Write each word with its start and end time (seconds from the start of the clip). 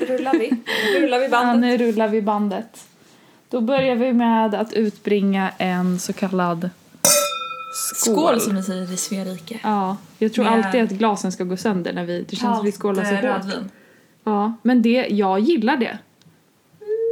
rullar 0.00 0.32
vi. 0.38 0.50
Rullar 1.00 1.18
vi 1.18 1.24
Ja, 1.24 1.30
bandet. 1.30 1.60
nu 1.60 1.86
rullar 1.86 2.08
vi 2.08 2.22
bandet. 2.22 2.84
Då 3.48 3.60
börjar 3.60 3.94
vi 3.96 4.12
med 4.12 4.54
att 4.54 4.72
utbringa 4.72 5.50
en 5.58 5.98
så 6.00 6.12
kallad 6.12 6.70
skål. 7.94 8.14
Skål 8.16 8.40
som 8.40 8.54
ni 8.54 8.62
säger 8.62 8.92
i 8.92 8.96
Svea 8.96 9.24
rike. 9.24 9.60
Ja, 9.62 9.96
jag 10.18 10.32
tror 10.32 10.44
Med- 10.44 10.52
alltid 10.66 10.82
att 10.82 10.90
glasen 10.90 11.32
ska 11.32 11.44
gå 11.44 11.56
sönder 11.56 11.92
när 11.92 12.04
vi, 12.04 12.24
det 12.28 12.36
känns 12.36 12.56
som 12.56 12.64
vi 12.66 12.72
skålar 12.72 13.04
så 13.04 13.10
eh, 13.26 13.34
hårt. 13.34 13.54
Ja, 14.24 14.52
men 14.62 14.82
det, 14.82 15.06
jag 15.10 15.40
gillar 15.40 15.76
det. 15.76 15.98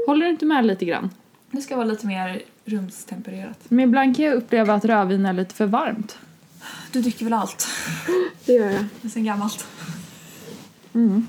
Håller 0.07 0.27
du 0.27 0.31
inte 0.33 0.45
med 0.45 0.67
lite 0.67 0.85
grann? 0.85 1.11
Det 1.51 1.61
ska 1.63 1.77
vara 1.77 1.87
lite 1.87 2.07
mer 2.07 2.43
rumstempererat. 2.65 3.59
Men 3.69 3.81
ibland 3.85 4.17
kan 4.17 4.25
jag 4.25 4.35
uppleva 4.35 4.75
att 4.75 4.85
rödvin 4.85 5.27
är 5.27 5.33
lite 5.33 5.55
för 5.55 5.67
varmt. 5.67 6.19
Du 6.93 7.03
dricker 7.03 7.25
väl 7.25 7.33
allt? 7.35 7.67
Det 8.45 8.53
gör 8.53 8.71
jag. 8.71 8.85
Det 9.01 9.09
är 9.09 9.11
sen 9.11 9.25
gammalt. 9.25 9.67
Mm. 10.95 11.27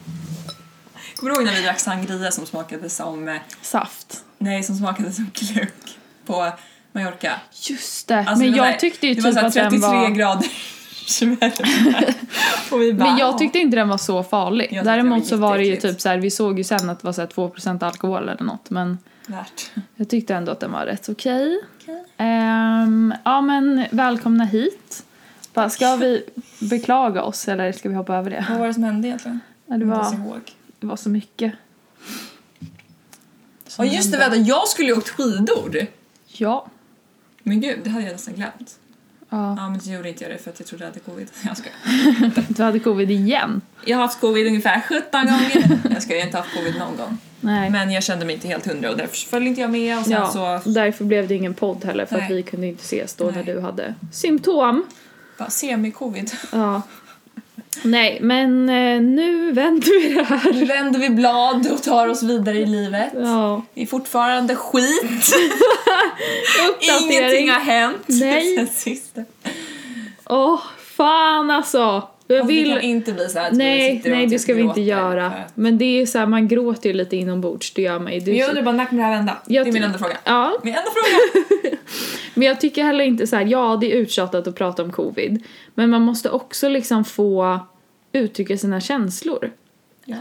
Kommer 1.23 1.35
du 1.35 1.41
ihåg 1.41 1.51
när 1.53 1.59
vi 1.59 1.65
drack 1.65 1.79
sangria 1.79 2.31
som 2.31 2.45
smakade 2.45 2.89
som... 2.89 3.27
eh, 3.27 3.35
Saft. 3.61 4.23
Nej, 4.37 4.63
som 4.63 4.75
smakade 4.75 5.11
som 5.11 5.31
klunk 5.33 5.97
på 6.25 6.51
Mallorca? 6.91 7.31
Just 7.69 8.07
det. 8.07 8.17
Alltså, 8.19 8.43
men 8.43 8.51
det 8.51 8.59
var 8.59 8.65
jag 8.67 8.75
så- 8.75 8.79
tyckte 8.79 9.07
ju 9.07 9.13
Det 9.13 9.21
var 9.21 9.31
typ 9.31 9.39
här 9.39 9.47
att 9.47 9.53
den 9.53 9.69
33 9.71 9.87
var... 9.87 10.09
grader 10.09 10.47
värme. 11.21 12.13
Och 12.71 12.81
vi 12.81 12.93
bara... 12.93 13.09
Men 13.09 13.17
jag 13.17 13.37
tyckte 13.37 13.59
inte 13.59 13.77
den 13.77 13.89
var 13.89 13.97
så 13.97 14.23
farlig. 14.23 14.67
Jag 14.71 14.85
Däremot 14.85 15.19
var 15.19 15.25
så 15.27 15.37
var 15.37 15.57
det 15.57 15.63
ju 15.65 15.75
typ 15.75 16.01
så 16.01 16.09
här, 16.09 16.17
vi 16.17 16.31
såg 16.31 16.57
ju 16.57 16.63
sen 16.63 16.89
att 16.89 16.99
det 16.99 17.05
var 17.05 17.13
så 17.13 17.21
här 17.21 17.27
2% 17.27 17.83
alkohol 17.85 18.29
eller 18.29 18.43
något. 18.43 18.69
Men 18.69 18.97
Värt. 19.27 19.71
jag 19.95 20.09
tyckte 20.09 20.35
ändå 20.35 20.51
att 20.51 20.59
den 20.59 20.71
var 20.71 20.85
rätt 20.85 21.09
okej. 21.09 21.59
Okej. 21.81 22.03
Ehm, 22.17 23.13
ja 23.25 23.41
men 23.41 23.85
välkomna 23.91 24.45
hit. 24.45 25.03
Bara, 25.53 25.69
Ska 25.69 25.95
vi 25.95 26.23
beklaga 26.59 27.23
oss 27.23 27.47
eller 27.47 27.71
ska 27.71 27.89
vi 27.89 27.95
hoppa 27.95 28.15
över 28.15 28.29
det? 28.29 28.45
Vad 28.49 28.59
var 28.59 28.67
det 28.67 28.73
som 28.73 28.83
hände 28.83 29.07
egentligen? 29.07 29.39
Ja, 29.65 29.77
det, 29.77 29.85
Jag 29.85 29.95
var, 29.95 30.05
inte 30.07 30.21
ihåg. 30.21 30.41
Det 30.83 30.87
var 30.87 30.95
så 30.95 31.09
mycket. 31.09 31.53
Ja 33.77 33.85
just 33.85 34.11
det, 34.11 34.17
vänta, 34.17 34.37
jag 34.37 34.67
skulle 34.67 34.87
ju 34.87 34.97
åkt 34.97 35.09
skidor. 35.09 35.87
Ja. 36.27 36.67
Men 37.43 37.61
gud, 37.61 37.79
det 37.83 37.89
hade 37.89 38.05
jag 38.05 38.11
nästan 38.11 38.33
glömt. 38.33 38.79
ja. 39.29 39.55
Ja 39.57 39.69
men 39.69 39.81
så 39.81 39.89
gjorde 39.89 40.09
inte 40.09 40.23
jag 40.23 40.31
det 40.33 40.37
för 40.37 40.49
att 40.51 40.59
jag 40.59 40.67
trodde 40.67 40.83
jag 40.83 40.89
hade 40.89 40.99
covid. 40.99 41.27
Jag 41.45 41.57
skojar. 41.57 42.31
Du 42.53 42.63
hade 42.63 42.79
covid 42.79 43.11
igen. 43.11 43.61
Jag 43.85 43.97
har 43.97 44.01
haft 44.03 44.19
covid 44.19 44.47
ungefär 44.47 44.81
17 44.81 45.25
gånger. 45.25 45.79
Jag 45.91 46.03
ska 46.03 46.15
ju 46.15 46.21
inte 46.21 46.37
haft 46.37 46.53
covid 46.55 46.75
någon 46.79 46.97
gång. 46.97 47.17
Nej. 47.41 47.69
Men 47.69 47.91
jag 47.91 48.03
kände 48.03 48.25
mig 48.25 48.35
inte 48.35 48.47
helt 48.47 48.65
hundra 48.67 48.91
och 48.91 48.97
därför 48.97 49.15
följde 49.15 49.49
inte 49.49 49.61
jag 49.61 49.71
med 49.71 49.97
och 49.97 50.03
sen 50.03 50.13
ja, 50.13 50.61
så 50.63 50.69
därför 50.69 51.05
blev 51.05 51.27
det 51.27 51.35
ingen 51.35 51.53
podd 51.53 51.85
heller 51.85 52.05
för 52.05 52.15
att 52.15 52.29
Nej. 52.29 52.33
vi 52.33 52.43
kunde 52.43 52.67
inte 52.67 52.83
ses 52.83 53.15
då 53.15 53.25
Nej. 53.25 53.33
när 53.35 53.43
du 53.53 53.61
hade 53.61 53.95
symptom. 54.11 54.85
bara 55.37 55.49
semi-covid. 55.49 56.31
Ja. 56.51 56.81
Nej, 57.81 58.17
men 58.21 58.69
eh, 58.69 59.01
nu 59.01 59.51
vänder 59.51 60.01
vi 60.01 60.13
det 60.13 60.23
här. 60.23 60.53
Nu 60.53 60.65
vänder 60.65 60.99
vi 60.99 61.09
blad 61.09 61.71
och 61.71 61.83
tar 61.83 62.07
oss 62.07 62.23
vidare 62.23 62.57
i 62.57 62.65
livet. 62.65 63.09
Ja. 63.15 63.61
Det 63.73 63.81
är 63.81 63.85
fortfarande 63.85 64.55
skit. 64.55 65.35
Ingenting 67.01 67.49
har 67.49 67.59
hänt 67.59 67.97
Nej. 68.05 68.55
sen 68.57 68.67
sist. 68.67 69.17
Åh, 70.25 70.61
fan 70.97 71.51
alltså. 71.51 71.77
Jag 71.77 72.39
Alltså, 72.39 72.47
Det 72.47 72.53
vill... 72.63 72.71
kan 72.73 72.81
inte 72.81 73.11
bli 73.13 73.29
så 73.29 73.39
att 73.39 73.53
vi 73.53 73.57
Nej, 73.57 73.97
sitter 73.97 74.11
och 74.11 74.17
nej 74.17 74.25
det 74.25 74.31
typ 74.31 74.41
ska 74.41 74.53
vi 74.53 74.61
inte 74.61 74.81
göra. 74.81 75.29
för 75.31 75.43
Men 75.55 75.77
det 75.77 76.01
är 76.01 76.05
så 76.05 76.19
här, 76.19 76.25
man 76.25 76.47
gråter 76.47 76.89
ju 76.89 76.93
lite 76.95 77.15
inombords, 77.15 77.73
det 77.73 77.81
gör 77.81 77.99
man 77.99 78.13
ju. 78.13 78.19
Det 78.19 78.31
jag 78.31 78.49
undrar 78.49 78.63
bara 78.63 78.75
när 78.75 78.85
kommer 78.85 79.01
det 79.01 79.07
här 79.09 79.15
vända? 79.15 79.37
Det 79.45 79.57
är 79.57 79.71
min 79.71 79.83
enda 79.83 79.97
fråga. 79.99 80.17
Ja, 80.23 80.53
Min 80.63 80.75
enda 80.75 80.89
fråga! 80.91 81.77
men 82.33 82.47
jag 82.47 82.61
tycker 82.61 82.83
heller 82.83 83.03
inte 83.03 83.27
så 83.27 83.35
här, 83.35 83.45
ja 83.45 83.77
det 83.81 83.93
är 83.93 83.97
uttjatat 83.97 84.47
att 84.47 84.55
prata 84.55 84.83
om 84.83 84.91
covid. 84.91 85.43
Men 85.75 85.89
man 85.89 86.01
måste 86.01 86.29
också 86.29 86.69
liksom 86.69 87.05
få 87.05 87.59
uttrycka 88.11 88.57
sina 88.57 88.81
känslor. 88.81 89.51
ja. 90.05 90.17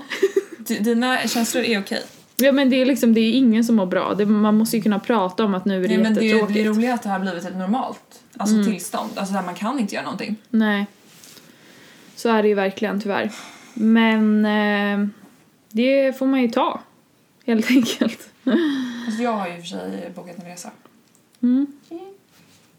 Dina 0.80 1.18
känslor 1.28 1.62
är 1.64 1.80
okej. 1.80 2.02
Ja 2.36 2.52
men 2.52 2.70
det 2.70 2.76
är 2.76 2.86
liksom, 2.86 3.14
det 3.14 3.20
är 3.20 3.32
ingen 3.32 3.64
som 3.64 3.76
mår 3.76 3.86
bra. 3.86 4.14
Det, 4.14 4.26
man 4.26 4.56
måste 4.56 4.76
ju 4.76 4.82
kunna 4.82 4.98
prata 4.98 5.44
om 5.44 5.54
att 5.54 5.64
nu 5.64 5.84
är 5.84 5.88
det 5.88 5.94
Nej, 5.94 6.02
men 6.02 6.14
det, 6.14 6.30
är- 6.30 6.46
det 6.46 6.60
är 6.60 6.64
roligt 6.64 6.90
att 6.92 7.02
det 7.02 7.08
har 7.08 7.18
blivit 7.20 7.44
ett 7.44 7.56
normalt 7.56 8.22
alltså, 8.36 8.64
tillstånd. 8.70 9.10
Alltså 9.16 9.34
där 9.34 9.42
man 9.42 9.54
kan 9.54 9.78
inte 9.78 9.94
göra 9.94 10.04
någonting. 10.04 10.36
Nej. 10.50 10.86
Så 12.16 12.28
är 12.28 12.42
det 12.42 12.48
ju 12.48 12.54
verkligen 12.54 13.00
tyvärr. 13.00 13.32
Men 13.74 14.44
eh, 14.44 15.08
det 15.70 16.18
får 16.18 16.26
man 16.26 16.42
ju 16.42 16.48
ta. 16.48 16.80
Helt 17.46 17.70
enkelt. 17.70 18.28
Alltså, 19.06 19.22
jag 19.22 19.32
har 19.32 19.48
ju 19.48 19.56
för 19.56 19.66
sig 19.66 20.12
bokat 20.14 20.38
en 20.38 20.44
resa. 20.50 20.70
Mm. 21.42 21.66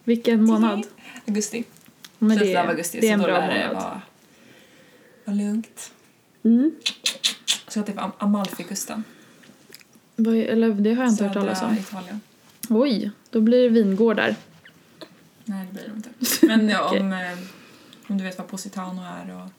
Vilken 0.03 0.43
månad? 0.45 0.87
Augusti. 1.27 1.63
Men 2.19 2.37
Slutet 2.37 2.57
av 2.57 2.69
augusti. 2.69 2.99
det 3.01 3.09
är 3.09 3.13
en 3.13 3.19
bra 3.19 3.41
det 3.41 3.67
månad. 3.73 4.01
vara 5.25 5.35
lugnt. 5.37 5.91
Mm. 6.43 6.71
Så 7.67 7.83
till 7.83 7.99
Am- 7.99 8.11
Amalfikusten. 8.17 9.03
Eller 10.17 10.69
det 10.69 10.93
har 10.93 11.03
jag 11.03 11.11
inte 11.11 11.23
hört 11.23 11.33
Södra 11.33 11.55
talas 11.55 11.61
om. 11.61 11.77
Italien. 11.77 12.21
Oj, 12.69 13.11
då 13.29 13.41
blir 13.41 13.63
det 13.63 13.69
vingårdar. 13.69 14.35
Nej, 15.45 15.67
det 15.67 15.73
blir 15.73 15.83
det 15.89 15.95
inte. 15.95 16.09
Men 16.47 16.69
ja, 16.69 16.85
Okej. 16.89 16.99
om, 16.99 17.13
eh, 17.13 17.19
om 18.07 18.17
du 18.17 18.23
vet 18.23 18.37
vad 18.37 18.47
Positano 18.47 19.01
är 19.01 19.35
och... 19.35 19.49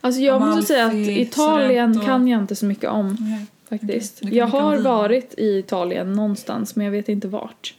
Alltså 0.00 0.20
jag 0.20 0.40
måste 0.40 0.62
säga 0.62 0.84
att 0.86 0.92
Amalfi, 0.92 1.20
Italien 1.20 1.94
Sorrento. 1.94 2.06
kan 2.06 2.28
jag 2.28 2.40
inte 2.42 2.56
så 2.56 2.66
mycket 2.66 2.90
om 2.90 3.16
Nej. 3.20 3.46
faktiskt. 3.68 4.20
Kan 4.20 4.32
Jag 4.34 4.46
har 4.46 4.78
varit 4.78 5.34
i 5.38 5.58
Italien 5.58 6.12
någonstans 6.12 6.76
men 6.76 6.84
jag 6.84 6.92
vet 6.92 7.08
inte 7.08 7.28
vart. 7.28 7.74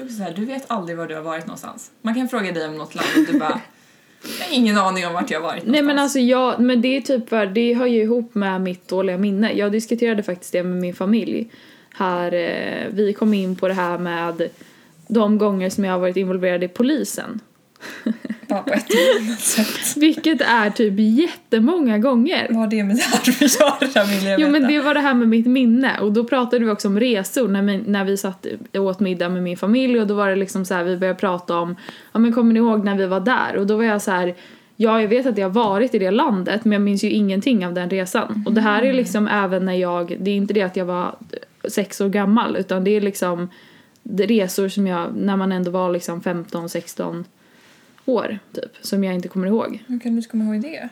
Är 0.00 0.04
också 0.04 0.16
så 0.16 0.22
här, 0.22 0.32
du 0.32 0.44
vet 0.44 0.70
aldrig 0.70 0.98
var 0.98 1.06
du 1.06 1.14
har 1.14 1.22
varit 1.22 1.46
någonstans. 1.46 1.90
Man 2.02 2.14
kan 2.14 2.28
fråga 2.28 2.52
dig 2.52 2.68
om 2.68 2.76
något 2.78 2.94
land 2.94 3.08
och 3.16 3.32
du 3.32 3.38
bara... 3.38 3.60
Jag 4.38 4.46
har 4.46 4.54
ingen 4.54 4.78
aning 4.78 5.06
om 5.06 5.12
vart 5.12 5.30
jag 5.30 5.40
har 5.40 5.48
varit 5.48 5.66
Nej 5.66 5.82
men 5.82 5.96
någonstans." 5.96 6.02
alltså 6.02 6.18
jag, 6.18 6.60
men 6.60 6.82
det 6.82 6.96
är 6.96 7.00
typ 7.00 7.28
för, 7.28 7.46
det 7.46 7.74
hör 7.74 7.86
ju 7.86 8.02
ihop 8.02 8.34
med 8.34 8.60
mitt 8.60 8.88
dåliga 8.88 9.18
minne. 9.18 9.52
Jag 9.52 9.72
diskuterade 9.72 10.22
faktiskt 10.22 10.52
det 10.52 10.62
med 10.62 10.80
min 10.80 10.94
familj. 10.94 11.50
Här, 11.94 12.32
eh, 12.32 12.88
vi 12.90 13.12
kom 13.12 13.34
in 13.34 13.56
på 13.56 13.68
det 13.68 13.74
här 13.74 13.98
med 13.98 14.48
de 15.08 15.38
gånger 15.38 15.70
som 15.70 15.84
jag 15.84 15.92
har 15.92 15.98
varit 15.98 16.16
involverad 16.16 16.64
i 16.64 16.68
polisen. 16.68 17.40
Bara 18.50 18.62
på 18.62 18.72
ett 18.72 18.90
eller 18.90 19.28
annat 19.28 19.40
sätt. 19.40 19.96
Vilket 19.96 20.40
är 20.40 20.70
typ 20.70 20.94
jättemånga 20.98 21.98
gånger. 21.98 22.46
Vad 22.50 22.58
har 22.58 22.66
det 22.66 22.84
med 22.84 22.96
det 22.96 23.02
här 23.02 23.18
att 23.18 23.96
göra 23.96 24.04
vill 24.04 24.24
jag 24.26 24.40
Jo 24.40 24.48
men 24.48 24.62
veta. 24.62 24.72
det 24.72 24.80
var 24.80 24.94
det 24.94 25.00
här 25.00 25.14
med 25.14 25.28
mitt 25.28 25.46
minne 25.46 25.98
och 26.00 26.12
då 26.12 26.24
pratade 26.24 26.64
vi 26.64 26.70
också 26.70 26.88
om 26.88 27.00
resor 27.00 27.48
när, 27.48 27.62
min, 27.62 27.84
när 27.86 28.04
vi 28.04 28.16
satt 28.16 28.46
och 28.74 28.84
åt 28.84 29.00
middag 29.00 29.28
med 29.28 29.42
min 29.42 29.56
familj 29.56 30.00
och 30.00 30.06
då 30.06 30.14
var 30.14 30.28
det 30.28 30.36
liksom 30.36 30.64
så 30.64 30.74
här, 30.74 30.84
vi 30.84 30.96
började 30.96 31.18
prata 31.18 31.58
om, 31.58 31.76
ja 32.12 32.18
men 32.18 32.32
kommer 32.32 32.52
ni 32.52 32.58
ihåg 32.58 32.84
när 32.84 32.96
vi 32.96 33.06
var 33.06 33.20
där? 33.20 33.56
Och 33.56 33.66
då 33.66 33.76
var 33.76 33.84
jag 33.84 34.02
så 34.02 34.10
här, 34.10 34.34
ja 34.76 35.00
jag 35.00 35.08
vet 35.08 35.26
att 35.26 35.38
jag 35.38 35.48
har 35.48 35.54
varit 35.54 35.94
i 35.94 35.98
det 35.98 36.10
landet 36.10 36.64
men 36.64 36.72
jag 36.72 36.82
minns 36.82 37.04
ju 37.04 37.10
ingenting 37.10 37.66
av 37.66 37.74
den 37.74 37.90
resan. 37.90 38.44
Och 38.46 38.52
det 38.52 38.60
här 38.60 38.82
är 38.82 38.92
liksom 38.92 39.28
även 39.28 39.64
när 39.64 39.74
jag, 39.74 40.16
det 40.20 40.30
är 40.30 40.36
inte 40.36 40.54
det 40.54 40.62
att 40.62 40.76
jag 40.76 40.84
var 40.84 41.16
sex 41.68 42.00
år 42.00 42.08
gammal 42.08 42.56
utan 42.56 42.84
det 42.84 42.90
är 42.90 43.00
liksom 43.00 43.48
resor 44.02 44.68
som 44.68 44.86
jag, 44.86 45.16
när 45.16 45.36
man 45.36 45.52
ändå 45.52 45.70
var 45.70 45.90
liksom 45.90 46.20
15, 46.20 46.68
16 46.68 47.24
år 48.12 48.38
typ, 48.52 48.76
som 48.80 49.04
jag 49.04 49.14
inte 49.14 49.28
kommer 49.28 49.46
ihåg. 49.46 49.84
Hur 49.86 49.98
kan 49.98 50.16
du 50.16 50.22
komma 50.22 50.44
ihåg 50.44 50.62
det? 50.62 50.88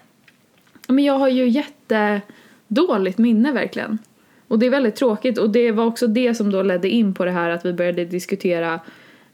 Men 0.88 1.04
jag 1.04 1.18
har 1.18 1.28
ju 1.28 1.48
jättedåligt 1.48 3.18
minne 3.18 3.52
verkligen. 3.52 3.98
Och 4.48 4.58
det 4.58 4.66
är 4.66 4.70
väldigt 4.70 4.96
tråkigt 4.96 5.38
och 5.38 5.50
det 5.50 5.72
var 5.72 5.84
också 5.84 6.06
det 6.06 6.34
som 6.34 6.50
då 6.50 6.62
ledde 6.62 6.88
in 6.88 7.14
på 7.14 7.24
det 7.24 7.30
här 7.30 7.50
att 7.50 7.64
vi 7.64 7.72
började 7.72 8.04
diskutera 8.04 8.80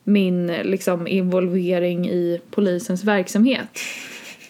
min 0.04 0.46
liksom 0.46 1.06
involvering 1.06 2.08
i 2.08 2.40
polisens 2.50 3.04
verksamhet. 3.04 3.68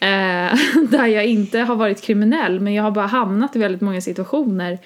Eh, 0.01 0.55
där 0.91 1.07
jag 1.07 1.27
inte 1.27 1.59
har 1.59 1.77
varit 1.77 2.03
kriminell 2.03 2.61
men 2.61 2.75
jag 2.75 2.83
har 2.83 2.91
bara 2.91 3.07
hamnat 3.07 3.57
i 3.57 3.59
väldigt 3.59 3.81
många 3.81 4.01
situationer 4.01 4.79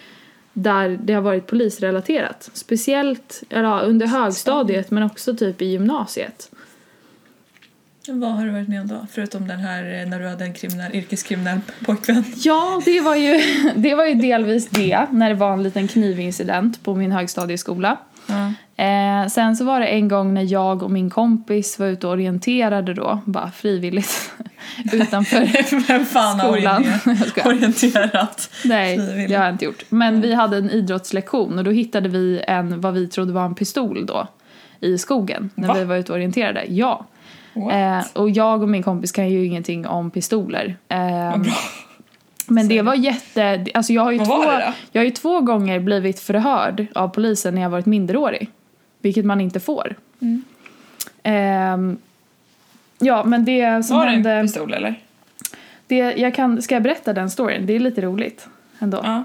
där 0.52 0.98
det 1.02 1.12
har 1.12 1.22
varit 1.22 1.46
polisrelaterat. 1.46 2.50
Speciellt 2.52 3.42
eller, 3.50 3.84
under 3.84 4.06
högstadiet 4.06 4.90
men 4.90 5.02
också 5.02 5.36
typ 5.36 5.62
i 5.62 5.66
gymnasiet. 5.66 6.50
Vad 8.12 8.30
har 8.32 8.44
du 8.44 8.50
varit 8.50 8.68
med 8.68 8.80
om 8.80 8.86
då? 8.88 9.06
Förutom 9.12 9.48
den 9.48 9.58
här 9.58 10.00
eh, 10.02 10.08
när 10.08 10.20
du 10.20 10.28
hade 10.28 10.44
en 10.44 10.54
kriminell, 10.54 10.94
yrkeskriminell 10.94 11.60
pojkvän. 11.84 12.24
Ja, 12.36 12.82
det 12.84 13.00
var, 13.00 13.14
ju, 13.16 13.40
det 13.76 13.94
var 13.94 14.04
ju 14.04 14.14
delvis 14.14 14.68
det, 14.68 15.06
när 15.10 15.28
det 15.28 15.34
var 15.34 15.52
en 15.52 15.62
liten 15.62 15.88
knivincident 15.88 16.82
på 16.84 16.94
min 16.94 17.12
högstadieskola. 17.12 17.96
Ja. 18.26 18.52
Eh, 18.84 19.26
sen 19.28 19.56
så 19.56 19.64
var 19.64 19.80
det 19.80 19.86
en 19.86 20.08
gång 20.08 20.34
när 20.34 20.52
jag 20.52 20.82
och 20.82 20.90
min 20.90 21.10
kompis 21.10 21.78
var 21.78 21.86
ute 21.86 22.06
och 22.06 22.12
orienterade 22.12 22.94
då, 22.94 23.20
bara 23.24 23.50
frivilligt, 23.50 24.30
utanför 24.92 25.86
Vem 25.88 26.04
fan 26.06 26.40
har 26.40 26.52
skolan. 26.56 26.84
skojar. 27.26 27.46
orienterat? 27.48 28.50
Nej, 28.64 28.96
Frivilligt. 28.96 29.28
det 29.28 29.34
har 29.34 29.44
jag 29.44 29.54
inte 29.54 29.64
gjort. 29.64 29.84
Men 29.88 30.20
vi 30.20 30.34
hade 30.34 30.56
en 30.56 30.70
idrottslektion 30.70 31.58
och 31.58 31.64
då 31.64 31.70
hittade 31.70 32.08
vi 32.08 32.40
en, 32.46 32.80
vad 32.80 32.94
vi 32.94 33.06
trodde 33.08 33.32
var 33.32 33.44
en 33.44 33.54
pistol 33.54 34.06
då, 34.06 34.28
i 34.80 34.98
skogen 34.98 35.50
när 35.54 35.68
Va? 35.68 35.74
vi 35.74 35.84
var 35.84 35.96
ute 35.96 36.12
och 36.12 36.16
orienterade. 36.16 36.64
Ja. 36.68 37.06
Eh, 37.70 38.04
och 38.12 38.30
jag 38.30 38.62
och 38.62 38.68
min 38.68 38.82
kompis 38.82 39.12
kan 39.12 39.30
ju 39.30 39.46
ingenting 39.46 39.86
om 39.86 40.10
pistoler. 40.10 40.76
Eh. 40.88 41.36
Men 42.46 42.68
det 42.68 42.82
var 42.82 42.94
jätte... 42.94 43.66
Alltså 43.74 43.92
jag 43.92 44.02
har 44.02 44.12
ju 44.12 44.18
Vad 44.18 44.26
två, 44.26 44.36
var 44.36 44.58
det 44.58 44.72
jag 44.92 45.00
har 45.00 45.04
ju 45.04 45.10
två 45.10 45.40
gånger 45.40 45.80
blivit 45.80 46.20
förhörd 46.20 46.86
av 46.94 47.08
polisen 47.08 47.54
när 47.54 47.62
jag 47.62 47.70
varit 47.70 47.86
minderårig. 47.86 48.50
Vilket 49.00 49.24
man 49.24 49.40
inte 49.40 49.60
får. 49.60 49.96
Mm. 50.20 50.44
Ehm, 51.22 51.98
ja, 52.98 53.24
men 53.24 53.44
det 53.44 53.86
som 53.86 53.96
Var 53.96 54.04
det 54.04 54.10
hände... 54.10 54.32
en 54.32 54.46
pistol 54.46 54.74
eller? 54.74 54.94
Det, 55.86 55.96
jag 55.96 56.34
kan, 56.34 56.62
ska 56.62 56.74
jag 56.74 56.82
berätta 56.82 57.12
den 57.12 57.30
storyn? 57.30 57.66
Det 57.66 57.72
är 57.72 57.80
lite 57.80 58.00
roligt 58.00 58.48
ändå. 58.78 59.00
Ja. 59.04 59.24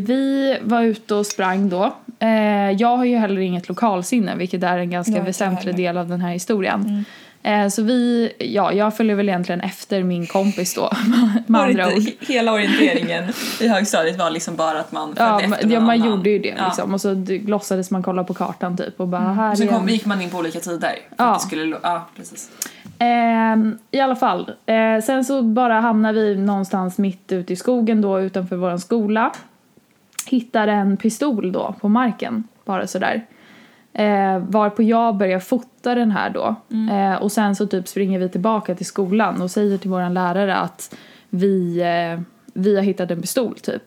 Vi 0.00 0.58
var 0.62 0.82
ute 0.82 1.14
och 1.14 1.26
sprang 1.26 1.68
då. 1.68 1.92
Eh, 2.18 2.70
jag 2.70 2.96
har 2.96 3.04
ju 3.04 3.16
heller 3.16 3.40
inget 3.40 3.68
lokalsinne 3.68 4.34
vilket 4.36 4.62
är 4.62 4.78
en 4.78 4.90
ganska 4.90 5.12
Nej, 5.12 5.22
väsentlig 5.22 5.76
del 5.76 5.98
av 5.98 6.08
den 6.08 6.20
här 6.20 6.32
historien. 6.32 7.04
Eh, 7.44 7.68
så 7.68 7.82
vi, 7.82 8.32
ja, 8.38 8.72
jag 8.72 8.96
följer 8.96 9.16
väl 9.16 9.28
egentligen 9.28 9.60
efter 9.60 10.02
min 10.02 10.26
kompis 10.26 10.74
då 10.74 10.90
med 11.46 11.60
andra 11.60 11.86
ord. 11.86 12.02
hela 12.20 12.52
orienteringen 12.52 13.24
i 13.60 13.68
högstadiet 13.68 14.18
var 14.18 14.30
liksom 14.30 14.56
bara 14.56 14.80
att 14.80 14.92
man 14.92 15.06
följde 15.08 15.22
Ja, 15.24 15.40
efter 15.40 15.48
men, 15.66 15.70
ja, 15.72 15.78
någon 15.78 15.86
man 15.86 15.96
annan. 16.00 16.10
gjorde 16.10 16.30
ju 16.30 16.38
det 16.38 16.54
Ja. 16.58 16.64
liksom. 16.66 16.94
Och 16.94 17.00
så 17.00 17.24
låtsades 17.46 17.90
man 17.90 18.02
kolla 18.02 18.24
på 18.24 18.34
kartan 18.34 18.76
typ 18.76 19.00
och 19.00 19.08
bara 19.08 19.20
här 19.34 19.50
Och 19.52 19.58
sen 19.58 19.68
är 19.68 19.72
kom, 19.72 19.88
gick 19.88 20.06
man 20.06 20.20
in 20.22 20.30
på 20.30 20.38
olika 20.38 20.60
tider. 20.60 20.92
Ja. 21.16 21.38
skulle, 21.38 21.76
ja, 21.82 22.08
precis. 22.16 22.50
Ehm, 22.98 23.78
I 23.90 24.00
alla 24.00 24.16
fall. 24.16 24.50
Eh, 24.66 25.04
sen 25.04 25.24
så 25.24 25.42
bara 25.42 25.80
hamnar 25.80 26.12
vi 26.12 26.36
någonstans 26.36 26.98
mitt 26.98 27.32
ute 27.32 27.52
i 27.52 27.56
skogen 27.56 28.00
då 28.02 28.20
utanför 28.20 28.56
vår 28.56 28.76
skola. 28.76 29.32
Hittar 30.28 30.68
en 30.68 30.96
pistol 30.96 31.52
då 31.52 31.74
på 31.80 31.88
marken, 31.88 32.44
bara 32.64 32.86
sådär. 32.86 33.26
Eh, 33.94 34.38
varpå 34.38 34.82
jag 34.82 35.16
börjar 35.16 35.40
fota 35.40 35.94
den 35.94 36.10
här 36.10 36.30
då. 36.30 36.54
Eh, 36.92 37.22
och 37.22 37.32
sen 37.32 37.56
så 37.56 37.66
typ 37.66 37.88
springer 37.88 38.18
vi 38.18 38.28
tillbaka 38.28 38.74
till 38.74 38.86
skolan 38.86 39.42
och 39.42 39.50
säger 39.50 39.78
till 39.78 39.90
våran 39.90 40.14
lärare 40.14 40.56
att 40.56 40.96
vi, 41.30 41.80
eh, 41.80 42.20
vi 42.54 42.76
har 42.76 42.82
hittat 42.82 43.10
en 43.10 43.20
pistol 43.20 43.54
typ. 43.54 43.82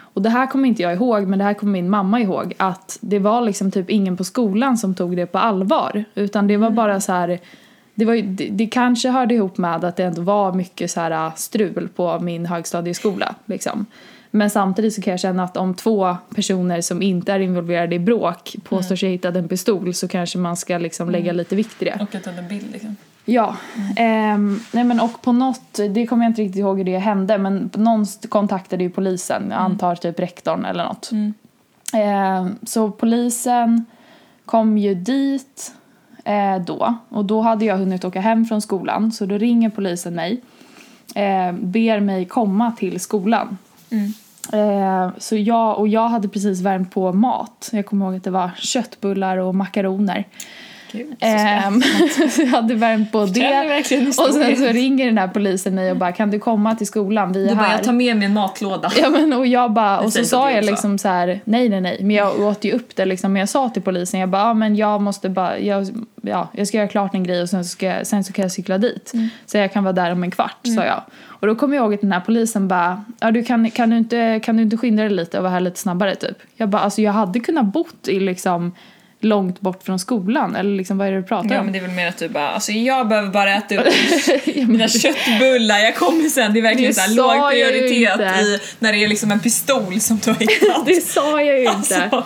Och 0.00 0.22
det 0.22 0.30
här 0.30 0.46
kommer 0.46 0.68
inte 0.68 0.82
jag 0.82 0.92
ihåg 0.92 1.26
men 1.26 1.38
det 1.38 1.44
här 1.44 1.54
kommer 1.54 1.72
min 1.72 1.90
mamma 1.90 2.20
ihåg 2.20 2.54
att 2.56 2.98
det 3.00 3.18
var 3.18 3.40
liksom 3.40 3.70
typ 3.70 3.90
ingen 3.90 4.16
på 4.16 4.24
skolan 4.24 4.78
som 4.78 4.94
tog 4.94 5.16
det 5.16 5.26
på 5.26 5.38
allvar. 5.38 6.04
Utan 6.14 6.46
det 6.46 6.56
var 6.56 6.70
bara 6.70 7.00
så 7.00 7.12
här 7.12 7.40
det, 7.94 8.04
var 8.04 8.14
ju, 8.14 8.22
det, 8.22 8.48
det 8.48 8.66
kanske 8.66 9.10
hörde 9.10 9.34
ihop 9.34 9.58
med 9.58 9.84
att 9.84 9.96
det 9.96 10.04
ändå 10.04 10.22
var 10.22 10.52
mycket 10.52 10.90
så 10.90 11.00
här 11.00 11.32
strul 11.36 11.88
på 11.96 12.20
min 12.20 12.46
högstadieskola. 12.46 13.34
Liksom. 13.46 13.86
Men 14.36 14.50
samtidigt 14.50 14.94
så 14.94 15.02
kan 15.02 15.10
jag 15.10 15.20
känna 15.20 15.44
att 15.44 15.56
om 15.56 15.74
två 15.74 16.16
personer 16.34 16.80
som 16.80 17.02
inte 17.02 17.32
är 17.32 17.40
involverade 17.40 17.94
i 17.94 17.98
bråk 17.98 18.56
påstår 18.64 18.96
sig 18.96 19.08
ha 19.08 19.12
hittat 19.12 19.36
en 19.36 19.48
pistol 19.48 19.94
så 19.94 20.08
kanske 20.08 20.38
man 20.38 20.56
ska 20.56 20.78
liksom 20.78 21.10
lägga 21.10 21.32
lite 21.32 21.56
vikt 21.56 21.82
i 21.82 21.84
det. 21.84 21.98
Och 22.00 22.14
att 22.14 22.24
ta 22.24 22.30
en 22.30 22.48
bild 22.48 22.72
liksom. 22.72 22.96
Ja, 23.24 23.56
ehm, 23.96 24.60
nej 24.72 24.84
men 24.84 25.00
och 25.00 25.22
på 25.22 25.32
något, 25.32 25.80
det 25.90 26.06
kommer 26.06 26.24
jag 26.24 26.30
inte 26.30 26.42
riktigt 26.42 26.58
ihåg 26.58 26.78
hur 26.78 26.84
det 26.84 26.98
hände 26.98 27.38
men 27.38 27.70
någon 27.74 28.06
kontaktade 28.28 28.84
ju 28.84 28.90
polisen, 28.90 29.46
jag 29.50 29.60
antar 29.60 29.94
typ 29.94 30.20
rektorn 30.20 30.64
eller 30.64 30.84
något. 30.84 31.10
Ehm, 31.92 32.58
så 32.62 32.90
polisen 32.90 33.84
kom 34.44 34.78
ju 34.78 34.94
dit 34.94 35.72
eh, 36.24 36.58
då 36.66 36.94
och 37.08 37.24
då 37.24 37.40
hade 37.40 37.64
jag 37.64 37.76
hunnit 37.76 38.04
åka 38.04 38.20
hem 38.20 38.44
från 38.44 38.62
skolan 38.62 39.12
så 39.12 39.26
då 39.26 39.38
ringer 39.38 39.70
polisen 39.70 40.14
mig, 40.14 40.40
eh, 41.14 41.52
ber 41.52 42.00
mig 42.00 42.24
komma 42.24 42.72
till 42.72 43.00
skolan. 43.00 43.58
Eh, 44.52 45.10
så 45.18 45.36
jag, 45.36 45.78
och 45.78 45.88
jag 45.88 46.08
hade 46.08 46.28
precis 46.28 46.60
värmt 46.60 46.90
på 46.90 47.12
mat. 47.12 47.70
Jag 47.72 47.86
kommer 47.86 48.06
ihåg 48.06 48.16
att 48.16 48.24
det 48.24 48.30
var 48.30 48.50
köttbullar 48.56 49.36
och 49.36 49.54
makaroner. 49.54 50.24
Gud, 50.94 51.14
Ehm, 51.20 51.82
jag 52.38 52.46
hade 52.46 52.74
värmt 52.74 53.12
på 53.12 53.26
det. 53.26 53.82
Och 54.18 54.34
sen 54.34 54.56
så 54.56 54.66
ringer 54.66 55.06
den 55.06 55.18
här 55.18 55.28
polisen 55.28 55.74
mig 55.74 55.90
och 55.90 55.96
bara 55.96 56.12
kan 56.12 56.30
du 56.30 56.38
komma 56.38 56.74
till 56.74 56.86
skolan, 56.86 57.32
vi 57.32 57.44
är 57.44 57.48
Du 57.48 57.54
bara, 57.54 57.64
här. 57.64 57.76
jag 57.76 57.84
tar 57.84 57.92
med 57.92 58.16
mig 58.16 58.26
en 58.26 58.32
matlåda. 58.32 58.92
Ja 58.96 59.10
men 59.10 59.32
och 59.32 59.46
jag 59.46 59.72
bara, 59.72 60.00
och 60.00 60.12
så 60.12 60.24
sa 60.24 60.50
jag 60.50 60.64
liksom 60.64 60.98
så 60.98 61.08
här, 61.08 61.40
nej 61.44 61.68
nej 61.68 61.80
nej, 61.80 61.98
men 62.00 62.10
jag 62.10 62.40
åt 62.40 62.64
ju 62.64 62.72
upp 62.72 62.96
det 62.96 63.04
liksom, 63.04 63.32
men 63.32 63.40
jag 63.40 63.48
sa 63.48 63.68
till 63.68 63.82
polisen, 63.82 64.20
jag 64.20 64.28
bara, 64.28 64.42
ja 64.42 64.54
men 64.54 64.76
jag 64.76 65.02
måste 65.02 65.28
bara, 65.28 65.58
jag, 65.58 65.86
ja, 66.22 66.48
jag 66.52 66.68
ska 66.68 66.76
göra 66.76 66.88
klart 66.88 67.14
en 67.14 67.24
grej 67.24 67.42
och 67.42 67.48
sen 67.48 67.64
ska 67.64 67.86
jag, 67.86 68.06
sen 68.06 68.24
så 68.24 68.32
kan 68.32 68.42
jag 68.42 68.52
cykla 68.52 68.78
dit. 68.78 69.10
Mm. 69.14 69.28
Så 69.46 69.58
jag 69.58 69.72
kan 69.72 69.84
vara 69.84 69.92
där 69.92 70.12
om 70.12 70.22
en 70.24 70.30
kvart, 70.30 70.58
sa 70.76 70.84
jag. 70.84 71.02
Och 71.26 71.46
då 71.46 71.54
kommer 71.54 71.76
jag 71.76 71.82
ihåg 71.84 71.94
att 71.94 72.00
den 72.00 72.12
här 72.12 72.20
polisen 72.20 72.68
bara, 72.68 73.04
ja 73.20 73.30
du 73.30 73.42
kan, 73.44 73.70
kan, 73.70 73.90
du 73.90 73.96
inte, 73.96 74.40
kan 74.44 74.56
du 74.56 74.62
inte 74.62 74.76
skynda 74.76 75.02
dig 75.02 75.12
lite 75.12 75.36
och 75.38 75.42
vara 75.42 75.52
här 75.52 75.60
lite 75.60 75.78
snabbare 75.80 76.14
typ? 76.14 76.36
Jag 76.56 76.68
bara, 76.68 76.82
alltså 76.82 77.02
jag 77.02 77.12
hade 77.12 77.40
kunnat 77.40 77.64
bott 77.64 78.08
i 78.08 78.20
liksom 78.20 78.72
långt 79.24 79.60
bort 79.60 79.82
från 79.82 79.98
skolan, 79.98 80.56
eller 80.56 80.76
liksom 80.76 80.98
vad 80.98 81.06
är 81.08 81.12
det 81.12 81.16
du 81.18 81.22
pratar 81.22 81.54
Ja 81.54 81.58
om? 81.60 81.64
men 81.66 81.72
det 81.72 81.78
är 81.78 81.82
väl 81.82 81.90
mer 81.90 82.08
att 82.08 82.18
du 82.18 82.28
bara, 82.28 82.48
alltså 82.48 82.72
jag 82.72 83.08
behöver 83.08 83.28
bara 83.30 83.54
äta 83.54 83.74
upp 83.80 83.86
mina 84.68 84.88
köttbullar, 84.88 85.78
jag 85.78 85.96
kommer 85.96 86.28
sen. 86.28 86.52
Det 86.52 86.60
är 86.60 86.62
verkligen 86.62 86.90
Det 86.90 86.94
så 86.94 87.00
här 87.00 87.14
låg 87.14 87.50
prioritet 87.50 88.12
inte. 88.12 88.24
i 88.24 88.58
när 88.78 88.92
det 88.92 89.04
är 89.04 89.08
liksom 89.08 89.30
en 89.30 89.40
pistol 89.40 90.00
som 90.00 90.18
du 90.24 90.30
har 90.30 90.38
hittat. 90.38 90.86
det 90.86 91.00
sa 91.04 91.42
jag 91.42 91.58
ju 91.60 91.64
inte. 91.64 92.02
Alltså, 92.02 92.24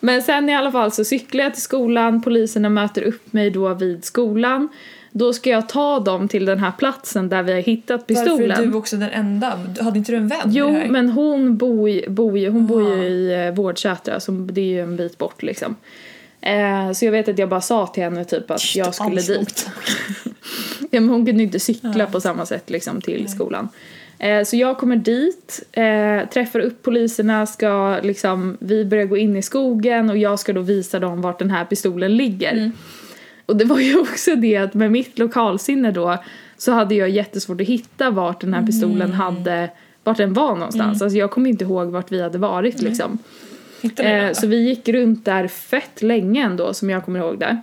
Men 0.00 0.22
sen 0.22 0.48
i 0.48 0.54
alla 0.56 0.72
fall 0.72 0.92
så 0.92 1.04
cyklar 1.04 1.44
jag 1.44 1.52
till 1.54 1.62
skolan, 1.62 2.22
poliserna 2.22 2.68
möter 2.68 3.02
upp 3.02 3.32
mig 3.32 3.50
då 3.50 3.74
vid 3.74 4.04
skolan. 4.04 4.68
Då 5.12 5.32
ska 5.32 5.50
jag 5.50 5.68
ta 5.68 6.00
dem 6.00 6.28
till 6.28 6.44
den 6.44 6.58
här 6.58 6.72
platsen 6.78 7.28
där 7.28 7.42
vi 7.42 7.52
har 7.52 7.60
hittat 7.60 8.06
pistolen. 8.06 8.48
Varför 8.48 8.62
är 8.62 8.66
du 8.66 8.74
också 8.74 8.96
den 8.96 9.10
enda? 9.10 9.58
Hade 9.80 9.98
inte 9.98 10.12
du 10.12 10.16
en 10.18 10.28
vän 10.28 10.38
Jo, 10.46 10.80
men 10.88 11.08
hon 11.10 11.56
bor 11.56 11.90
ju, 11.90 12.10
bor 12.10 12.38
ju, 12.38 12.50
hon 12.50 12.66
bor 12.66 12.82
ju 12.82 13.00
Ah. 13.00 13.04
i 13.04 13.46
eh, 13.46 13.54
Vårdsätra, 13.54 14.20
så 14.20 14.32
det 14.32 14.60
är 14.60 14.64
ju 14.64 14.80
en 14.82 14.96
bit 14.96 15.18
bort 15.18 15.42
liksom. 15.42 15.76
Eh, 16.40 16.92
så 16.92 17.04
jag 17.04 17.12
vet 17.12 17.28
att 17.28 17.38
jag 17.38 17.48
bara 17.48 17.60
sa 17.60 17.86
till 17.86 18.02
henne 18.02 18.24
typ 18.24 18.50
att 18.50 18.76
jag 18.76 18.94
skulle 18.94 19.20
dit. 19.20 19.70
ja, 20.90 21.00
men 21.00 21.08
hon 21.08 21.26
kunde 21.26 21.42
inte 21.42 21.60
cykla 21.60 22.06
på 22.06 22.20
samma 22.20 22.46
sätt 22.46 22.70
liksom 22.70 23.00
till 23.00 23.28
skolan. 23.28 23.68
Eh, 24.18 24.44
så 24.44 24.56
jag 24.56 24.78
kommer 24.78 24.96
dit, 24.96 25.62
eh, 25.72 26.28
träffar 26.28 26.60
upp 26.60 26.82
poliserna, 26.82 27.46
ska 27.46 28.00
liksom, 28.02 28.56
vi 28.60 28.84
börjar 28.84 29.04
gå 29.04 29.16
in 29.16 29.36
i 29.36 29.42
skogen 29.42 30.10
och 30.10 30.18
jag 30.18 30.38
ska 30.38 30.52
då 30.52 30.60
visa 30.60 31.00
dem 31.00 31.22
vart 31.22 31.38
den 31.38 31.50
här 31.50 31.64
pistolen 31.64 32.16
ligger. 32.16 32.70
Och 33.46 33.56
det 33.56 33.64
var 33.64 33.78
ju 33.78 33.98
också 34.00 34.34
det 34.34 34.56
att 34.56 34.74
med 34.74 34.92
mitt 34.92 35.18
lokalsinne 35.18 35.90
då 35.90 36.18
så 36.56 36.72
hade 36.72 36.94
jag 36.94 37.08
jättesvårt 37.08 37.60
att 37.60 37.66
hitta 37.66 38.10
vart 38.10 38.40
den 38.40 38.54
här 38.54 38.66
pistolen 38.66 39.12
hade, 39.12 39.70
vart 40.04 40.16
den 40.16 40.32
var 40.32 40.54
någonstans. 40.54 41.02
Alltså 41.02 41.18
jag 41.18 41.30
kommer 41.30 41.50
inte 41.50 41.64
ihåg 41.64 41.88
vart 41.88 42.12
vi 42.12 42.22
hade 42.22 42.38
varit 42.38 42.82
liksom. 42.82 43.18
Eh, 43.98 44.32
så 44.32 44.46
vi 44.46 44.56
gick 44.56 44.88
runt 44.88 45.24
där 45.24 45.48
fett 45.48 46.02
länge 46.02 46.44
ändå 46.44 46.74
som 46.74 46.90
jag 46.90 47.04
kommer 47.04 47.18
ihåg 47.18 47.38
det. 47.38 47.62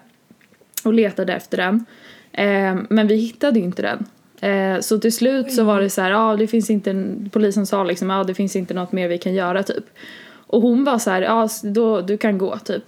Och 0.83 0.93
letade 0.93 1.33
efter 1.33 1.57
den. 1.57 1.85
Eh, 2.31 2.75
men 2.89 3.07
vi 3.07 3.15
hittade 3.15 3.59
ju 3.59 3.65
inte 3.65 3.81
den. 3.81 4.05
Eh, 4.51 4.79
så 4.79 4.99
till 4.99 5.13
slut 5.13 5.53
så 5.53 5.63
var 5.63 5.81
det 5.81 5.89
så 5.89 6.01
här, 6.01 6.11
ja 6.11 6.35
det 6.35 6.47
finns 6.47 6.69
inte, 6.69 6.89
en, 6.91 7.29
polisen 7.33 7.65
sa 7.65 7.83
liksom, 7.83 8.09
ja 8.09 8.23
det 8.23 8.33
finns 8.33 8.55
inte 8.55 8.73
något 8.73 8.91
mer 8.91 9.07
vi 9.07 9.17
kan 9.17 9.33
göra 9.33 9.63
typ. 9.63 9.85
Och 10.47 10.61
hon 10.61 10.83
var 10.83 10.97
så 10.97 11.09
här, 11.09 11.21
ja 11.21 11.49
då, 11.63 12.01
du 12.01 12.17
kan 12.17 12.37
gå 12.37 12.57
typ. 12.57 12.83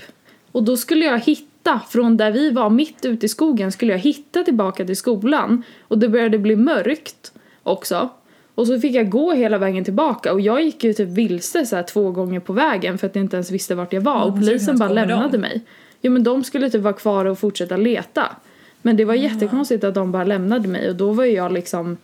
Och 0.51 0.63
då 0.63 0.78
skulle 0.78 1.06
jag 1.06 1.19
hitta, 1.19 1.81
från 1.89 2.18
där 2.18 2.31
vi 2.31 2.51
var 2.51 2.69
mitt 2.69 3.06
ute 3.06 3.25
i 3.25 3.30
skogen 3.30 3.71
skulle 3.71 3.92
jag 3.92 4.00
hitta 4.00 4.44
tillbaka 4.44 4.86
till 4.86 4.98
skolan. 4.98 5.63
Och 5.81 5.98
det 5.98 6.10
började 6.10 6.38
bli 6.38 6.56
mörkt 6.56 7.33
också. 7.63 8.10
Och 8.56 8.68
så 8.68 8.80
fick 8.80 8.96
jag 8.96 9.10
gå 9.10 9.31
hela 9.34 9.57
vägen 9.57 9.84
tillbaka 9.84 10.34
och 10.34 10.42
jag 10.42 10.62
gick 10.63 10.84
ju 10.84 10.94
typ 10.94 11.10
vilse 11.10 11.66
så 11.66 11.83
två 11.83 12.12
gånger 12.12 12.40
på 12.40 12.54
vägen 12.54 12.97
för 12.97 13.07
att 13.07 13.16
jag 13.16 13.24
inte 13.24 13.35
ens 13.35 13.52
visste 13.52 13.76
vart 13.76 13.94
jag 13.94 14.02
var 14.02 14.24
och 14.24 14.35
polisen 14.35 14.78
bara 14.78 14.90
lämnade 14.90 15.31
dem. 15.31 15.42
mig. 15.42 15.62
Ja 16.02 16.09
men 16.09 16.24
de 16.24 16.44
skulle 16.44 16.69
typ 16.69 16.81
vara 16.81 16.94
kvar 16.94 17.26
och 17.26 17.40
fortsätta 17.40 17.78
leta. 17.78 18.35
Men 18.81 18.97
det 18.97 19.06
var 19.06 19.14
jättekonstigt 19.14 19.83
att 19.83 19.94
de 19.94 20.12
bara 20.12 20.24
lämnade 20.24 20.68
mig 20.68 20.90
och 20.90 20.95
då 20.95 21.12
var 21.12 21.26
jag 21.26 21.52
liksom 21.52 21.97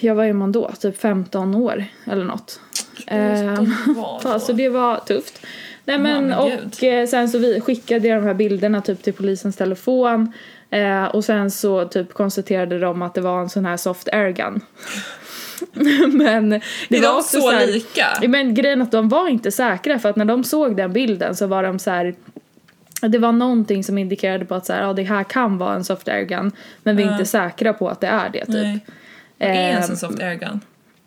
jag 0.00 0.14
var 0.14 0.24
ju 0.24 0.32
man 0.32 0.52
då? 0.52 0.70
Typ 0.80 0.98
15 0.98 1.54
år 1.54 1.84
eller 2.04 2.24
något. 2.24 2.60
Ehm, 3.06 3.74
Vad 3.86 4.20
Ja, 4.24 4.38
så 4.38 4.52
det 4.52 4.68
var 4.68 4.96
tufft. 4.96 5.46
Nej 5.84 5.98
men, 5.98 6.26
men 6.26 6.38
och 6.38 6.84
eh, 6.84 7.06
sen 7.06 7.28
så 7.28 7.38
vi 7.38 7.60
skickade 7.60 8.08
jag 8.08 8.22
de 8.22 8.26
här 8.26 8.34
bilderna 8.34 8.80
typ 8.80 9.02
till 9.02 9.12
polisens 9.12 9.56
telefon. 9.56 10.32
Eh, 10.70 11.04
och 11.04 11.24
sen 11.24 11.50
så 11.50 11.84
typ 11.84 12.14
konstaterade 12.14 12.78
de 12.78 13.02
att 13.02 13.14
det 13.14 13.20
var 13.20 13.40
en 13.40 13.48
sån 13.48 13.64
här 13.66 13.76
soft 13.76 14.08
airgun. 14.12 14.60
men 16.12 16.50
det 16.88 16.96
Är 16.96 17.02
var 17.02 17.08
de 17.08 17.16
också 17.18 17.40
så 17.40 17.50
här- 17.50 17.66
lika? 17.66 18.06
Men 18.28 18.54
grejen 18.54 18.82
att 18.82 18.92
de 18.92 19.08
var 19.08 19.28
inte 19.28 19.50
säkra 19.50 19.98
för 19.98 20.08
att 20.08 20.16
när 20.16 20.24
de 20.24 20.44
såg 20.44 20.76
den 20.76 20.92
bilden 20.92 21.36
så 21.36 21.46
var 21.46 21.62
de 21.62 21.78
så 21.78 21.90
här. 21.90 22.14
Det 23.02 23.18
var 23.18 23.32
någonting 23.32 23.84
som 23.84 23.98
indikerade 23.98 24.44
på 24.44 24.54
att 24.54 24.66
så 24.66 24.72
här, 24.72 24.82
ja, 24.82 24.92
det 24.92 25.02
här 25.02 25.24
kan 25.24 25.58
vara 25.58 25.74
en 25.74 25.84
soft 25.84 26.08
airgun 26.08 26.52
men 26.82 26.96
vi 26.96 27.02
är 27.02 27.06
Ja. 27.06 27.12
inte 27.12 27.24
säkra 27.24 27.72
på 27.72 27.88
att 27.88 28.00
det 28.00 28.06
är 28.06 28.28
det 28.28 28.38
typ. 28.46 28.48
Nej. 28.54 28.78
Vad 29.38 29.48
är 29.48 29.54
en 29.54 29.76
Ehm, 29.76 29.82
sån 29.82 29.96
soft 29.96 30.20
airgun? 30.22 30.60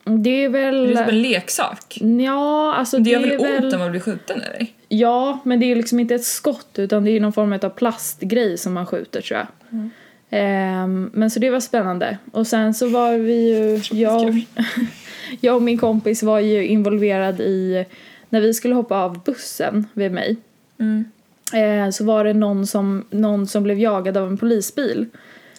Det 0.03 0.12
är 0.12 0.20
Det 0.20 0.43
är 0.43 0.50
väl... 0.50 0.98
som 0.98 1.05
en 1.10 1.22
leksak. 1.22 1.98
Ja, 2.25 2.74
alltså 2.75 2.98
Det 2.98 3.03
det, 3.03 3.10
gör 3.10 3.20
väl 3.20 3.32
ont 3.39 3.63
väl... 3.63 3.74
om 3.74 3.79
man 3.79 3.91
blir 3.91 4.01
skjuten 4.01 4.41
eller? 4.41 4.67
Ja, 4.96 5.40
men 5.44 5.60
det 5.60 5.72
är 5.72 5.76
liksom 5.76 6.00
inte 6.00 6.16
ett 6.16 6.26
skott 6.26 6.80
utan 6.80 7.04
det 7.04 7.12
är 7.12 7.20
någon 7.20 7.34
form 7.34 7.54
av 7.54 7.70
plastgrej 7.70 8.58
som 8.58 8.74
man 8.74 8.86
skjuter 8.86 9.22
tror 9.22 9.40
jag. 9.40 9.48
Mm. 9.72 9.90
Ehm, 10.30 11.12
men 11.14 11.30
så 11.30 11.40
det 11.40 11.50
var 11.50 11.60
spännande. 11.60 12.18
Och 12.32 12.48
sen 12.48 12.74
så 12.74 12.88
var 12.88 13.18
vi 13.18 13.50
ju, 13.50 13.82
jag, 14.02 14.46
jag 15.42 15.56
och 15.56 15.62
min 15.62 15.78
kompis 15.78 16.24
var 16.24 16.40
ju 16.40 16.68
involverad 16.68 17.42
i, 17.42 17.86
när 18.30 18.42
vi 18.42 18.54
skulle 18.54 18.76
hoppa 18.76 18.98
av 18.98 19.24
bussen 19.24 19.88
vid 19.94 20.12
mig. 20.12 20.38
Mm. 20.80 21.06
Eh, 21.54 21.92
så 21.92 22.04
var 22.04 22.24
det 22.24 22.34
någon 22.34 22.68
som, 22.68 23.06
någon 23.10 23.48
som 23.48 23.64
blev 23.64 23.80
jagad 23.80 24.18
av 24.18 24.28
en 24.28 24.38
polisbil 24.38 25.06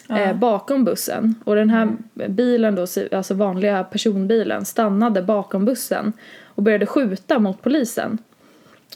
eh, 0.08 0.36
bakom 0.36 0.84
bussen. 0.84 1.34
Och 1.44 1.56
den 1.56 1.70
här 1.70 1.88
bilen 2.28 2.74
då, 2.74 2.86
alltså 3.12 3.34
vanliga 3.34 3.84
personbilen, 3.84 4.64
stannade 4.64 5.22
bakom 5.22 5.64
bussen 5.64 6.12
och 6.44 6.62
började 6.62 6.86
skjuta 6.86 7.38
mot 7.38 7.62
polisen. 7.62 8.18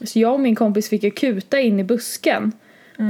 Så 0.04 0.18
jag 0.18 0.32
och 0.32 0.40
min 0.40 0.54
kompis 0.54 0.88
fick 0.88 1.18
kuta 1.18 1.60
in 1.60 1.80
i 1.80 1.84
busken. 1.84 2.52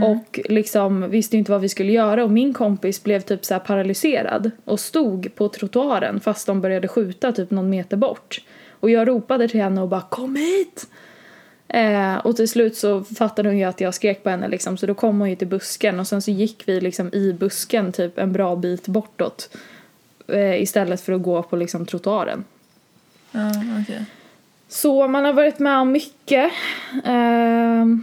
och 0.05 0.41
liksom 0.45 1.11
visste 1.11 1.37
inte 1.37 1.51
vad 1.51 1.61
vi 1.61 1.69
skulle 1.69 1.93
göra 1.93 2.25
och 2.25 2.31
min 2.31 2.55
kompis 2.55 3.03
blev 3.03 3.21
typ 3.21 3.45
så 3.45 3.59
paralyserad 3.59 4.51
och 4.65 4.81
stod 4.81 5.35
på 5.35 5.49
trottoaren 5.49 6.21
fast 6.21 6.47
de 6.47 6.61
började 6.61 6.89
skjuta 6.89 7.33
typ 7.33 7.51
någon 7.51 7.71
meter 7.71 7.97
bort. 7.97 8.41
Och 8.81 8.91
jag 8.91 9.09
ropade 9.09 9.49
till 9.49 9.63
henne 9.63 9.83
och 9.83 9.89
bara 9.89 10.01
kom 10.01 10.37
hit! 10.37 10.87
Eh, 11.69 12.17
och 12.17 12.37
till 12.37 12.49
slut 12.49 12.77
så 12.77 13.05
fattade 13.05 13.49
hon 13.49 13.59
ju 13.59 13.65
att 13.65 13.81
jag 13.81 13.95
skrek 13.95 14.23
på 14.23 14.31
henne 14.31 14.49
liksom 14.49 14.77
så 14.77 14.87
då 14.87 14.95
kom 14.95 15.21
hon 15.21 15.31
ju 15.31 15.37
till 15.37 15.49
busken 15.49 16.01
och 16.01 16.07
sen 16.07 16.23
så 16.23 16.31
gick 16.31 16.63
vi 16.67 16.81
liksom 16.81 17.15
i 17.15 17.33
busken 17.33 17.93
typ 17.93 18.19
en 18.19 18.33
bra 18.33 18.57
bit 18.57 18.89
bortåt. 18.89 19.57
Eh, 20.29 20.63
istället 20.63 21.01
för 21.01 21.13
att 21.13 21.23
gå 21.23 21.43
på 21.43 21.57
liksom 21.57 21.87
trottoaren. 21.87 22.45
Ja, 23.33 23.53
okej. 23.83 24.05
Så 24.69 25.09
man 25.09 25.25
har 25.25 25.33
varit 25.33 25.59
med 25.59 25.79
om 25.79 25.93
mycket 25.93 26.53
ehm, 27.05 28.03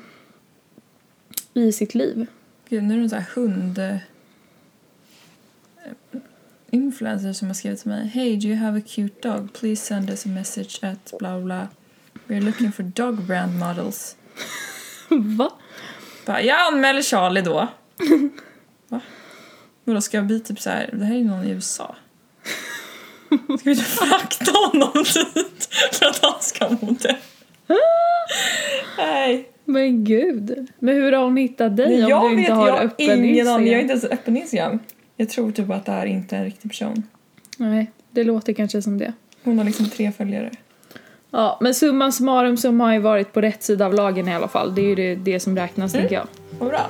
i 1.53 1.71
sitt 1.71 1.95
liv. 1.95 2.27
Gud, 2.69 2.83
nu 2.83 2.93
är 2.93 2.97
det 2.97 3.03
en 3.03 3.09
sån 3.09 3.19
här 3.19 3.29
hund... 3.35 3.77
eh, 3.77 3.97
Influencer 6.71 7.33
som 7.33 7.47
har 7.47 7.55
skrivit 7.55 7.79
till 7.79 7.89
mig. 7.89 8.07
Hey, 8.07 8.35
do 8.35 8.47
you 8.47 8.55
have 8.57 8.79
a 8.79 8.81
cute 8.87 9.29
dog? 9.29 9.53
Please 9.53 9.85
send 9.85 10.09
us 10.09 10.25
a 10.25 10.29
message 10.29 10.79
at 10.83 11.13
bla 11.19 11.39
bla. 11.39 11.67
We're 12.27 12.41
looking 12.41 12.71
for 12.71 12.83
dog 12.83 13.21
brand 13.23 13.59
models. 13.59 14.15
Va? 15.09 15.51
Bara, 16.25 16.41
jag 16.41 16.73
anmäler 16.73 17.01
Charlie 17.01 17.41
då. 17.41 17.67
Va? 18.87 19.01
Vadå, 19.83 20.01
ska 20.01 20.17
jag 20.17 20.25
bli 20.25 20.39
typ 20.39 20.59
så 20.59 20.69
här? 20.69 20.89
Det 20.93 21.05
här 21.05 21.15
är 21.15 21.23
någon 21.23 21.43
i 21.43 21.49
USA. 21.49 21.95
Ska 23.59 23.69
vi 23.69 23.75
frakta 23.75 24.51
honom 24.51 24.91
dit 24.93 25.69
för 25.91 26.05
att 26.05 26.19
han 26.21 26.41
ska 26.41 26.69
må? 26.69 26.95
Nej. 28.97 29.49
Men 29.65 30.03
gud. 30.03 30.67
Men 30.79 30.95
hur 30.95 31.11
har 31.11 31.23
hon 31.23 31.37
hittat 31.37 31.77
dig 31.77 32.01
Nej, 32.01 32.13
om 32.13 32.23
du 32.35 32.39
inte 32.39 32.51
vet, 32.51 32.59
har 32.59 32.79
öppen 32.79 32.93
ingen 32.97 33.25
Instagram? 33.25 33.65
Jag 33.67 33.73
har 33.75 33.81
inte 33.81 33.91
ens 33.91 34.03
öppen 34.05 34.37
Instagram. 34.37 34.79
Jag 35.15 35.29
tror 35.29 35.51
typ 35.51 35.69
att 35.71 35.85
det 35.85 35.91
här 35.91 36.05
inte 36.05 36.35
är 36.35 36.39
en 36.39 36.45
riktig 36.45 36.71
person. 36.71 37.03
Nej, 37.57 37.91
det 38.11 38.23
låter 38.23 38.53
kanske 38.53 38.81
som 38.81 38.97
det. 38.97 39.13
Hon 39.43 39.57
har 39.57 39.65
liksom 39.65 39.89
tre 39.89 40.11
följare. 40.11 40.51
Ja, 41.31 41.57
men 41.61 41.73
summan 41.73 42.11
summarum 42.13 42.57
så 42.57 42.71
har 42.71 42.93
ju 42.93 42.99
varit 42.99 43.33
på 43.33 43.41
rätt 43.41 43.63
sida 43.63 43.85
av 43.85 43.93
lagen 43.93 44.27
i 44.27 44.35
alla 44.35 44.47
fall. 44.47 44.75
Det 44.75 44.81
är 44.81 44.85
ju 44.85 44.95
det, 44.95 45.15
det 45.15 45.39
som 45.39 45.57
räknas, 45.57 45.93
Mm. 45.93 46.01
tänker 46.03 46.15
jag. 46.15 46.27
Vad 46.59 46.69
bra. 46.69 46.89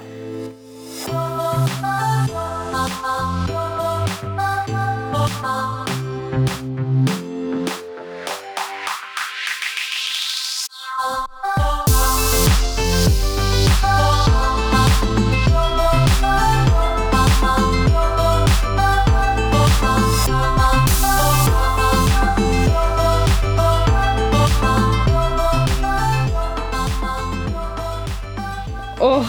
Åh, 29.05 29.25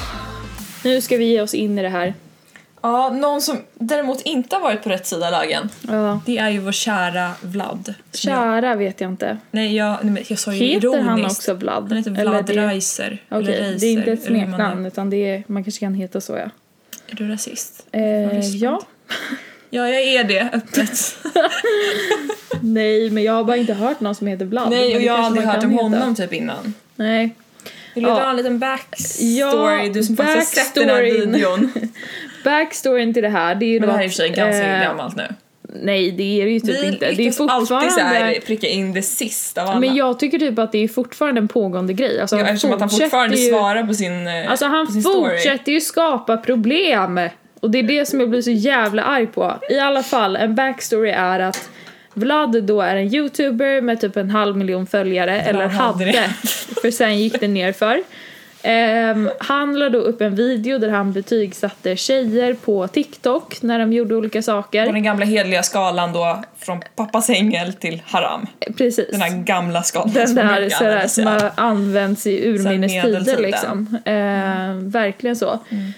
nu 0.85 1.01
ska 1.01 1.17
vi 1.17 1.25
ge 1.25 1.41
oss 1.41 1.55
in 1.55 1.79
i 1.79 1.83
det 1.83 1.89
här. 1.89 2.15
Ja, 2.83 3.09
någon 3.11 3.41
som 3.41 3.59
däremot 3.75 4.21
inte 4.23 4.57
har 4.57 4.63
varit 4.63 4.83
på 4.83 4.89
rätt 4.89 5.07
sida 5.07 5.31
lagen. 5.31 5.69
Ja. 5.89 6.21
Det 6.27 6.39
är 6.39 6.49
ju 6.51 6.59
vår 6.59 6.73
kära 6.73 7.31
Vlad. 7.43 7.95
Som 8.13 8.31
jag- 8.33 8.39
Kära 8.63 8.75
vet 8.75 9.01
jag 9.01 9.11
inte. 9.11 9.39
Nej, 9.51 9.77
jag, 9.77 9.97
nej, 10.03 10.13
men 10.13 10.23
jag 10.29 10.39
sa 10.39 10.53
ju 10.53 10.65
Heter 10.67 10.89
ironiskt. 10.89 11.07
han 11.09 11.25
också 11.25 11.55
Vlad? 11.55 11.89
Han 11.89 11.97
heter 11.99 12.11
Eller 12.11 12.31
Vlad 12.31 12.47
det- 12.47 12.67
Reiser. 12.69 13.23
Okej, 13.29 13.39
eller 13.55 13.63
Reiser, 13.63 13.81
det 13.81 13.87
är 13.87 13.93
inte 13.93 14.13
ett 14.13 14.23
smeknamn 14.25 14.87
utan 14.87 15.11
det 15.11 15.17
är, 15.31 15.45
man 15.47 15.65
kanske 15.65 15.81
kan 15.81 15.95
heta 15.95 16.21
så 16.21 16.33
ja. 16.33 16.51
Är, 17.09 17.17
du 17.17 17.29
rasist? 17.29 17.87
Eh, 17.93 18.39
ja. 18.41 18.81
Ja, 19.71 19.89
jag 19.89 20.03
är 20.03 20.25
det 20.25 20.41
öppet. 20.53 21.17
Nej, 22.61 23.11
men 23.11 23.23
jag 23.25 23.33
har 23.33 23.45
bara 23.45 23.57
inte 23.57 23.75
hört 23.75 24.01
någon 24.01 24.15
som 24.15 24.27
heter 24.27 24.45
Vlad. 24.45 24.71
Nej, 24.71 24.97
och 24.97 25.03
jag 25.03 25.13
har 25.17 25.23
aldrig 25.23 25.47
hört 25.47 25.65
om 25.65 25.71
heta. 25.71 25.83
honom 25.83 26.15
typ 26.15 26.33
innan. 26.33 26.75
Nej. 26.97 27.35
Vill 27.97 28.05
du 28.05 28.11
Ja. 28.11 28.17
dra 28.17 28.31
en 28.31 28.37
liten 28.37 28.59
backstory? 28.59 29.39
Ja, 29.39 29.89
du 29.95 30.03
som 30.03 30.17
faktiskt 30.17 30.59
har 30.59 30.65
sett 30.65 30.75
den 30.75 30.89
här 30.89 31.03
videon. 31.03 31.73
Backstoryn 32.45 33.15
till 33.15 33.23
det 33.23 33.29
här, 33.29 33.55
det 33.55 33.65
är 33.65 33.69
ju 33.69 33.81
Men 33.81 33.89
det 33.89 33.95
här 33.95 34.01
är 34.01 34.05
i 34.05 34.09
och 34.09 34.13
för 34.13 34.17
sig 34.17 34.29
ganska 34.31 34.77
eh, 34.77 34.83
gammalt 34.83 35.17
nu. 35.17 35.25
Nej, 35.83 36.11
det 36.11 36.41
är 36.43 36.45
det 36.45 36.51
ju 36.51 36.61
typ 36.61 36.83
Vi 36.83 36.87
inte. 36.87 36.99
Det 37.07 37.13
är 37.13 37.17
lyckas 37.17 37.41
alltid 37.41 37.69
så 37.69 37.75
här 37.75 37.89
fortfarande... 37.91 38.41
pricka 38.41 38.67
in 38.67 38.93
det 38.93 39.03
sista 39.03 39.63
av 39.63 39.69
alla. 39.69 39.81
Men 39.81 39.97
jag 39.97 40.19
tycker 40.19 40.39
typ 40.39 40.59
att 40.59 40.73
det 40.73 40.79
är 40.85 40.89
fortfarande 40.89 41.41
en 41.41 41.49
pågående 41.49 41.93
grej. 41.93 42.21
Alltså, 42.21 42.37
ja, 42.37 42.45
eftersom 42.47 42.73
att 42.73 42.81
han 42.81 42.91
fortfarande 42.91 43.37
ju... 43.37 43.49
svarar 43.51 43.83
på 43.83 43.95
sin, 43.95 44.27
eh, 44.27 44.51
Alltså 44.51 44.67
han 44.67 44.87
sin 44.87 45.03
story. 45.03 45.31
fortsätter 45.37 45.73
ju 45.73 45.81
skapa 45.81 46.37
problem. 46.37 47.21
Och 47.61 47.71
det 47.71 47.79
är 47.79 47.83
det 47.83 48.07
som 48.07 48.21
jag 48.21 48.31
blir 48.31 48.43
så 48.43 48.51
jävla 48.51 49.03
arg 49.03 49.27
på. 49.27 49.55
I 49.71 49.79
alla 49.79 50.03
fall, 50.03 50.37
en 50.37 50.55
backstory 50.55 51.11
är 51.11 51.41
att 51.41 51.71
Vlad 52.17 52.63
då 52.63 52.81
är 52.81 52.97
en 52.97 53.15
youtuber 53.15 53.81
med 53.81 54.01
typ 54.01 54.17
en 54.17 54.31
halv 54.31 54.57
miljon 54.57 54.87
följare, 54.87 55.41
eller 55.43 55.67
hade 55.67 56.05
det. 56.05 56.29
för 56.83 56.91
sen 56.91 57.19
gick 57.19 57.41
det 57.41 57.49
ner 57.49 57.73
för. 57.73 58.03
Um, 58.65 59.31
han 59.39 59.79
la 59.79 59.89
då 59.89 59.99
upp 59.99 60.21
en 60.21 60.35
video 60.35 60.79
där 60.79 60.89
han 60.89 61.13
betygsatte 61.13 61.97
tjejer 61.97 62.55
på 62.55 62.89
TikTok 62.89 63.63
när 63.63 63.79
de 63.79 63.93
gjorde 63.93 64.17
olika 64.17 64.39
På 64.39 64.43
saker. 64.43 64.93
den 64.93 65.03
gamla 65.03 65.25
hedliga 65.25 65.63
skalan 65.63 66.13
då, 66.13 66.43
från 66.59 66.83
pappas 66.97 67.31
ängel 67.31 67.73
till 67.73 68.03
haram. 68.07 68.47
Precis. 68.77 69.11
Den 69.11 69.21
här 69.21 69.45
gamla 69.45 69.83
skalan 69.83 70.13
Den 70.13 70.27
som 70.27 70.37
där 70.37 70.69
sådär, 70.69 71.07
som 71.07 71.27
har 71.27 71.51
använts 71.55 72.27
i 72.27 72.49
urminnes 72.49 72.93
tider 72.93 73.39
liksom. 73.39 73.99
Eh, 74.05 74.91
verkligen 74.91 75.37
så. 75.37 75.61
Mm. 75.71 75.93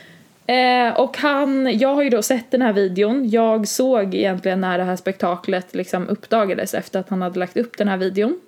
Eh, 0.49 1.01
och 1.01 1.17
han, 1.19 1.79
jag 1.79 1.95
har 1.95 2.03
ju 2.03 2.11
då 2.11 2.23
sett 2.23 2.51
den 2.51 2.63
här 2.63 2.73
videon. 2.73 3.29
Jag 3.31 3.69
såg 3.69 4.15
egentligen 4.15 4.61
när 4.61 4.79
det 4.79 4.85
här 4.85 4.97
spektaklet 4.97 5.75
liksom 5.75 6.09
uppdagades 6.09 6.75
efter 6.75 7.01
att 7.01 7.09
han 7.09 7.23
hade 7.23 7.39
lagt 7.39 7.57
upp 7.57 7.79
den 7.79 7.89
här 7.89 7.97
videon. 7.97 8.41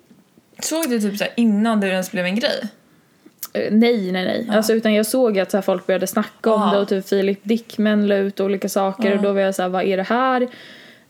Såg 0.59 0.89
du 0.89 0.99
typ 1.01 1.17
så 1.17 1.25
innan 1.35 1.79
det 1.79 1.87
ens 1.87 2.11
blev 2.11 2.25
en 2.25 2.35
grej? 2.35 2.61
Eh, 3.53 3.71
nej, 3.71 4.11
nej, 4.11 4.25
nej. 4.25 4.47
Alltså, 4.51 4.73
utan 4.73 4.93
jag 4.93 5.05
såg 5.05 5.39
att 5.39 5.51
så 5.51 5.57
här, 5.57 5.61
folk 5.61 5.87
började 5.87 6.07
snacka 6.07 6.53
om 6.53 6.61
Ja. 6.61 6.71
det 6.73 6.79
och 6.79 6.87
typ 6.87 7.07
Filip 7.07 7.39
Dickman 7.43 8.07
la 8.07 8.15
ut 8.15 8.39
olika 8.39 8.69
saker 8.69 9.09
Ja. 9.09 9.15
och 9.15 9.21
då 9.23 9.33
var 9.33 9.41
jag 9.41 9.55
så 9.55 9.61
här, 9.61 9.69
vad 9.69 9.83
är 9.83 9.97
det 9.97 10.03
här? 10.03 10.47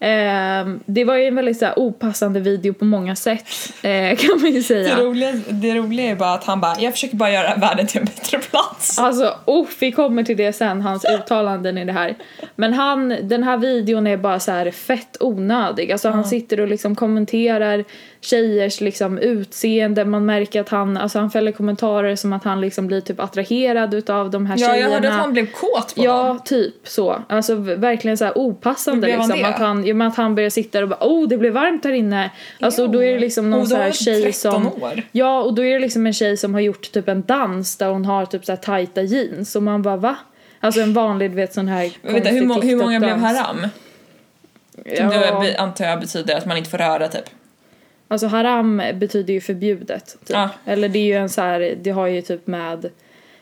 Eh, 0.02 0.68
det 0.86 1.04
var 1.04 1.16
ju 1.16 1.26
en 1.26 1.36
väldigt 1.36 1.60
så 1.60 1.66
här, 1.66 1.74
opassande 1.80 2.40
video 2.40 2.74
på 2.74 2.86
många 2.86 3.16
sätt 3.16 3.46
eh, 3.82 4.18
kan 4.18 4.42
man 4.42 4.52
ju 4.52 4.64
säga. 4.64 4.96
Det, 4.96 5.04
roliga, 5.04 5.32
det 5.50 5.76
roliga 5.76 6.12
är 6.12 6.16
bara 6.16 6.34
att 6.34 6.44
han 6.44 6.62
bara, 6.62 6.76
jag 6.80 6.94
försöker 6.94 7.16
bara 7.16 7.32
göra 7.32 7.56
världen 7.56 7.88
till 7.88 8.00
en 8.00 8.06
bättre 8.06 8.38
plats. 8.40 9.00
Alltså, 9.00 9.36
oh, 9.46 9.68
vi 9.80 9.92
kommer 9.92 10.24
till 10.24 10.38
det 10.38 10.54
sen, 10.54 10.82
hans 10.82 11.06
uttalanden 11.06 11.78
i 11.78 11.86
det 11.86 11.92
här. 11.94 12.16
Men 12.56 12.74
han, 12.74 13.16
den 13.22 13.44
här 13.44 13.58
videon 13.58 14.08
är 14.08 14.18
bara 14.18 14.40
så 14.40 14.52
här 14.52 14.72
fett 14.72 15.18
onödig. 15.20 15.92
Alltså 15.92 16.10
han 16.10 16.24
sitter 16.26 16.60
och 16.60 16.68
liksom 16.68 16.96
kommenterar 16.96 17.84
tjejers 18.22 18.82
liksom 18.82 19.18
utseende. 19.18 20.06
Man 20.06 20.26
märker 20.26 20.62
att 20.62 20.70
han, 20.70 20.98
alltså 20.98 21.20
han 21.20 21.32
fäller 21.32 21.52
kommentarer 21.52 22.16
som 22.16 22.34
att 22.34 22.44
han 22.44 22.62
liksom 22.62 22.88
blir 22.88 23.02
typ 23.02 23.20
attraherad 23.20 23.94
utav 23.94 24.30
de 24.32 24.46
här 24.46 24.58
Ja, 24.58 24.68
tjejerna. 24.68 24.82
jag 24.90 24.94
hörde 24.94 25.08
att 25.10 25.14
han 25.20 25.34
blev 25.34 25.46
kåt 25.52 25.96
på 25.96 26.04
Ja, 26.04 26.24
dem. 26.28 26.40
typ 26.46 26.74
så. 26.88 27.22
Alltså 27.30 27.56
verkligen 27.56 28.18
så 28.18 28.26
här 28.26 28.38
opassande 28.38 29.08
liksom. 29.08 29.30
det? 29.30 29.44
Att 29.48 29.60
han, 29.60 29.86
ja, 29.92 29.96
men 29.96 30.08
att 30.08 30.16
han 30.16 30.36
börjar 30.36 30.50
sitta 30.50 30.78
där 30.78 30.84
och 30.84 30.90
bara 30.90 31.08
oh 31.08 31.28
det 31.28 31.38
blev 31.38 31.54
varmt 31.54 31.84
här 31.86 31.92
inne. 31.92 32.32
Alltså 32.60 32.88
då 32.88 33.04
är 33.04 33.14
det 33.14 33.20
liksom 33.20 33.50
någon 33.50 33.62
Och 33.62 33.68
så 33.68 33.76
här 33.76 33.92
tjej 33.92 34.22
13 34.24 34.34
som 34.34 34.68
år. 34.84 35.02
Ja, 35.12 35.42
och 35.42 35.54
då 35.54 35.64
är 35.66 35.74
det 35.74 35.80
liksom 35.80 36.08
en 36.08 36.14
tjej 36.14 36.38
som 36.38 36.54
har 36.54 36.62
gjort 36.62 36.92
typ 36.92 37.08
en 37.08 37.22
dans 37.28 37.76
där 37.78 37.90
hon 37.90 38.06
har 38.06 38.26
typ 38.26 38.46
så 38.46 38.52
här 38.52 38.58
tajta 38.58 39.02
jeans 39.02 39.56
och 39.56 39.64
man 39.64 39.82
bara 39.82 39.98
va? 39.98 40.16
Alltså 40.60 40.82
en 40.82 40.94
vanlig, 40.94 41.32
du 41.32 41.36
vet 41.36 41.54
sån 41.54 41.68
här 41.68 41.92
Men 42.02 42.14
vänta, 42.14 42.30
hur, 42.30 42.42
må- 42.46 42.62
hur 42.62 42.76
många 42.76 43.00
blev 43.00 43.18
haram? 43.18 43.58
Som 44.76 44.84
det 44.84 44.96
Ja, 44.96 45.40
be- 45.40 45.58
antar 45.60 45.86
jag 45.86 46.00
betyder 46.00 46.36
att 46.36 46.46
man 46.46 46.58
inte 46.58 46.70
får 46.70 46.78
röra 46.78 47.08
typ. 47.08 47.24
alltså 48.08 48.28
haram 48.28 48.82
betyder 48.94 49.34
ju 49.34 49.42
förbjudet. 49.42 50.06
Typ. 50.06 50.30
Ja. 50.30 50.50
Eller 50.66 50.90
det 50.90 51.00
är 51.00 51.06
ju 51.06 51.14
en 51.16 51.30
så 51.30 51.42
här, 51.42 51.76
det 51.82 51.92
har 51.92 52.08
ju 52.08 52.22
typ 52.22 52.48
med, 52.48 52.80
det 52.82 52.90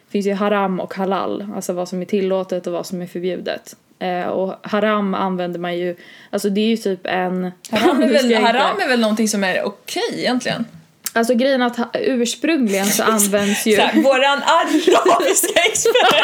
finns 0.09 0.25
ju 0.25 0.33
haram 0.33 0.79
och 0.79 0.93
halal, 0.93 1.47
alltså 1.55 1.73
vad 1.73 1.89
som 1.89 2.01
är 2.01 2.05
tillåtet 2.05 2.67
och 2.67 2.73
vad 2.73 2.85
som 2.85 3.01
är 3.01 3.07
förbjudet. 3.07 3.75
Eh, 3.99 4.27
och 4.27 4.55
haram 4.63 5.13
använder 5.13 5.59
man 5.59 5.77
ju, 5.77 5.95
alltså 6.29 6.49
det 6.49 6.61
är 6.61 6.67
ju 6.67 6.77
typ 6.77 6.99
en... 7.03 7.51
Haram 7.71 8.01
är 8.03 8.07
väl, 8.07 8.35
haram 8.35 8.79
är 8.79 8.87
väl 8.87 8.99
någonting 8.99 9.27
som 9.27 9.43
är 9.43 9.63
okej 9.63 10.15
egentligen? 10.17 10.65
Alltså 11.13 11.33
grejen 11.33 11.61
att 11.61 11.77
ursprungligen 11.93 12.85
så 12.85 13.03
används 13.13 13.67
ju... 13.67 13.75
Så 13.75 13.81
här, 13.81 14.01
våran 14.01 14.41
arabiska 14.43 15.59
expert 15.71 16.23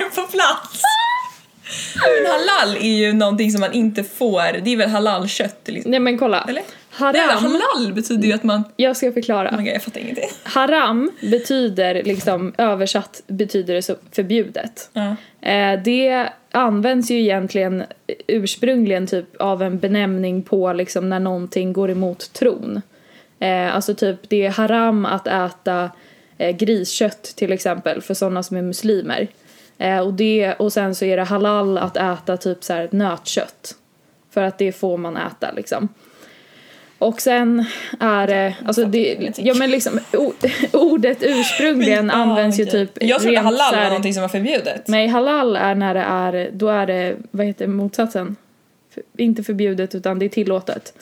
är 0.00 0.14
på 0.14 0.26
plats. 0.26 0.82
Men 1.94 2.32
halal 2.32 2.76
är 2.76 2.96
ju 2.96 3.12
någonting 3.12 3.52
som 3.52 3.60
man 3.60 3.72
inte 3.72 4.04
får, 4.04 4.60
det 4.60 4.72
är 4.72 4.76
väl 4.76 4.90
halalkött? 4.90 5.60
Liksom. 5.64 5.90
Nej 5.90 6.00
men 6.00 6.18
kolla. 6.18 6.46
Eller? 6.48 6.62
Nej, 7.00 7.20
Haram, 7.20 7.42
halal 7.42 7.92
betyder 7.94 8.28
ju 8.28 8.32
att 8.32 8.42
man... 8.42 8.64
jag 8.76 8.96
ska 8.96 9.12
förklara. 9.12 9.50
Oh 9.50 9.56
God, 9.56 9.66
jag 9.66 9.82
fattar 9.82 10.00
ingenting. 10.00 10.28
Haram 10.42 11.10
betyder 11.20 12.02
liksom 12.02 12.54
översatt 12.58 13.22
betyder 13.26 13.74
det 13.74 13.82
så 13.82 13.96
förbjudet. 14.10 14.90
Ja. 14.92 15.16
Eh, 15.50 15.82
det 15.82 16.28
används 16.50 17.10
ju 17.10 17.20
egentligen 17.20 17.84
ursprungligen 18.26 19.06
typ 19.06 19.36
av 19.36 19.62
en 19.62 19.78
benämning 19.78 20.42
på 20.42 20.72
liksom 20.72 21.08
när 21.08 21.20
någonting 21.20 21.72
går 21.72 21.90
emot 21.90 22.32
tron. 22.32 22.82
Eh, 23.38 23.74
alltså 23.74 23.94
typ 23.94 24.28
det 24.28 24.46
är 24.46 24.50
haram 24.50 25.06
att 25.06 25.26
äta 25.26 25.90
eh, 26.38 26.56
griskött 26.56 27.22
till 27.22 27.52
exempel 27.52 28.02
för 28.02 28.14
sådana 28.14 28.42
som 28.42 28.56
är 28.56 28.62
muslimer. 28.62 29.28
Eh, 29.78 29.98
och, 29.98 30.14
det, 30.14 30.54
och 30.54 30.72
sen 30.72 30.94
så 30.94 31.04
är 31.04 31.16
det 31.16 31.24
halal 31.24 31.78
att 31.78 31.96
äta 31.96 32.36
typ 32.36 32.64
så 32.64 32.72
här 32.72 32.88
nötkött. 32.92 33.74
För 34.30 34.42
att 34.42 34.58
det 34.58 34.72
får 34.72 34.96
man 34.96 35.16
äta 35.16 35.52
liksom. 35.52 35.88
Och 37.02 37.20
sen 37.20 37.64
är 38.00 38.26
det, 38.26 38.54
alltså 38.66 38.84
det, 38.84 39.32
ja 39.36 39.54
men 39.54 39.70
liksom 39.70 40.00
ordet 40.72 41.18
ursprungligen 41.20 42.10
används 42.10 42.60
ju 42.60 42.64
typ 42.64 42.90
Jag 43.00 43.22
trodde 43.22 43.38
halal 43.38 43.74
var 43.74 43.84
någonting 43.84 44.14
som 44.14 44.20
var 44.20 44.28
förbjudet. 44.28 44.88
Nej, 44.88 45.06
halal 45.06 45.56
är 45.56 45.74
när 45.74 45.94
det 45.94 46.00
är, 46.00 46.50
då 46.52 46.68
är 46.68 46.86
det, 46.86 47.16
vad 47.30 47.46
heter 47.46 47.66
motsatsen? 47.66 48.36
Inte 49.16 49.42
förbjudet 49.42 49.94
utan 49.94 50.18
det 50.18 50.24
är 50.24 50.28
tillåtet. 50.28 50.94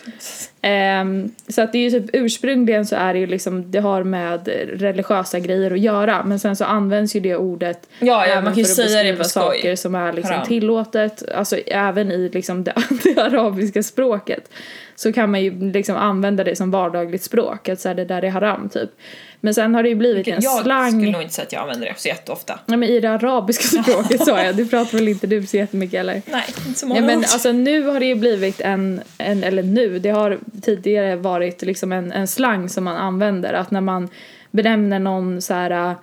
Ehm, 0.63 1.31
så 1.49 1.63
att 1.63 1.73
det 1.73 1.79
är 1.79 1.91
ju 1.91 2.01
typ 2.01 2.11
ursprungligen 2.13 2.87
så 2.87 2.97
är 2.97 3.15
det 3.15 3.21
ju 3.21 3.27
liksom, 3.27 3.71
det 3.71 3.79
har 3.79 4.05
med 4.05 4.49
religiösa 4.73 5.39
grejer 5.39 5.71
att 5.71 5.81
göra 5.81 6.25
men 6.25 6.39
sen 6.39 6.57
så 6.57 6.65
används 6.65 7.17
ju 7.17 7.21
det 7.21 7.37
ordet 7.37 7.89
Ja, 7.99 8.27
ja 8.27 8.35
man 8.35 8.45
kan 8.45 8.55
ju 8.55 8.65
säga 8.65 9.03
det 9.03 9.17
på 9.17 9.25
skoj. 9.25 9.43
saker 9.43 9.77
som 9.77 9.95
är 9.95 10.13
liksom 10.13 10.35
Haram. 10.35 10.47
tillåtet, 10.47 11.29
alltså 11.35 11.57
även 11.57 12.13
i 12.13 12.29
liksom 12.29 12.65
det, 12.65 12.75
det 13.05 13.19
arabiska 13.23 13.83
språket 13.83 14.51
så 14.95 15.13
kan 15.13 15.31
man 15.31 15.43
ju 15.43 15.73
liksom 15.73 15.97
använda 15.97 16.45
det 16.45 16.57
som 16.57 16.71
vardagligt 16.71 17.23
språk, 17.23 17.69
att 17.69 17.81
så 17.81 17.89
här, 17.89 17.95
det 17.95 18.05
där 18.05 18.25
är 18.25 18.31
haram 18.31 18.69
typ. 18.69 18.91
Men 19.41 19.55
sen 19.55 19.75
har 19.75 19.83
det 19.83 19.89
ju 19.89 19.95
blivit 19.95 20.29
en 20.29 20.39
Jag 20.41 20.63
slang 20.63 20.91
skulle 20.91 21.13
nog 21.13 21.23
inte 21.23 21.35
säga 21.35 21.47
att 21.47 21.53
jag 21.53 21.63
använder 21.63 21.87
det 21.87 21.95
så 21.97 22.09
jätteofta. 22.09 22.59
Nej 22.67 22.79
men 22.79 22.89
i 22.89 23.01
det 23.01 23.11
arabiska 23.11 23.65
språket 23.83 24.25
sa 24.25 24.43
jag, 24.43 24.57
det 24.57 24.67
pratar 24.67 24.99
väl 24.99 25.09
inte 25.09 25.27
du 25.27 25.47
så 25.47 25.57
jättemycket 25.57 26.01
eller? 26.01 26.23
Nej, 26.27 26.45
inte 26.67 26.79
så 26.79 26.87
många 26.87 27.01
Ja 27.01 27.07
men 27.07 27.19
alltså 27.19 27.53
nu 27.53 27.83
har 27.83 28.01
det 28.01 28.07
ju 28.07 28.15
blivit 28.15 28.61
en, 28.61 29.01
en 29.19 29.45
eller 29.45 29.63
nu, 29.63 29.99
det 29.99 30.11
har 30.11 30.39
tidigare 30.63 31.17
varit 31.17 31.63
liksom 31.63 31.93
en, 31.93 32.13
en 32.13 32.29
slang 32.29 32.69
som 32.69 32.85
man 32.85 32.97
använder 32.97 33.53
att 33.53 33.71
när 33.71 33.81
man 33.81 34.09
benämner 34.51 34.99
någon 34.99 35.43
så 35.43 35.55
här 35.55 35.97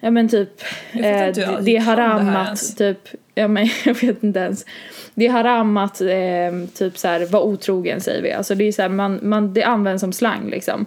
Ja 0.00 0.10
men 0.10 0.28
typ, 0.28 0.50
Jag 0.92 1.04
eh, 1.04 1.28
inte 1.28 1.40
jag 1.40 1.64
det, 1.64 1.76
är 1.76 1.78
det 1.78 1.84
haram 1.84 2.28
att 2.28 2.76
typ, 2.76 2.98
ja 3.34 3.48
men 3.48 3.68
jag 3.84 3.94
vet 3.94 4.22
inte 4.22 4.38
ens. 4.38 4.66
Det 5.14 5.26
är 5.26 5.30
haram 5.30 5.76
att 5.76 6.00
eh, 6.00 6.68
typ 6.74 6.98
så 6.98 7.08
här 7.08 7.26
vara 7.26 7.42
otrogen 7.42 8.00
säger 8.00 8.22
vi. 8.22 8.32
Alltså 8.32 8.54
det 8.54 8.64
är 8.64 8.72
så 8.72 8.82
här, 8.82 8.88
man, 8.88 9.20
man, 9.22 9.54
det 9.54 9.62
används 9.62 10.00
som 10.00 10.12
slang 10.12 10.50
liksom. 10.50 10.86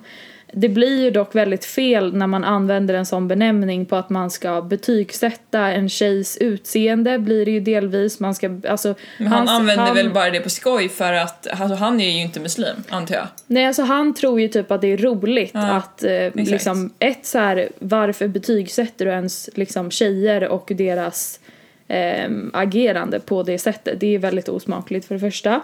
Det 0.53 0.69
blir 0.69 1.03
ju 1.03 1.11
dock 1.11 1.35
väldigt 1.35 1.65
fel 1.65 2.13
när 2.15 2.27
man 2.27 2.43
använder 2.43 2.93
en 2.93 3.05
sån 3.05 3.27
benämning 3.27 3.85
på 3.85 3.95
att 3.95 4.09
man 4.09 4.31
ska 4.31 4.61
betygsätta 4.61 5.59
en 5.59 5.89
tjejs 5.89 6.37
utseende 6.37 7.19
blir 7.19 7.45
det 7.45 7.51
ju 7.51 7.59
delvis. 7.59 8.19
Man 8.19 8.35
ska, 8.35 8.59
alltså, 8.69 8.95
Men 9.17 9.27
han 9.27 9.37
hans- 9.47 9.49
använder 9.51 9.85
han- 9.85 9.95
väl 9.95 10.09
bara 10.09 10.29
det 10.29 10.39
på 10.39 10.49
skoj 10.49 10.89
för 10.89 11.13
att 11.13 11.47
alltså, 11.47 11.75
han 11.75 12.01
är 12.01 12.09
ju 12.09 12.21
inte 12.21 12.39
muslim, 12.39 12.75
antar 12.89 13.15
jag. 13.15 13.27
Nej, 13.47 13.65
alltså 13.65 13.83
han 13.83 14.13
tror 14.13 14.41
ju 14.41 14.47
typ 14.47 14.71
att 14.71 14.81
det 14.81 14.87
är 14.93 14.97
roligt 14.97 15.51
Ja, 15.53 15.71
att 15.71 16.03
eh, 16.03 16.29
liksom, 16.33 16.93
ett 16.99 17.25
så 17.25 17.39
här, 17.39 17.69
varför 17.79 18.27
betygsätter 18.27 19.05
du 19.05 19.11
ens 19.11 19.49
liksom 19.55 19.91
tjejer 19.91 20.47
och 20.47 20.71
deras 20.75 21.39
eh, 21.87 22.29
agerande 22.53 23.19
på 23.19 23.43
det 23.43 23.57
sättet? 23.59 23.99
Det 23.99 24.15
är 24.15 24.19
väldigt 24.19 24.49
osmakligt 24.49 25.07
för 25.07 25.15
det 25.15 25.19
första. 25.21 25.61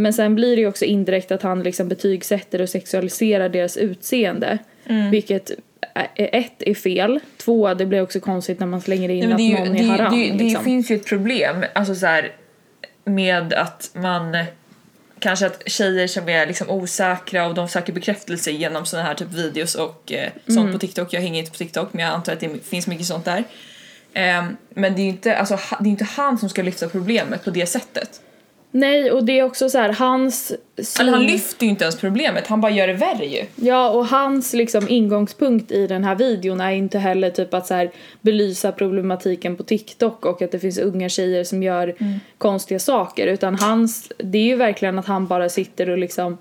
Men 0.00 0.12
sen 0.12 0.34
blir 0.34 0.56
det 0.56 0.62
ju 0.62 0.68
också 0.68 0.84
indirekt 0.84 1.32
att 1.32 1.42
han 1.42 1.62
liksom 1.62 1.88
betygsätter 1.88 2.60
och 2.60 2.68
sexualiserar 2.68 3.48
deras 3.48 3.76
utseende. 3.76 4.58
Mm. 4.86 5.10
Vilket 5.10 5.50
ett 6.14 6.52
är 6.58 6.74
fel, 6.74 7.20
två 7.36 7.74
det 7.74 7.86
blir 7.86 8.02
också 8.02 8.20
konstigt 8.20 8.60
när 8.60 8.66
man 8.66 8.80
slänger 8.80 9.08
in 9.08 9.28
Nej, 9.28 9.34
att 9.34 9.40
ju, 9.40 9.64
någon 9.64 9.72
det, 9.76 9.82
är 9.82 9.88
haram. 9.88 10.18
det, 10.18 10.30
det 10.30 10.44
liksom. 10.44 10.64
finns 10.64 10.90
ju 10.90 10.96
ett 10.96 11.06
problem 11.06 11.64
alltså 11.72 11.94
så 11.94 12.06
här, 12.06 12.32
med 13.04 13.52
att 13.52 13.90
man 13.94 14.36
kanske 15.18 15.46
att 15.46 15.62
tjejer 15.66 16.06
som 16.06 16.28
är 16.28 16.46
liksom 16.46 16.70
osäkra 16.70 17.46
och 17.46 17.54
de 17.54 17.68
söker 17.68 17.92
bekräftelse 17.92 18.50
genom 18.50 18.86
såna 18.86 19.02
här 19.02 19.14
typ 19.14 19.32
videos 19.32 19.74
och 19.74 20.12
eh, 20.12 20.30
sånt 20.46 20.58
Mm. 20.58 20.72
på 20.72 20.78
TikTok. 20.78 21.12
Jag 21.12 21.20
hänger 21.20 21.38
inte 21.38 21.50
på 21.50 21.58
TikTok 21.58 21.92
men 21.92 22.04
jag 22.04 22.14
antar 22.14 22.32
att 22.32 22.40
det 22.40 22.64
finns 22.64 22.86
mycket 22.86 23.06
sånt 23.06 23.24
där. 23.24 23.44
Ehm, 24.14 24.56
men 24.70 24.94
det 24.94 25.00
är 25.00 25.04
ju 25.04 25.10
inte, 25.10 25.36
alltså, 25.36 25.58
det 25.80 25.88
är 25.88 25.90
inte 25.90 26.04
han 26.04 26.38
som 26.38 26.48
ska 26.48 26.62
lyfta 26.62 26.88
problemet 26.88 27.44
på 27.44 27.50
det 27.50 27.66
sättet. 27.66 28.20
Nej, 28.72 29.10
och 29.10 29.24
det 29.24 29.38
är 29.38 29.42
också 29.42 29.70
så 29.70 29.78
här 29.78 29.92
hans 29.92 30.52
syn... 30.78 31.00
Eller 31.00 31.12
han 31.12 31.26
lyfter 31.26 31.64
ju 31.64 31.70
inte 31.70 31.84
ens 31.84 31.96
problemet, 31.96 32.46
han 32.46 32.60
bara 32.60 32.72
gör 32.72 32.86
det 32.86 32.92
värre 32.92 33.24
ju. 33.24 33.44
Ja, 33.56 33.90
och 33.90 34.06
hans 34.06 34.52
liksom 34.52 34.88
ingångspunkt 34.88 35.72
i 35.72 35.86
den 35.86 36.04
här 36.04 36.14
videon 36.14 36.60
är 36.60 36.70
inte 36.70 36.98
heller 36.98 37.30
typ 37.30 37.54
att 37.54 37.66
så 37.66 37.74
här 37.74 37.90
belysa 38.20 38.72
problematiken 38.72 39.56
på 39.56 39.62
TikTok 39.62 40.26
och 40.26 40.42
att 40.42 40.52
det 40.52 40.58
finns 40.58 40.78
unga 40.78 41.08
tjejer 41.08 41.44
som 41.44 41.62
gör 41.62 41.94
konstiga 42.38 42.78
saker 42.78 43.26
utan 43.26 43.54
hans, 43.54 44.12
det 44.18 44.38
är 44.38 44.46
ju 44.46 44.56
verkligen 44.56 44.98
att 44.98 45.06
han 45.06 45.26
bara 45.26 45.48
sitter 45.48 45.90
och 45.90 45.98
liksom 45.98 46.38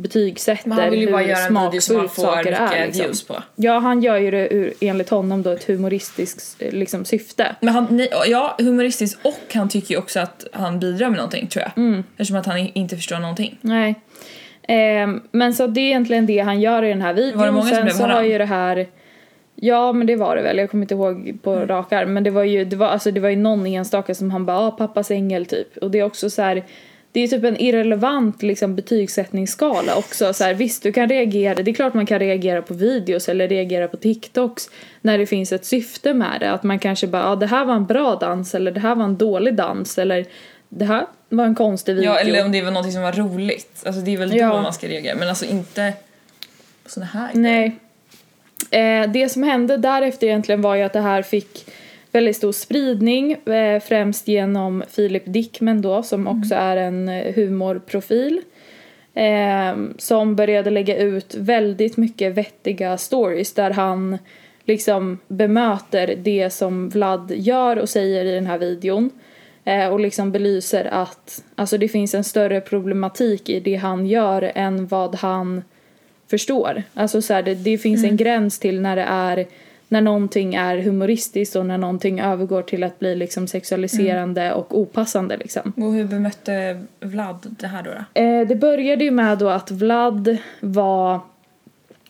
betygsätter 0.00 0.68
Men 0.68 0.78
han 0.78 0.90
vill 0.90 1.00
ju 1.00 1.12
bara 1.12 1.22
göra 1.22 1.46
en 1.46 1.54
video 1.54 1.80
som 1.80 1.96
han 1.96 2.08
får 2.08 2.22
saker 2.22 2.50
mycket 2.50 2.72
är. 2.72 2.86
Liksom. 2.86 3.04
views 3.04 3.26
på. 3.26 3.42
Ja, 3.56 3.78
han 3.78 4.02
gör 4.02 4.16
ju 4.16 4.30
det 4.30 4.54
ur, 4.54 4.72
enligt 4.80 5.08
honom 5.08 5.42
då 5.42 5.50
ett 5.50 5.64
humoristiskt 5.64 6.62
liksom, 6.72 7.04
syfte. 7.04 7.56
Men 7.60 7.74
han, 7.74 7.86
nej, 7.90 8.08
ja, 8.26 8.56
humoristiskt 8.58 9.18
och 9.22 9.54
han 9.54 9.68
tycker 9.68 9.94
ju 9.94 9.98
också 9.98 10.20
att 10.20 10.46
han 10.52 10.80
bidrar 10.80 11.08
med 11.08 11.16
någonting 11.16 11.46
tror 11.46 11.62
jag. 11.62 11.84
Mm. 11.84 12.04
Eftersom 12.10 12.36
att 12.36 12.46
han 12.46 12.58
inte 12.58 12.96
förstår 12.96 13.18
någonting. 13.18 13.58
Nej. 13.60 13.94
Ehm, 14.62 15.20
men 15.30 15.54
så 15.54 15.66
det 15.66 15.80
är 15.80 15.84
egentligen 15.84 16.26
det 16.26 16.38
han 16.38 16.60
gör 16.60 16.82
i 16.82 16.88
den 16.88 17.02
här 17.02 17.12
videon. 17.12 17.38
Var 17.38 17.46
det 17.46 17.52
många 17.52 17.66
som 17.66 17.74
Sen 17.74 17.84
blev 17.84 17.94
så 17.94 18.06
har 18.06 18.22
ju 18.22 18.38
det 18.38 18.44
här 18.44 18.86
Ja 19.62 19.92
men 19.92 20.06
det 20.06 20.16
var 20.16 20.36
det 20.36 20.42
väl, 20.42 20.58
jag 20.58 20.70
kommer 20.70 20.84
inte 20.84 20.94
ihåg 20.94 21.38
på 21.42 21.52
Mm. 21.52 21.68
rak 21.68 21.92
arm 21.92 22.14
men 22.14 22.24
det 22.24 22.30
var 22.30 22.44
ju, 22.44 22.64
det 22.64 22.76
var, 22.76 22.86
alltså, 22.86 23.10
det 23.10 23.20
var 23.20 23.28
ju 23.28 23.36
någon 23.36 23.66
enstaka 23.66 24.14
som 24.14 24.30
han 24.30 24.46
bara 24.46 24.58
ah, 24.58 24.70
pappas 24.70 25.10
ängel 25.10 25.46
typ 25.46 25.76
och 25.76 25.90
det 25.90 25.98
är 25.98 26.04
också 26.04 26.30
så 26.30 26.42
här 26.42 26.64
det 27.12 27.20
är 27.20 27.28
typ 27.28 27.44
en 27.44 27.60
irrelevant 27.60 28.42
liksom, 28.42 28.76
betygssättningsskala 28.76 29.96
också. 29.96 30.32
Så 30.32 30.44
här, 30.44 30.54
visst, 30.54 30.82
du 30.82 30.92
kan 30.92 31.08
reagera. 31.08 31.54
Det 31.54 31.70
är 31.70 31.74
klart 31.74 31.94
man 31.94 32.06
kan 32.06 32.18
reagera 32.18 32.62
på 32.62 32.74
videos 32.74 33.28
eller 33.28 33.48
reagera 33.48 33.88
på 33.88 33.96
TikToks 33.96 34.70
när 35.00 35.18
det 35.18 35.26
finns 35.26 35.52
ett 35.52 35.64
syfte 35.64 36.14
med 36.14 36.40
det. 36.40 36.50
Att 36.50 36.62
man 36.62 36.78
kanske 36.78 37.06
bara, 37.06 37.22
ja 37.22 37.28
ah, 37.28 37.36
det 37.36 37.46
här 37.46 37.64
var 37.64 37.74
en 37.74 37.86
bra 37.86 38.14
dans 38.16 38.54
eller 38.54 38.70
det 38.70 38.80
här 38.80 38.94
var 38.94 39.04
en 39.04 39.16
dålig 39.16 39.54
dans 39.54 39.98
eller 39.98 40.26
det 40.68 40.84
här 40.84 41.06
var 41.28 41.44
en 41.44 41.54
konstig 41.54 41.94
video. 41.94 42.10
Ja, 42.12 42.18
eller 42.18 42.44
om 42.44 42.52
det 42.52 42.62
var 42.62 42.70
något 42.70 42.92
som 42.92 43.02
var 43.02 43.12
roligt. 43.12 43.82
Alltså 43.86 44.00
det 44.00 44.14
är 44.14 44.18
väl 44.18 44.30
då 44.30 44.36
Ja. 44.36 44.62
man 44.62 44.72
ska 44.72 44.88
reagera. 44.88 45.16
Men 45.16 45.28
alltså 45.28 45.44
inte 45.44 45.92
på 46.84 46.90
såna 46.90 47.06
här 47.06 47.30
Nej. 47.32 47.76
Eh, 48.70 49.10
det 49.10 49.28
som 49.28 49.42
hände 49.42 49.76
därefter 49.76 50.26
egentligen 50.26 50.62
var 50.62 50.74
ju 50.74 50.82
att 50.82 50.92
det 50.92 51.00
här 51.00 51.22
fick 51.22 51.66
väldigt 52.12 52.36
stor 52.36 52.52
spridning, 52.52 53.32
eh, 53.32 53.80
främst 53.80 54.28
genom 54.28 54.82
Philip 54.94 55.22
Dickman 55.26 55.82
då, 55.82 56.02
som 56.02 56.26
också 56.26 56.54
är 56.54 56.76
en 56.76 57.08
eh, 57.08 57.34
humorprofil. 57.34 58.40
Eh, 59.14 59.76
som 59.98 60.36
började 60.36 60.70
lägga 60.70 60.96
ut 60.96 61.34
väldigt 61.34 61.96
mycket 61.96 62.34
vettiga 62.34 62.98
stories 62.98 63.54
där 63.54 63.70
han 63.70 64.18
liksom 64.64 65.18
bemöter 65.28 66.16
det 66.18 66.50
som 66.50 66.88
Vlad 66.88 67.32
gör 67.34 67.78
och 67.78 67.88
säger 67.88 68.24
i 68.24 68.30
den 68.34 68.46
här 68.46 68.58
videon. 68.58 69.10
Och 69.90 70.00
liksom 70.00 70.32
belyser 70.32 70.84
att 70.84 71.44
alltså 71.54 71.78
det 71.78 71.88
finns 71.88 72.14
en 72.14 72.24
större 72.24 72.60
problematik 72.60 73.48
i 73.48 73.60
det 73.60 73.74
han 73.74 74.06
gör 74.06 74.52
än 74.54 74.86
vad 74.86 75.14
han 75.14 75.62
förstår. 76.30 76.82
Alltså 76.94 77.22
så 77.22 77.34
här, 77.34 77.42
det, 77.42 77.54
det 77.54 77.78
finns 77.78 78.04
en 78.04 78.16
gräns 78.16 78.58
till 78.58 78.80
när 78.80 78.96
det 78.96 79.06
är 79.08 79.46
när 79.90 80.00
någonting 80.00 80.54
är 80.54 80.78
humoristiskt 80.78 81.56
och 81.56 81.66
när 81.66 81.78
någonting 81.78 82.20
övergår 82.20 82.62
till 82.62 82.84
att 82.84 82.98
bli 82.98 83.16
liksom 83.16 83.46
sexualiserande 83.46 84.52
och 84.52 84.78
opassande 84.78 85.36
liksom. 85.36 85.72
Och 85.76 85.92
hur 85.92 86.04
bemötte 86.04 86.82
Vlad 87.00 87.56
det 87.60 87.66
här 87.66 87.82
då? 87.82 87.90
då? 87.90 88.20
Eh, 88.20 88.46
det 88.46 88.56
började 88.56 89.04
ju 89.04 89.10
med 89.10 89.38
då 89.38 89.48
att 89.48 89.70
Vlad 89.70 90.36
var 90.60 91.20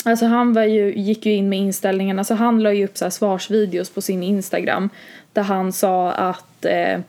Alltså 0.04 0.26
han 0.26 0.52
var 0.52 0.62
ju, 0.62 0.94
gick 0.94 1.26
ju 1.26 1.32
in 1.32 1.48
med 1.48 1.58
inställningen, 1.58 2.18
alltså 2.18 2.34
han 2.34 2.62
la 2.62 2.72
ju 2.72 2.84
upp 2.84 2.96
så 2.96 3.04
här 3.04 3.10
svarsvideos 3.10 3.90
på 3.90 4.00
sin 4.00 4.22
Instagram 4.22 4.90
där 5.32 5.42
han 5.42 5.72
sa 5.72 6.12
att 6.12 6.64
eh, 6.64 7.00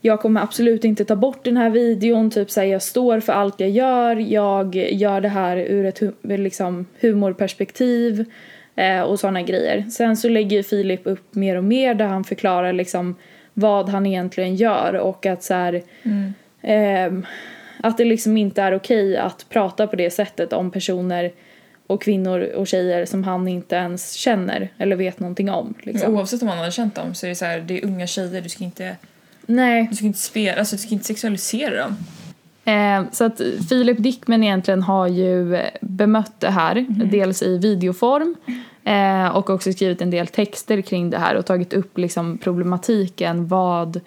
jag 0.00 0.20
kommer 0.20 0.40
absolut 0.42 0.84
inte 0.84 1.04
ta 1.04 1.16
bort 1.16 1.44
den 1.44 1.56
här 1.56 1.70
videon, 1.70 2.30
typ 2.30 2.50
såhär 2.50 2.66
jag 2.66 2.82
står 2.82 3.20
för 3.20 3.32
allt 3.32 3.60
jag 3.60 3.70
gör, 3.70 4.16
jag 4.16 4.74
gör 4.76 5.20
det 5.20 5.28
här 5.28 5.56
ur 5.56 5.84
ett 5.84 6.00
liksom, 6.22 6.86
humorperspektiv 7.00 8.24
eh, 8.80 9.00
och 9.00 9.20
sådana 9.20 9.42
grejer. 9.42 9.86
Sen 9.90 10.16
så 10.16 10.28
lägger 10.28 10.56
ju 10.56 10.62
Filip 10.62 11.00
upp 11.04 11.34
mer 11.34 11.56
och 11.56 11.64
mer 11.64 11.94
där 11.94 12.06
han 12.06 12.24
förklarar 12.24 12.72
liksom 12.72 13.16
vad 13.54 13.88
han 13.88 14.06
egentligen 14.06 14.56
gör 14.56 14.94
och 14.94 15.26
att 15.26 15.42
så 15.42 15.54
här, 15.54 15.82
ehm, 16.62 17.26
att 17.82 17.98
det 17.98 18.04
liksom 18.04 18.36
inte 18.36 18.62
är 18.62 18.74
okej 18.74 19.16
att 19.16 19.46
prata 19.48 19.86
på 19.86 19.96
det 19.96 20.10
sättet 20.10 20.52
om 20.52 20.70
personer 20.70 21.32
och 21.86 22.02
kvinnor 22.02 22.40
och 22.40 22.66
tjejer 22.66 23.06
som 23.06 23.24
han 23.24 23.48
inte 23.48 23.76
ens 23.76 24.12
känner 24.12 24.68
eller 24.78 24.96
vet 24.96 25.20
någonting 25.20 25.50
om. 25.50 25.74
Liksom. 25.82 26.14
oavsett 26.16 26.42
om 26.42 26.48
han 26.48 26.58
hade 26.58 26.70
känt 26.70 26.94
dem 26.94 27.14
så 27.14 27.26
är 27.26 27.28
det 27.28 27.34
så 27.34 27.44
här, 27.44 27.60
det 27.60 27.78
är 27.78 27.84
unga 27.84 28.06
tjejer, 28.06 28.40
du 28.40 28.48
ska 28.48 28.64
inte, 28.64 28.96
Nej. 29.46 29.86
du 29.90 29.96
ska 29.96 30.06
inte 30.06 30.18
spela, 30.18 30.58
alltså 30.58 30.76
du 30.76 30.82
ska 30.82 30.94
inte 30.94 31.06
sexualisera 31.06 31.82
dem. 31.82 31.96
Eh, 32.64 33.04
så 33.12 33.24
att 33.24 33.40
Philip 33.68 33.98
Dickman 33.98 34.42
egentligen 34.42 34.82
har 34.82 35.06
ju 35.06 35.56
eh, 35.56 35.70
bemött 35.80 36.40
det 36.40 36.50
här, 36.50 36.86
dels 36.88 37.42
i 37.42 37.58
videoform 37.58 38.36
eh, 38.84 39.28
och 39.28 39.50
också 39.50 39.72
skrivit 39.72 40.00
en 40.00 40.10
del 40.10 40.26
texter 40.26 40.80
kring 40.80 41.10
det 41.10 41.18
här 41.18 41.34
och 41.34 41.46
tagit 41.46 41.72
upp 41.72 41.98
liksom 41.98 42.38
problematiken 42.38 43.48
vad 43.48 44.00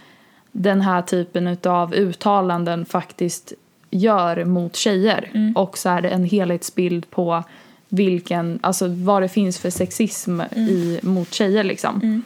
den 0.52 0.82
här 0.82 1.02
typen 1.02 1.58
av 1.64 1.94
uttalanden 1.94 2.86
faktiskt 2.86 3.54
gör 3.90 4.46
mot 4.46 4.76
tjejer. 4.76 5.52
Och 5.56 5.78
så 5.78 5.90
är 5.90 6.02
det 6.02 6.10
en 6.10 6.24
helhetsbild 6.24 7.10
på 7.10 7.44
vilken, 7.90 8.60
alltså 8.62 8.88
vad 8.88 9.22
det 9.22 9.30
finns 9.30 9.60
för 9.60 9.70
sexism 9.70 10.42
i, 10.42 11.00
mot 11.04 11.34
tjejer 11.34 11.64
liksom. 11.64 12.24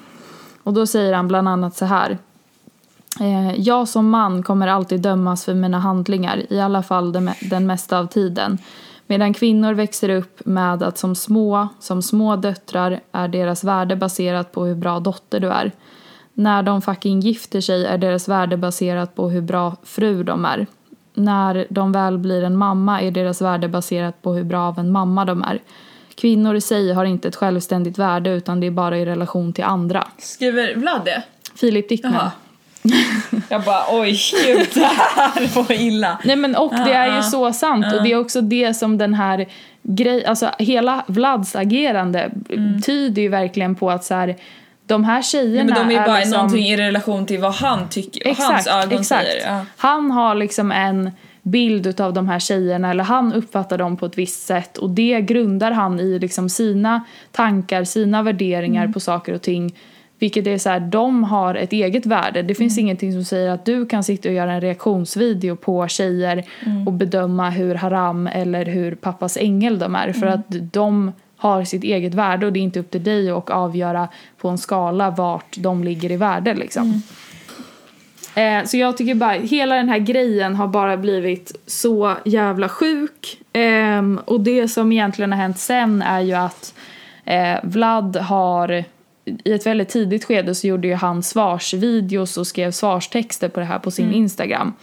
Och 0.64 0.74
då 0.74 0.88
säger 0.88 1.14
han 1.14 1.28
bland 1.28 1.50
annat 1.50 1.76
så 1.76 1.86
här. 1.86 2.18
Eh, 3.20 3.60
jag 3.60 3.88
som 3.88 4.10
man 4.10 4.44
kommer 4.44 4.68
alltid 4.68 5.02
dömas 5.02 5.46
för 5.46 5.54
mina 5.54 5.80
handlingar, 5.80 6.54
i 6.54 6.60
alla 6.60 6.84
fall 6.84 7.12
den, 7.12 7.30
den 7.42 7.68
mesta 7.68 8.00
av 8.00 8.08
tiden. 8.08 8.58
Medan 9.08 9.34
kvinnor 9.34 9.74
växer 9.74 10.10
upp 10.10 10.46
med 10.46 10.84
att 10.84 10.98
som 10.98 11.16
små, 11.16 11.68
som 11.80 12.02
små 12.02 12.36
döttrar 12.36 13.00
är 13.12 13.28
deras 13.28 13.64
värde 13.64 13.96
baserat 13.96 14.52
på 14.52 14.66
hur 14.66 14.76
bra 14.76 15.00
dotter 15.00 15.40
du 15.40 15.48
är. 15.48 15.72
När 16.34 16.64
de 16.64 16.82
fucking 16.82 17.20
gifter 17.20 17.62
sig 17.62 17.86
är 17.86 17.98
deras 17.98 18.28
värde 18.28 18.58
baserat 18.58 19.16
på 19.16 19.30
hur 19.30 19.42
bra 19.42 19.76
fru 19.84 20.24
de 20.24 20.46
är. 20.46 20.68
När 21.14 21.68
de 21.70 21.92
väl 21.92 22.18
blir 22.18 22.44
en 22.44 22.58
mamma 22.58 23.02
är 23.02 23.12
deras 23.12 23.42
värde 23.42 23.68
baserat 23.68 24.22
på 24.22 24.34
hur 24.34 24.44
bra 24.44 24.68
av 24.68 24.80
en 24.80 24.92
mamma 24.92 25.26
de 25.26 25.44
är. 25.44 25.62
Kvinnor 26.16 26.56
i 26.56 26.62
sig 26.62 26.94
har 26.94 27.06
inte 27.06 27.28
ett 27.28 27.36
självständigt 27.36 27.98
värde 27.98 28.30
utan 28.30 28.60
det 28.60 28.68
är 28.68 28.72
bara 28.72 28.98
i 28.98 29.06
relation 29.06 29.54
till 29.54 29.64
andra. 29.64 30.08
Skriver 30.18 30.76
Vlad 30.76 31.06
det? 31.06 31.24
Filip 31.56 31.90
Dickman. 31.90 32.14
Jaha. 32.14 32.32
Jag 33.50 33.62
bara 33.64 33.84
oj, 33.92 34.20
gud 34.46 34.68
det 34.74 34.80
här 34.86 35.56
var 35.56 35.72
illa. 35.72 36.18
Nej 36.24 36.36
men 36.36 36.56
och 36.56 36.74
det 36.86 36.94
är 36.94 37.16
ju 37.16 37.22
så 37.22 37.54
sant 37.54 37.86
och 37.96 38.04
det 38.04 38.12
är 38.12 38.20
också 38.20 38.42
det 38.42 38.74
som 38.74 38.98
den 38.98 39.14
här 39.14 39.46
grej, 39.84 40.26
alltså 40.26 40.52
hela 40.60 41.04
Vlads 41.08 41.56
agerande 41.56 42.32
tyder 42.86 43.22
ju 43.22 43.30
verkligen 43.30 43.76
på 43.76 43.92
att 43.92 44.04
så 44.04 44.14
här, 44.14 44.36
de 44.86 45.04
här 45.04 45.22
tjejerna 45.22 45.62
Mm. 45.62 45.74
Men 45.74 45.88
de 45.90 45.96
är 45.96 46.00
ju 46.02 46.08
bara 46.08 46.18
liksom, 46.20 46.34
någonting 46.34 46.66
i 46.66 46.78
relation 46.78 47.26
till 47.26 47.40
vad 47.40 47.54
han 47.54 47.90
tycker, 47.90 48.26
vad 48.26 48.38
hans 48.38 48.68
Exakt, 48.68 48.86
ögon 48.86 49.00
exakt. 49.00 49.26
säger. 49.28 49.48
Ja. 49.48 49.66
Han 49.78 50.12
har 50.12 50.36
liksom 50.36 50.72
en 50.72 51.12
bild 51.42 52.02
av 52.02 52.14
de 52.14 52.28
här 52.28 52.40
tjejerna 52.40 52.92
eller 52.92 53.04
han 53.04 53.34
uppfattar 53.34 53.78
dem 53.78 53.98
på 53.98 54.06
ett 54.06 54.18
visst 54.18 54.48
sätt 54.48 54.78
och 54.78 54.90
det 54.90 55.22
grundar 55.22 55.72
han 55.72 56.00
i 56.00 56.20
liksom 56.20 56.50
sina 56.50 57.04
tankar, 57.32 57.84
sina 57.84 58.24
värderingar 58.24 58.82
Mm. 58.84 58.94
på 58.94 59.00
saker 59.00 59.34
och 59.34 59.42
ting. 59.42 59.76
Vilket 60.20 60.48
är 60.48 60.58
så 60.58 60.70
här, 60.70 60.80
de 60.80 61.24
har 61.24 61.56
ett 61.56 61.74
eget 61.74 62.06
värde. 62.06 62.42
Det 62.42 62.56
finns 62.56 62.78
Mm. 62.78 62.86
ingenting 62.86 63.14
som 63.14 63.24
säger 63.24 63.50
att 63.50 63.66
du 63.66 63.86
kan 63.86 64.04
sitta 64.04 64.30
och 64.30 64.36
göra 64.36 64.54
en 64.54 64.62
reaktionsvideo 64.62 65.56
på 65.56 65.88
tjejer 65.88 66.44
Mm. 66.66 66.88
och 66.88 66.94
bedöma 66.94 67.50
hur 67.50 67.76
haram 67.76 68.28
eller 68.28 68.66
hur 68.66 68.96
pappas 68.96 69.38
ängel 69.38 69.80
de 69.80 69.96
är. 69.96 70.14
För 70.14 70.28
Mm. 70.28 70.34
att 70.40 70.74
de 70.74 71.12
har 71.38 71.64
sitt 71.64 71.84
eget 71.84 72.14
värde 72.14 72.46
och 72.46 72.54
det 72.54 72.60
är 72.60 72.62
inte 72.62 72.80
upp 72.80 72.92
till 72.92 73.04
dig 73.04 73.32
att 73.32 73.50
avgöra 73.50 74.08
på 74.38 74.50
en 74.50 74.58
skala 74.58 75.10
vart 75.10 75.58
de 75.58 75.84
ligger 75.84 76.12
i 76.12 76.18
värde 76.18 76.54
liksom. 76.54 76.84
Mm. 76.84 77.02
Eh, 78.36 78.66
så 78.66 78.78
jag 78.78 78.98
tycker 78.98 79.16
bara, 79.16 79.32
hela 79.32 79.76
den 79.76 79.90
här 79.90 79.98
grejen 80.00 80.56
har 80.56 80.68
bara 80.68 80.98
blivit 80.98 81.60
så 81.68 82.14
jävla 82.26 82.70
sjuk. 82.70 83.38
Ehm, 83.54 84.20
och 84.26 84.42
det 84.42 84.68
som 84.68 84.92
egentligen 84.92 85.32
har 85.32 85.40
hänt 85.40 85.60
sen 85.60 86.02
är 86.02 86.20
ju 86.20 86.34
att 86.34 86.74
eh, 87.26 87.56
Vlad 87.64 88.16
har 88.16 88.84
i 89.44 89.54
ett 89.54 89.66
väldigt 89.66 89.90
tidigt 89.90 90.26
skede 90.26 90.56
så 90.56 90.68
gjorde 90.68 90.88
ju 90.88 90.94
han 90.94 91.24
svarsvideos 91.24 92.38
och 92.38 92.48
skrev 92.48 92.72
svarstexter 92.72 93.50
på 93.50 93.60
det 93.60 93.66
här 93.66 93.80
på 93.80 93.92
sin 93.92 94.12
Instagram. 94.14 94.74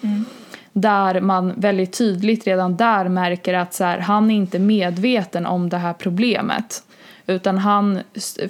Där 0.73 1.21
man 1.21 1.53
väldigt 1.57 1.99
tydligt 1.99 2.47
redan 2.47 2.77
där 2.77 3.09
märker 3.09 3.55
att 3.55 3.75
så 3.75 3.85
här, 3.85 3.99
han 3.99 4.31
är 4.31 4.35
inte 4.35 4.59
medveten 4.59 5.47
om 5.47 5.69
det 5.69 5.77
här 5.77 5.93
problemet. 5.93 6.83
Utan 7.27 7.59
han 7.59 8.01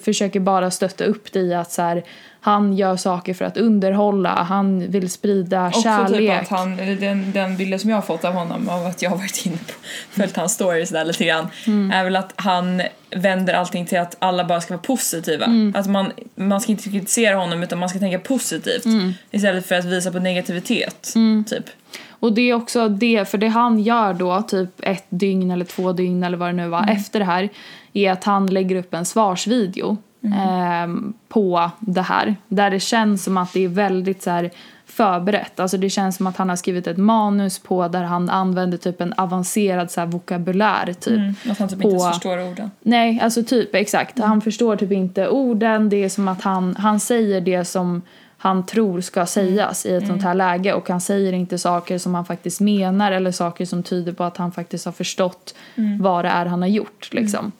försöker 0.04 0.40
bara 0.40 0.70
stötta 0.70 1.04
upp 1.04 1.32
det 1.32 1.40
i 1.40 1.54
att 1.54 1.72
så 1.72 1.82
här, 1.82 2.04
han 2.44 2.72
gör 2.76 2.96
saker 2.96 3.34
för 3.34 3.44
att 3.44 3.56
underhålla, 3.56 4.28
han 4.30 4.90
vill 4.90 5.10
sprida 5.10 5.66
Också 5.68 5.82
kärlek. 5.82 6.18
typ 6.18 6.42
att 6.42 6.48
han, 6.58 6.78
eller 6.78 6.96
den, 6.96 7.32
den 7.32 7.56
bilden 7.56 7.78
som 7.78 7.90
jag 7.90 7.96
har 7.96 8.02
fått 8.02 8.24
av 8.24 8.32
honom 8.34 8.68
av 8.68 8.86
att 8.86 9.02
jag 9.02 9.10
har 9.10 9.16
varit 9.16 9.46
inne 9.46 9.56
på, 9.56 9.72
följt 10.10 10.36
hans 10.36 10.52
stories 10.54 10.90
där 10.90 11.04
lite 11.04 11.24
grann, 11.24 11.46
Mm. 11.66 11.90
är 11.90 12.04
väl 12.04 12.16
att 12.16 12.32
han 12.36 12.82
vänder 13.10 13.54
allting 13.54 13.86
till 13.86 13.98
att 13.98 14.16
alla 14.18 14.44
bara 14.44 14.60
ska 14.60 14.74
vara 14.74 14.82
positiva. 14.82 15.44
Mm. 15.44 15.72
Att 15.76 15.86
man, 15.86 16.12
man 16.34 16.60
ska 16.60 16.72
inte 16.72 16.90
kritisera 16.90 17.36
honom 17.36 17.62
utan 17.62 17.78
man 17.78 17.88
ska 17.88 17.98
tänka 17.98 18.18
positivt 18.18 18.84
Mm. 18.84 19.12
istället 19.30 19.66
för 19.66 19.74
att 19.74 19.84
visa 19.84 20.10
på 20.12 20.18
negativitet. 20.18 21.14
Typ. 21.48 21.64
Och 22.10 22.32
det 22.32 22.50
är 22.50 22.54
också 22.54 22.88
det, 22.88 23.28
för 23.30 23.38
det 23.38 23.48
han 23.48 23.78
gör 23.80 24.14
då, 24.14 24.42
typ 24.42 24.70
ett 24.82 25.04
dygn 25.08 25.50
eller 25.50 25.64
två 25.64 25.92
dygn 25.92 26.24
eller 26.24 26.36
vad 26.36 26.48
det 26.48 26.52
nu 26.52 26.68
var, 26.68 26.88
efter 26.90 27.18
det 27.18 27.24
här, 27.24 27.48
är 27.92 28.12
att 28.12 28.24
han 28.24 28.46
lägger 28.46 28.76
upp 28.76 28.94
en 28.94 29.04
svarsvideo 29.04 29.96
ehm, 30.24 31.14
på 31.28 31.70
det 31.80 32.02
här. 32.02 32.36
Där 32.48 32.70
det 32.70 32.80
känns 32.80 33.24
som 33.24 33.36
att 33.36 33.52
det 33.52 33.64
är 33.64 33.68
väldigt 33.68 34.22
så 34.22 34.30
här 34.30 34.50
förberett. 34.86 35.60
Alltså 35.60 35.76
det 35.76 35.90
känns 35.90 36.16
som 36.16 36.26
att 36.26 36.36
han 36.36 36.48
har 36.48 36.56
skrivit 36.56 36.86
ett 36.86 36.96
manus 36.96 37.58
på 37.58 37.88
där 37.88 38.02
han 38.02 38.30
använder 38.30 38.78
typ 38.78 39.00
en 39.00 39.12
avancerad 39.12 39.90
så 39.90 40.06
vokabulär 40.06 40.92
typ. 40.92 41.18
Mm. 41.18 41.34
Att 41.50 41.58
han 41.58 41.68
typ 41.68 41.76
inte 41.76 41.96
På- 41.96 42.02
ens 42.02 42.14
förstår 42.14 42.50
orden. 42.50 42.70
Nej, 42.82 43.20
alltså 43.22 43.44
typ 43.44 43.74
exakt. 43.74 44.18
Han 44.18 44.40
förstår 44.40 44.76
typ 44.76 44.92
inte 44.92 45.28
orden. 45.28 45.88
Det 45.88 46.04
är 46.04 46.08
som 46.08 46.28
att 46.28 46.42
han, 46.42 46.76
han 46.76 47.00
säger 47.00 47.40
det 47.40 47.64
som 47.64 48.02
han 48.44 48.66
tror 48.66 49.00
ska 49.00 49.26
sägas 49.26 49.86
i 49.86 49.94
ett 49.94 50.06
sånt 50.06 50.22
här 50.22 50.34
läge 50.34 50.74
och 50.74 50.88
han 50.88 51.00
säger 51.00 51.32
inte 51.32 51.58
saker 51.58 51.98
som 51.98 52.14
han 52.14 52.24
faktiskt 52.24 52.60
menar 52.60 53.12
eller 53.12 53.32
saker 53.32 53.64
som 53.64 53.82
tyder 53.82 54.12
på 54.12 54.24
att 54.24 54.36
han 54.36 54.52
faktiskt 54.52 54.84
har 54.84 54.92
förstått 54.92 55.54
vad 56.00 56.24
det 56.24 56.28
är 56.28 56.46
han 56.46 56.62
har 56.62 56.68
gjort 56.68 57.08
liksom. 57.12 57.52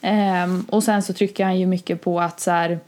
Ehm, 0.00 0.66
och 0.70 0.82
sen 0.82 1.02
så 1.02 1.12
trycker 1.12 1.44
han 1.44 1.58
ju 1.58 1.66
mycket 1.66 2.00
på 2.00 2.20
att 2.20 2.40
så 2.40 2.50
här, 2.50 2.78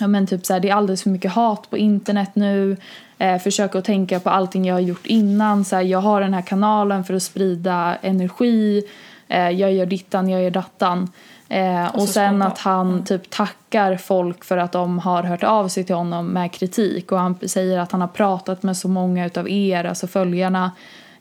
ja 0.00 0.06
men 0.06 0.26
typ 0.26 0.46
så 0.46 0.52
här, 0.52 0.60
det 0.60 0.70
är 0.70 0.74
alldeles 0.74 1.02
för 1.02 1.10
mycket 1.10 1.32
hat 1.32 1.70
på 1.70 1.78
internet 1.78 2.30
nu. 2.34 2.76
Eh, 3.18 3.38
försöka 3.38 3.78
att 3.78 3.84
tänka 3.84 4.20
på 4.20 4.30
allting 4.30 4.64
jag 4.64 4.74
har 4.74 4.80
gjort 4.80 5.06
innan. 5.06 5.64
Så 5.64 5.76
här, 5.76 5.82
jag 5.82 5.98
har 5.98 6.20
den 6.20 6.34
här 6.34 6.42
kanalen 6.42 7.04
för 7.04 7.14
att 7.14 7.22
sprida 7.22 7.96
energi. 8.02 8.82
Eh, 9.28 9.50
jag 9.50 9.72
gör 9.72 9.86
dittan, 9.86 10.28
jag 10.28 10.42
gör 10.42 10.50
dattan. 10.50 11.10
Eh, 11.48 11.94
och 11.94 12.00
så 12.00 12.06
sen 12.06 12.30
spontant. 12.30 12.52
att 12.52 12.58
han 12.58 13.04
typ 13.04 13.30
tackar 13.30 13.96
folk 13.96 14.44
för 14.44 14.56
att 14.56 14.72
de 14.72 14.98
har 14.98 15.22
hört 15.22 15.44
av 15.44 15.68
sig 15.68 15.84
till 15.84 15.94
honom 15.94 16.26
med 16.26 16.52
kritik. 16.52 17.12
Och 17.12 17.18
han 17.18 17.38
säger 17.48 17.78
att 17.78 17.92
han 17.92 18.00
har 18.00 18.08
pratat 18.08 18.62
med 18.62 18.76
så 18.76 18.88
många 18.88 19.26
utav 19.26 19.48
er, 19.48 19.84
alltså 19.84 20.06
följarna, 20.06 20.72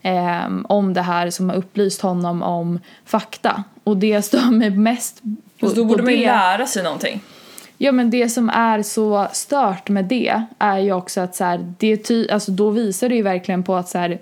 eh, 0.01 0.47
om 0.63 0.93
det 0.93 1.01
här 1.01 1.29
som 1.29 1.49
har 1.49 1.55
upplyst 1.55 2.01
honom 2.01 2.43
om 2.43 2.79
fakta. 3.05 3.63
Och 3.83 3.97
det 3.97 4.21
stör 4.21 4.51
mig 4.51 4.69
mest 4.69 5.21
på, 5.23 5.29
Fast 5.59 5.75
då 5.75 5.81
på 5.81 5.87
borde 5.87 6.03
man 6.03 6.11
ju 6.13 6.19
det. 6.19 6.25
lära 6.25 6.67
sig 6.67 6.83
någonting. 6.83 7.21
Ja 7.77 7.91
men 7.91 8.09
det 8.09 8.29
som 8.29 8.49
är 8.49 8.83
så 8.83 9.27
stört 9.33 9.89
med 9.89 10.05
det 10.05 10.41
är 10.59 10.77
ju 10.77 10.93
också 10.93 11.21
att 11.21 11.35
så 11.35 11.43
här, 11.43 11.73
det 11.79 11.87
är 11.87 11.97
ty- 11.97 12.29
alltså 12.29 12.51
då 12.51 12.69
visar 12.69 13.09
det 13.09 13.15
ju 13.15 13.21
verkligen 13.21 13.63
på 13.63 13.75
att 13.75 13.89
så 13.89 13.97
här, 13.97 14.19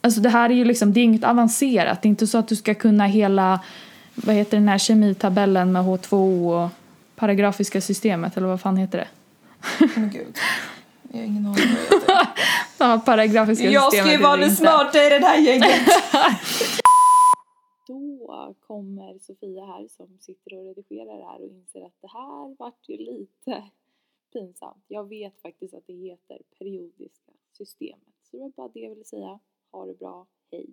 alltså 0.00 0.20
det 0.20 0.28
här 0.28 0.50
är 0.50 0.54
ju 0.54 0.64
liksom, 0.64 0.92
det 0.92 1.00
är 1.00 1.04
inget 1.04 1.24
avancerat. 1.24 2.02
Det 2.02 2.06
är 2.06 2.10
inte 2.10 2.26
så 2.26 2.38
att 2.38 2.48
du 2.48 2.56
ska 2.56 2.74
kunna 2.74 3.06
hela, 3.06 3.60
vad 4.14 4.34
heter 4.36 4.56
den 4.56 4.68
här 4.68 4.78
kemitabellen 4.78 5.72
med 5.72 5.82
H2O 5.82 6.64
och 6.64 6.70
paragrafiska 7.16 7.80
systemet 7.80 8.36
eller 8.36 8.46
vad 8.46 8.60
fan 8.60 8.76
heter 8.76 8.98
det? 8.98 9.08
Men 9.94 10.10
gud. 10.10 10.36
Jag 11.12 11.20
har 11.20 11.26
ingen 11.26 11.46
aning 11.46 11.56
vad 11.90 12.06
det 12.06 12.12
heter. 12.14 12.98
Paragrafiska 13.04 13.70
Jag 13.70 13.82
ska 13.82 13.90
systemet. 13.90 14.12
ju 14.12 14.18
är 14.18 14.22
vara 14.22 14.36
det 14.36 14.46
den 14.46 14.56
smarta 14.56 14.98
i 15.04 15.08
det 15.08 15.26
här 15.26 15.38
gänget. 15.38 15.80
Kommer 19.14 19.24
Sofia 19.24 19.64
här 19.64 19.88
som 19.88 20.18
sitter 20.20 20.54
och 20.58 20.64
redigerar 20.64 21.18
det 21.18 21.24
här 21.24 21.40
och 21.40 21.48
inser 21.48 21.86
att 21.86 22.00
det 22.00 22.08
här 22.08 22.56
vart 22.58 22.88
ju 22.88 22.96
lite 22.96 23.64
pinsamt. 24.32 24.84
Jag 24.88 25.08
vet 25.08 25.42
faktiskt 25.42 25.74
att 25.74 25.86
det 25.86 25.92
heter 25.92 26.38
periodiska 26.58 27.32
systemet. 27.52 28.14
Så 28.30 28.36
det 28.36 28.42
var 28.42 28.52
bara 28.56 28.68
det 28.68 28.80
jag 28.80 28.90
ville 28.90 29.04
säga. 29.04 29.38
Ha 29.72 29.86
det 29.86 29.98
bra, 29.98 30.26
hej. 30.52 30.66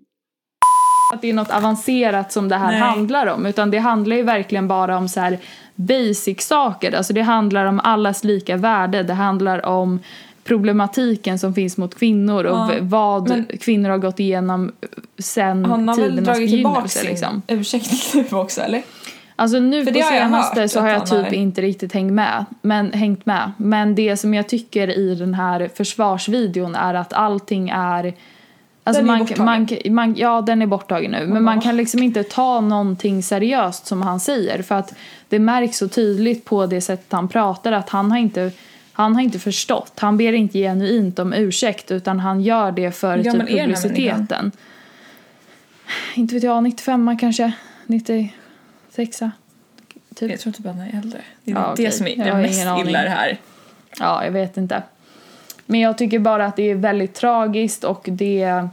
Att 1.13 1.21
det 1.21 1.30
är 1.30 1.34
något 1.34 1.51
avancerat 1.51 2.32
som 2.32 2.49
det 2.49 2.56
här 2.56 2.71
Nej. 2.71 2.80
handlar 2.80 3.27
om 3.27 3.45
utan 3.45 3.71
det 3.71 3.77
handlar 3.77 4.15
ju 4.15 4.23
verkligen 4.23 4.67
bara 4.67 4.97
om 4.97 5.10
så 5.10 5.19
här 5.19 5.39
basic 5.75 6.41
saker. 6.41 6.91
Alltså 6.91 7.13
det 7.13 7.21
handlar 7.21 7.65
om 7.65 7.80
allas 7.80 8.23
lika 8.23 8.58
värde. 8.58 9.04
Det 9.04 9.13
handlar 9.13 9.65
om 9.65 9.99
problematiken 10.43 11.39
som 11.39 11.54
finns 11.54 11.77
mot 11.77 11.95
kvinnor 11.95 12.43
och 12.43 12.58
Ja, 12.58 12.69
vad 12.82 13.30
men- 13.30 13.45
kvinnor 13.60 13.89
har 13.89 13.97
gått 13.97 14.19
igenom 14.19 14.71
sen 15.19 15.65
Han 15.65 15.88
har 15.88 15.95
väl 15.95 16.10
tidernas 16.10 16.25
dragit 16.38 16.49
tillbaka 16.51 16.73
begynnelse 16.75 16.99
sin 16.99 17.10
liksom. 17.10 17.41
ursäkt 17.47 18.13
nu 18.32 18.38
också 18.38 18.62
eller? 18.62 18.84
Alltså 19.36 19.60
nu 19.60 19.86
För 19.86 19.91
på 19.93 19.99
senaste 19.99 20.69
så 20.69 20.80
har 20.80 20.89
jag 20.89 21.06
typ 21.06 21.25
har- 21.25 21.34
inte 21.34 21.62
riktigt 21.62 21.93
hängt 21.93 22.13
med, 22.13 22.45
men, 22.62 22.93
hängt 22.93 23.25
med. 23.25 23.51
Men 23.58 23.95
det 23.95 24.17
som 24.17 24.34
jag 24.34 24.49
tycker 24.49 24.97
i 24.97 25.15
den 25.15 25.34
här 25.34 25.69
försvarsvideon 25.75 26.75
är 26.75 26.93
att 26.93 27.13
allting 27.13 27.69
är 27.69 28.13
Alltså 28.84 29.01
Den 29.04 29.10
är 29.10 29.17
man, 29.17 29.19
borttagen. 29.27 29.45
man, 29.95 30.08
man, 30.08 30.15
ja, 30.17 30.41
den 30.41 30.62
är 30.62 30.65
borttagen 30.65 31.12
nu. 31.12 31.27
Men 31.27 31.43
man 31.43 31.62
kan 31.62 31.77
liksom 31.77 32.04
inte 32.04 32.23
ta 32.23 32.62
någonting 32.62 33.23
seriöst 33.23 33.86
som 33.88 34.01
han 34.01 34.19
säger. 34.19 34.62
För 34.62 34.75
att 34.75 34.93
det 35.30 35.39
märks 35.39 35.77
så 35.77 35.88
tydligt 35.88 36.45
på 36.45 36.65
det 36.65 36.82
sättet 36.82 37.12
han 37.12 37.27
pratar 37.27 37.71
att 37.71 37.89
han 37.89 38.12
har 38.12 38.17
inte, 38.17 38.51
han 39.02 39.16
har 39.16 39.22
inte 39.22 39.40
förstått. 39.40 39.94
Han 40.00 40.18
ber 40.18 40.34
inte 40.34 40.60
genuint 40.60 41.20
om 41.20 41.34
ursäkt 41.34 41.92
utan 41.92 42.20
han 42.20 42.42
gör 42.42 42.72
det 42.72 42.92
för 42.92 43.18
Hur 43.18 43.24
typ 43.24 43.48
publiciteten. 43.48 44.52
Inte 46.16 46.34
vet 46.36 46.44
jag, 46.44 46.64
95 46.64 47.18
kanske? 47.18 47.52
96? 47.86 48.34
Typ. 50.16 50.32
Jag 50.32 50.40
tror 50.40 50.54
typ 50.54 50.66
att 50.66 50.76
han 50.76 50.82
är 50.88 50.98
äldre. 51.04 51.20
Det 51.44 51.52
är 51.52 51.56
Ja, 51.56 51.62
det 51.62 51.72
okej. 51.74 51.92
som 51.92 52.08
är 52.08 52.18
Jag 52.18 52.28
det 52.38 52.42
mest 52.42 52.68
aning. 52.68 52.88
illa 52.88 53.04
det 53.04 53.10
här. 53.10 53.38
Ja, 54.00 54.26
jag 54.26 54.32
vet 54.32 54.58
inte. 54.58 54.84
Men 55.66 55.80
jag 55.80 55.98
tycker 55.98 56.20
bara 56.20 56.46
att 56.46 56.56
det 56.56 56.64
är 56.72 56.76
väldigt 56.76 57.14
tragiskt 57.14 57.84
och 57.84 58.02
det... 58.12 58.68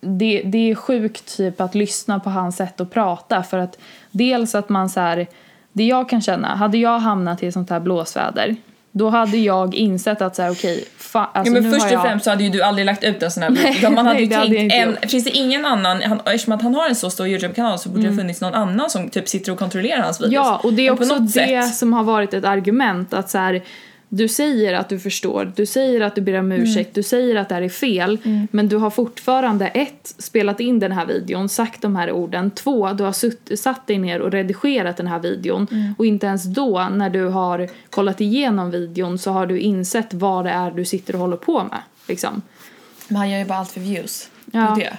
det, 0.00 0.42
det 0.44 0.70
är 0.70 0.74
sjukt 0.74 1.36
typ 1.36 1.60
att 1.60 1.74
lyssna 1.74 2.20
på 2.20 2.30
hans 2.30 2.56
sätt 2.56 2.80
att 2.80 2.90
prata 2.90 3.42
för 3.42 3.58
att 3.58 3.78
dels 4.10 4.54
att 4.54 4.68
man 4.68 4.90
så 4.90 5.00
här, 5.00 5.26
det 5.72 5.84
jag 5.84 6.08
kan 6.08 6.22
känna, 6.22 6.54
hade 6.54 6.78
jag 6.78 6.98
hamnat 6.98 7.42
i 7.42 7.52
sånt 7.52 7.70
här 7.70 7.80
blåsväder 7.80 8.56
då 8.92 9.08
hade 9.08 9.36
jag 9.36 9.74
insett 9.74 10.22
att 10.22 10.36
så 10.36 10.42
här, 10.42 10.50
okej, 10.50 10.84
fa- 10.98 11.26
alltså 11.32 11.52
ja, 11.54 11.60
men 11.60 11.62
nu 11.62 11.70
först 11.70 11.86
och 11.86 11.92
jag... 11.92 12.02
främst 12.02 12.24
så 12.24 12.30
hade 12.30 12.44
ju 12.44 12.50
du 12.50 12.62
aldrig 12.62 12.86
lagt 12.86 13.04
ut 13.04 13.22
en 13.22 13.30
sån 13.30 13.42
här 13.42 13.50
Nej. 13.50 13.90
Man 13.90 13.96
hade 14.06 14.12
nej, 14.12 14.24
ju 14.28 14.34
hade 14.34 14.46
tänkt, 14.48 14.62
inte 14.62 14.76
en, 14.76 15.08
finns 15.08 15.24
det 15.24 15.30
ingen 15.30 15.66
annan, 15.66 16.02
han, 16.02 16.20
eftersom 16.24 16.52
att 16.52 16.62
han 16.62 16.74
har 16.74 16.88
en 16.88 16.94
så 16.94 17.10
stor 17.10 17.26
Youtube-kanal 17.28 17.78
så 17.78 17.88
borde 17.88 18.02
det 18.02 18.08
ha 18.08 18.16
funnits 18.16 18.40
någon 18.40 18.54
annan 18.54 18.90
som 18.90 19.08
typ 19.10 19.28
sitter 19.28 19.52
och 19.52 19.58
kontrollerar 19.58 20.02
hans 20.02 20.20
videos. 20.20 20.32
Mm. 20.34 20.44
Ja, 20.44 20.60
och 20.64 20.72
det 20.72 20.86
är 20.86 20.92
Men 20.94 21.02
också 21.02 21.18
det 21.18 21.30
sätt- 21.64 21.74
som 21.74 21.92
har 21.92 22.02
varit 22.02 22.34
ett 22.34 22.44
argument 22.44 23.14
att 23.14 23.30
så 23.30 23.38
här, 23.38 23.62
du 24.12 24.28
säger 24.28 24.74
att 24.74 24.88
du 24.88 24.98
förstår, 24.98 25.52
du 25.56 25.66
säger 25.66 26.00
att 26.00 26.14
du 26.14 26.20
ber 26.20 26.38
om 26.38 26.52
ursäkt, 26.52 26.94
du 26.94 27.02
säger 27.02 27.36
att 27.36 27.48
det 27.48 27.54
här 27.54 27.62
är 27.62 27.68
fel 27.68 28.18
men 28.50 28.68
du 28.68 28.76
har 28.76 28.90
fortfarande 28.90 29.68
ett, 29.68 30.14
spelat 30.18 30.60
in 30.60 30.78
den 30.78 30.92
här 30.92 31.06
videon, 31.06 31.48
sagt 31.48 31.82
de 31.82 31.96
här 31.96 32.12
orden, 32.12 32.50
två, 32.50 32.92
du 32.92 33.04
har 33.04 33.12
sutt, 33.12 33.50
satt 33.56 33.86
dig 33.86 33.98
ner 33.98 34.20
och 34.20 34.32
redigerat 34.32 34.96
den 34.96 35.06
här 35.06 35.18
videon 35.18 35.94
och 35.98 36.06
inte 36.06 36.26
ens 36.26 36.44
då 36.44 36.88
när 36.92 37.10
du 37.10 37.24
har 37.24 37.68
kollat 37.90 38.20
igenom 38.20 38.70
videon 38.70 39.18
så 39.18 39.30
har 39.30 39.46
du 39.46 39.58
insett 39.58 40.14
vad 40.14 40.44
det 40.44 40.50
är 40.50 40.70
du 40.70 40.84
sitter 40.84 41.14
och 41.14 41.20
håller 41.20 41.36
på 41.36 41.64
med. 41.64 41.82
Liksom. 42.08 42.42
Men 43.08 43.16
han 43.16 43.30
gör 43.30 43.38
ju 43.38 43.44
bara 43.44 43.58
allt 43.58 43.70
för 43.70 43.80
views. 43.80 44.30
Ja. 44.52 44.60
Det 44.60 44.84
är 44.84 44.90
det. 44.90 44.98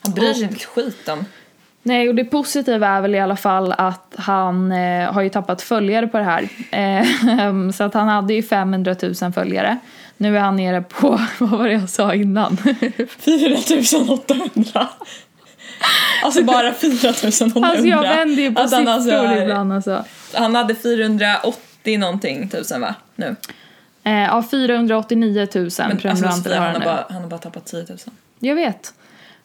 Han 0.00 0.12
bryr 0.12 0.32
sig 0.32 0.42
inte 0.42 0.64
skit 0.64 1.08
om. 1.08 1.24
Nej, 1.82 2.08
och 2.08 2.14
det 2.14 2.24
positiva 2.24 2.88
är 2.88 3.00
väl 3.00 3.14
i 3.14 3.20
alla 3.20 3.36
fall 3.36 3.72
att 3.78 4.14
han 4.16 4.72
eh, 4.72 5.12
har 5.12 5.22
ju 5.22 5.28
tappat 5.28 5.62
följare 5.62 6.06
på 6.06 6.18
det 6.18 6.24
här. 6.24 6.48
Eh, 6.70 7.70
så 7.72 7.84
att 7.84 7.94
han 7.94 8.08
hade 8.08 8.34
ju 8.34 8.42
500 8.42 8.96
000 9.02 9.32
följare. 9.32 9.78
Nu 10.16 10.36
är 10.36 10.40
han 10.40 10.56
nere 10.56 10.82
på, 10.82 11.20
vad 11.38 11.50
var 11.50 11.66
det 11.66 11.72
jag 11.72 11.88
sa 11.88 12.14
innan? 12.14 12.56
4800. 13.18 14.88
Alltså 16.24 16.44
bara 16.44 16.72
4800. 16.72 17.68
alltså 17.68 17.86
jag 17.86 18.02
vänder 18.02 18.42
ju 18.42 18.54
på 18.54 18.60
han 18.60 18.68
siffror 18.68 18.88
alltså 18.88 19.42
ibland 19.42 19.72
alltså. 19.72 20.04
Han 20.34 20.54
hade 20.54 20.74
480 20.74 21.98
någonting 21.98 22.48
tusen 22.48 22.80
va? 22.80 22.94
Nu. 23.16 23.36
Eh, 24.04 24.12
ja, 24.12 24.44
489 24.50 25.48
000 25.54 25.54
Men 25.54 25.66
alltså, 25.66 25.82
prenumeranter 26.02 26.30
Sofia, 26.30 26.60
har 26.60 26.66
han, 26.66 26.78
nu. 26.78 26.84
bara, 26.84 27.06
han 27.08 27.22
har 27.22 27.28
bara 27.28 27.40
tappat 27.40 27.66
10 27.66 27.84
000. 27.88 27.98
Jag 28.38 28.54
vet. 28.54 28.94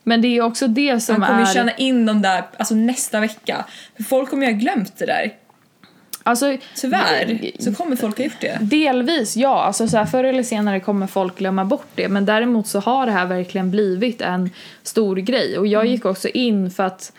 Men 0.08 0.22
det 0.22 0.38
är 0.38 0.42
också 0.42 0.68
det 0.68 1.00
som 1.00 1.22
Han 1.22 1.30
kommer 1.30 1.42
är... 1.42 1.48
ju 1.48 1.54
tjäna 1.54 1.72
in 1.72 2.06
de 2.06 2.22
där 2.22 2.44
alltså 2.58 2.76
nästa 2.76 3.20
vecka. 3.20 3.66
För 3.96 4.04
folk 4.04 4.30
kommer 4.30 4.48
ju 4.48 4.54
ha 4.54 4.60
glömt 4.60 4.98
det 4.98 5.06
där. 5.06 5.34
Alltså, 6.24 6.58
Tyvärr 6.76 7.52
så 7.60 7.74
kommer 7.74 7.96
folk 7.96 8.18
ha 8.18 8.24
gjort 8.24 8.42
det. 8.42 8.58
Delvis, 8.62 9.38
ja. 9.38 9.64
Alltså 9.64 9.88
så 9.88 9.98
här, 9.98 10.06
förr 10.06 10.24
eller 10.24 10.44
senare 10.44 10.80
kommer 10.80 11.08
folk 11.08 11.38
glömma 11.38 11.66
bort 11.66 11.88
det. 11.96 12.10
Men 12.10 12.26
däremot 12.26 12.68
så 12.68 12.80
har 12.80 13.06
det 13.06 13.12
här 13.12 13.26
verkligen 13.26 13.72
blivit 13.72 14.22
en 14.22 14.50
stor 14.84 15.16
grej. 15.16 15.58
Och 15.58 15.68
jag 15.68 15.86
gick 15.86 16.06
också 16.06 16.28
in 16.28 16.72
för 16.72 16.84
att... 16.84 17.14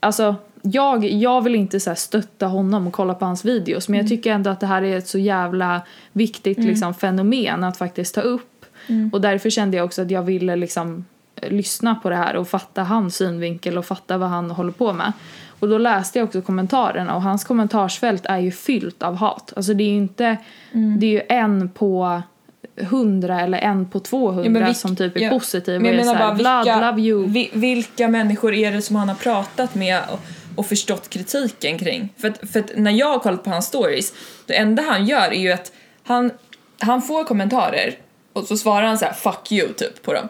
Alltså, 0.00 0.34
jag, 0.62 1.04
jag 1.04 1.44
vill 1.44 1.54
inte 1.54 1.80
så 1.80 1.90
här 1.90 1.94
stötta 1.94 2.46
honom 2.46 2.86
och 2.86 2.92
kolla 2.92 3.14
på 3.14 3.24
hans 3.24 3.44
videos. 3.44 3.88
Men 3.88 4.00
jag 4.00 4.08
tycker 4.08 4.32
ändå 4.32 4.50
att 4.50 4.60
det 4.60 4.66
här 4.66 4.82
är 4.82 4.98
ett 4.98 5.08
så 5.08 5.18
jävla 5.18 5.82
viktigt 6.12 6.58
liksom, 6.58 6.94
fenomen 6.94 7.64
att 7.64 7.76
faktiskt 7.76 8.14
ta 8.14 8.20
upp. 8.20 8.66
Och 9.12 9.20
därför 9.20 9.50
kände 9.50 9.76
jag 9.76 9.84
också 9.84 10.02
att 10.02 10.10
jag 10.10 10.22
ville 10.22 10.56
liksom 10.56 11.04
lyssna 11.50 11.94
på 11.94 12.10
det 12.10 12.16
här 12.16 12.36
och 12.36 12.48
fatta 12.48 12.82
hans 12.82 13.16
synvinkel 13.16 13.78
och 13.78 13.86
fatta 13.86 14.18
vad 14.18 14.28
han 14.28 14.50
håller 14.50 14.72
på 14.72 14.92
med. 14.92 15.12
Och 15.60 15.68
då 15.68 15.78
läste 15.78 16.18
jag 16.18 16.26
också 16.26 16.42
kommentarerna 16.42 17.14
och 17.14 17.22
hans 17.22 17.44
kommentarsfält 17.44 18.26
är 18.26 18.38
ju 18.38 18.50
fyllt 18.50 19.02
av 19.02 19.16
hat. 19.16 19.52
Alltså 19.56 19.74
det 19.74 19.84
är 19.84 19.88
ju 19.88 19.96
inte, 19.96 20.36
det 20.98 21.06
är 21.06 21.10
ju 21.10 21.22
en 21.28 21.68
på 21.68 22.22
hundra 22.76 23.40
eller 23.40 23.58
en 23.58 23.86
på 23.86 24.00
200 24.00 24.60
Ja, 24.60 24.74
som 24.74 24.96
typ 24.96 25.16
är 25.16 25.20
ja, 25.20 25.30
positiv 25.30 25.80
Men 25.80 25.84
jag 25.84 25.94
är 25.94 26.04
menar 26.04 26.14
såhär 26.14 26.26
bara 26.26 26.34
Vlad, 26.34 26.64
vilka, 26.64 26.90
love 26.90 27.02
you. 27.02 27.26
vi, 27.26 27.50
vilka 27.52 28.08
människor 28.08 28.54
är 28.54 28.72
det 28.72 28.82
som 28.82 28.96
han 28.96 29.08
har 29.08 29.16
pratat 29.16 29.74
med 29.74 30.00
och, 30.12 30.20
och 30.56 30.66
förstått 30.66 31.08
kritiken 31.08 31.78
kring? 31.78 32.14
För 32.16 32.28
att, 32.28 32.50
för 32.50 32.60
att 32.60 32.72
när 32.76 32.90
jag 32.90 33.06
har 33.06 33.18
kollat 33.18 33.44
på 33.44 33.50
hans 33.50 33.66
stories, 33.66 34.14
det 34.46 34.56
enda 34.56 34.82
han 34.82 35.06
gör 35.06 35.32
är 35.32 35.40
ju 35.40 35.52
att 35.52 35.72
han, 36.02 36.30
han 36.78 37.02
får 37.02 37.24
kommentarer 37.24 37.94
och 38.32 38.44
så 38.44 38.56
svarar 38.56 38.86
han 38.86 38.98
så 38.98 39.04
här 39.04 39.12
"fuck 39.12 39.52
you” 39.52 39.72
typ 39.72 40.02
på 40.02 40.12
dem. 40.12 40.28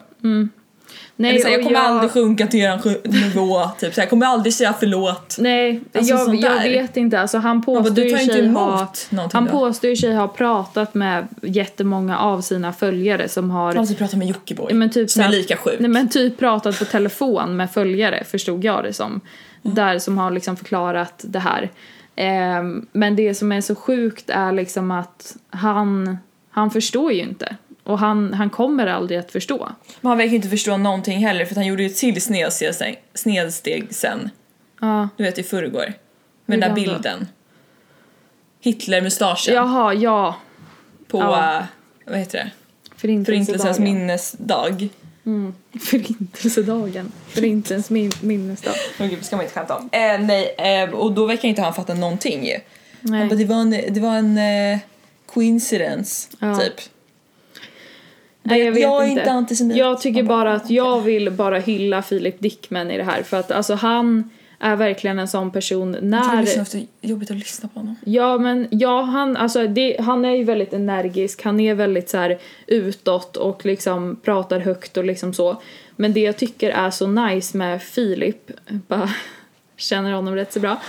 Nej, 1.15 1.29
Eller 1.29 1.39
så 1.39 1.47
här, 1.47 1.53
jag 1.53 1.63
kommer 1.63 1.79
aldrig 1.79 2.11
sjunka 2.11 2.47
till 2.47 2.59
eran 2.59 2.79
nivå, 3.03 3.69
typ 3.79 3.93
så 3.93 4.01
här, 4.01 4.03
jag 4.05 4.09
kommer 4.09 4.25
aldrig 4.25 4.53
säga 4.53 4.73
förlåt. 4.79 5.35
Nej, 5.39 5.81
Alltså, 5.93 6.13
jag, 6.13 6.35
jag 6.35 6.61
vet 6.61 6.97
inte. 6.97 7.19
Alltså, 7.19 7.37
han 7.37 7.61
påstår 7.61 7.99
ju 8.05 8.17
sig 8.17 8.47
ha, 8.47 8.93
någonting 9.09 9.29
han 9.33 9.45
då? 9.45 9.51
påstår 9.51 9.89
ju 9.89 9.95
sig 9.95 10.15
ha 10.15 10.27
pratat 10.27 10.93
med 10.93 11.27
jättemånga 11.41 12.19
av 12.19 12.41
sina 12.41 12.73
följare 12.73 13.29
som 13.29 13.51
har 13.51 13.67
Han 13.67 13.77
måste 13.77 13.95
prata 13.95 14.17
med 14.17 14.27
Jockiboi, 14.27 14.73
men 14.73 14.89
typ 14.89 15.09
som 15.09 15.23
är 15.23 15.29
lika 15.29 15.57
sjuk. 15.57 15.79
Nej 15.79 15.89
men 15.89 16.09
typ 16.09 16.39
pratat 16.39 16.79
på 16.79 16.85
telefon 16.85 17.55
med 17.55 17.71
följare 17.71 18.23
förstod 18.23 18.63
jag 18.63 18.83
det 18.83 18.93
som. 18.93 19.21
Där 19.61 19.99
som 19.99 20.17
har 20.17 20.31
liksom 20.31 20.57
förklarat 20.57 21.25
det 21.27 21.39
här. 21.39 21.71
Ehm, 22.15 22.85
men 22.91 23.15
det 23.15 23.35
som 23.35 23.51
är 23.51 23.61
så 23.61 23.75
sjukt 23.75 24.29
är 24.29 24.51
liksom 24.51 24.91
att 24.91 25.35
han, 25.49 26.17
han 26.49 26.71
förstår 26.71 27.11
ju 27.11 27.21
inte. 27.21 27.55
Och 27.85 27.99
han, 27.99 28.33
han 28.33 28.49
kommer 28.49 28.87
aldrig 28.87 29.19
att 29.19 29.31
förstå. 29.31 29.69
Men 30.01 30.09
han 30.09 30.17
verkar 30.17 30.33
inte 30.35 30.49
förstå 30.49 30.77
någonting 30.77 31.25
heller 31.25 31.45
för 31.45 31.55
han 31.55 31.65
gjorde 31.65 31.83
ju 31.83 31.89
ett 31.89 31.95
till 31.97 32.21
snedsteg, 32.21 33.03
snedsteg 33.13 33.87
sen. 33.89 34.29
Ja. 34.81 35.09
Du 35.17 35.23
vet 35.23 35.37
i 35.39 35.43
förrgår. 35.43 35.93
Med 36.45 36.59
den 36.59 36.69
där 36.69 36.75
bilden. 36.75 37.27
Hitler-mustaschen 38.61 39.53
Jaha, 39.55 39.93
ja. 39.93 40.35
på, 41.07 41.19
Ja. 41.19 41.57
äh, 41.57 41.63
vad 42.05 42.17
heter 42.19 42.37
det? 42.37 42.51
Förintelsedagen. 42.97 43.45
Förintelsens 43.45 43.79
minnesdag. 43.79 44.89
Mm. 45.25 45.53
Förintelsedagen. 45.81 47.11
Förintelsens 47.27 47.89
min- 47.89 48.11
minnesdag. 48.21 48.73
Åh 48.99 49.07
gud, 49.07 49.19
det 49.19 49.25
ska 49.25 49.35
man 49.35 49.45
inte 49.45 49.55
skämta 49.59 49.75
om. 49.77 49.89
Eh, 49.91 50.19
nej, 50.19 50.55
eh, 50.57 50.89
och 50.89 51.11
då 51.13 51.25
verkar 51.25 51.47
inte 51.49 51.61
han 51.61 51.73
fatta 51.73 51.93
någonting 51.93 52.45
ju. 52.45 52.53
Han 53.01 53.11
Nej. 53.11 53.27
bara, 53.29 53.35
det 53.35 53.45
var 53.45 53.55
en, 53.55 53.69
det 53.69 53.99
var 53.99 54.15
en 54.15 54.37
eh, 54.37 54.79
coincidence, 55.25 56.29
Ja. 56.39 56.59
typ. 56.59 56.73
Nej, 58.45 58.63
jag 58.63 58.79
jag 58.79 59.03
är 59.03 59.07
inte. 59.07 59.21
inte 59.21 59.31
antisemit. 59.31 59.77
Jag 59.77 60.01
tycker 60.01 60.23
bara 60.23 60.53
att 60.53 60.69
jag 60.69 61.01
vill 61.01 61.31
bara 61.31 61.59
hylla 61.59 62.01
Filip 62.01 62.39
Dickman 62.39 62.91
i 62.91 62.97
det 62.97 63.03
här 63.03 63.23
för 63.23 63.37
att 63.37 63.51
alltså 63.51 63.73
han 63.73 64.29
är 64.59 64.75
verkligen 64.75 65.19
en 65.19 65.27
sån 65.27 65.51
person 65.51 65.93
tror 65.93 66.01
det 66.01 66.07
när... 66.07 66.75
är 66.75 66.85
jobbigt 67.01 67.31
att 67.31 67.37
lyssna 67.37 67.69
på 67.69 67.79
honom. 67.79 67.95
Ja 68.05 68.37
men 68.37 68.67
ja 68.71 69.01
han, 69.01 69.37
alltså 69.37 69.67
det, 69.67 69.97
han 69.99 70.25
är 70.25 70.35
ju 70.35 70.43
väldigt 70.43 70.73
energisk, 70.73 71.43
han 71.43 71.59
är 71.59 71.73
väldigt 71.73 72.09
så 72.09 72.17
här 72.17 72.37
utåt 72.67 73.37
och 73.37 73.65
liksom 73.65 74.19
pratar 74.23 74.59
högt 74.59 74.97
och 74.97 75.03
liksom 75.03 75.33
så. 75.33 75.61
Men 75.95 76.13
det 76.13 76.19
jag 76.19 76.37
tycker 76.37 76.69
är 76.69 76.89
så 76.89 77.07
nice 77.07 77.57
med 77.57 77.83
Filip, 77.83 78.51
bara 78.67 79.09
känner 79.77 80.11
honom 80.11 80.35
rätt 80.35 80.53
så 80.53 80.59
bra. 80.59 80.81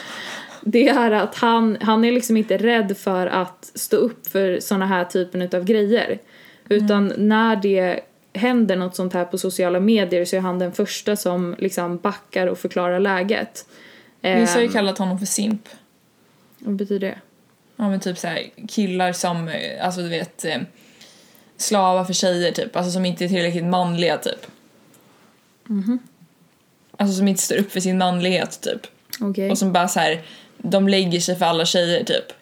Det 0.61 0.89
är 0.89 1.11
att 1.11 1.35
han, 1.35 1.77
han 1.81 2.05
är 2.05 2.13
liksom 2.13 2.37
inte 2.37 2.57
rädd 2.57 2.97
för 2.97 3.27
att 3.27 3.71
stå 3.75 3.97
upp 3.97 4.27
för 4.27 4.61
såna 4.61 4.87
här 4.87 5.05
typen 5.05 5.43
av 5.43 5.65
grejer. 5.65 6.19
Utan 6.69 7.13
när 7.17 7.57
det 7.57 8.01
händer 8.33 8.77
något 8.77 8.97
sånt 8.97 9.13
här 9.13 9.25
på 9.25 9.39
sociala 9.39 9.81
medier 9.81 10.25
så 10.25 10.37
är 10.37 10.41
han 10.41 10.59
den 10.59 10.73
första 10.73 11.17
som 11.17 11.57
liksom 11.59 11.97
backar 11.97 12.47
och 12.47 12.59
förklarar 12.59 13.01
läget. 13.01 13.67
Vissa 14.21 14.53
har 14.53 14.61
ju 14.61 14.67
Ehm, 14.67 14.73
kallat 14.73 14.99
honom 14.99 15.19
för 15.19 15.27
simp. 15.27 15.69
Vad 16.59 16.75
betyder 16.75 17.09
det? 17.09 17.19
Ja 17.77 17.89
men 17.89 18.01
typ 18.01 18.19
så 18.19 18.27
här 18.27 18.51
killar 18.69 19.13
som, 19.13 19.49
eh, 19.49 19.87
alltså 19.87 20.03
du 20.03 20.09
vet, 20.09 20.45
eh, 20.45 20.59
slavar 21.57 22.05
för 22.05 22.13
tjejer 22.13 22.53
typ. 22.53 22.77
Alltså 22.77 22.93
som 22.93 23.05
inte 23.05 23.25
är 23.25 23.29
tillräckligt 23.29 23.65
manliga 23.65 24.19
typ. 24.19 24.47
Alltså 26.97 27.17
som 27.17 27.29
inte 27.29 27.43
står 27.43 27.57
upp 27.57 27.73
för 27.73 27.81
sin 27.81 27.99
manlighet 27.99 28.61
typ. 28.61 28.87
Okej. 29.21 29.51
Och 29.51 29.59
som 29.59 29.73
bara 29.73 29.89
så 29.89 30.01
här, 30.01 30.23
de 30.59 30.89
lägger 30.89 31.21
sig 31.21 31.37
för 31.37 31.47
alla 31.47 31.65
tjejer 31.65 32.05
typ. 32.05 32.33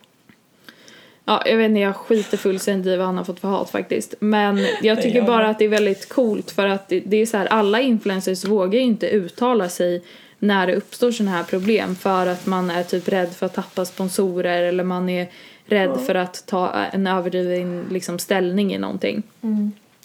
Ja, 1.27 1.43
jag 1.47 1.57
vet 1.57 1.69
inte, 1.69 1.81
jag 1.81 1.97
skiter 1.97 2.37
fullständigt 2.37 2.87
i 2.87 2.97
vad 2.97 3.07
han 3.07 3.17
har 3.17 3.25
fått 3.25 3.41
för 3.41 3.49
hat 3.49 3.71
faktiskt. 3.71 4.15
Men 4.21 4.67
jag 4.83 5.03
tycker 5.03 5.23
bara 5.23 5.49
att 5.49 5.59
det 5.59 5.65
är 5.65 5.69
väldigt 5.69 6.09
coolt 6.09 6.51
för 6.51 6.67
att 6.67 6.89
det, 6.89 7.01
det 7.01 7.17
är 7.17 7.27
så 7.27 7.37
här, 7.37 7.47
alla 7.47 7.81
influencers 7.81 8.45
vågar 8.45 8.73
ju 8.73 8.81
inte 8.81 9.09
uttala 9.09 9.69
sig 9.69 10.03
när 10.39 10.67
det 10.67 10.75
uppstår 10.75 11.11
sådana 11.11 11.37
här 11.37 11.45
problem 11.45 11.97
för 11.97 12.27
att 12.27 12.47
man 12.47 12.71
är 12.71 12.83
typ 12.83 13.09
rädd 13.09 13.33
för 13.33 13.47
att 13.47 13.55
tappa 13.55 13.85
sponsorer 13.85 14.63
eller 14.63 14.85
man 14.85 15.09
är 15.09 15.29
rädd 15.67 15.99
för 16.07 16.15
att 16.15 16.47
ta 16.47 16.71
en 16.71 17.07
överdriven 17.07 17.85
liksom, 17.91 18.19
ställning 18.19 18.75
i 18.75 18.79
någonting. 18.79 19.23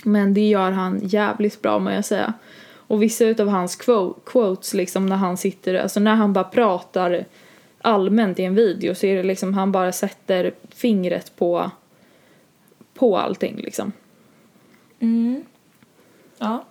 Men 0.04 0.34
det 0.34 0.48
gör 0.50 0.72
han 0.72 1.00
jävligt 1.04 1.62
bra 1.62 1.80
må 1.80 1.92
jag 1.92 2.06
säga. 2.06 2.34
Och 2.88 3.04
vissa 3.04 3.26
utav 3.26 3.48
hans 3.48 3.80
quo- 3.80 4.16
quotes 4.26 4.74
liksom 4.74 5.06
när 5.06 5.16
han 5.16 5.38
sitter, 5.38 5.74
alltså 5.74 6.00
när 6.00 6.16
han 6.16 6.34
bara 6.34 6.44
pratar 6.44 7.26
allmänt 7.82 8.40
i 8.40 8.44
en 8.44 8.56
video 8.56 8.96
så 8.96 9.06
är 9.06 9.16
det 9.16 9.24
liksom 9.24 9.54
han 9.54 9.72
bara 9.72 9.92
sätter 9.92 10.54
fingret 10.70 11.36
på 11.36 11.72
på 12.94 13.18
allting 13.18 13.58
liksom. 13.58 13.92
Ja. 16.38 16.66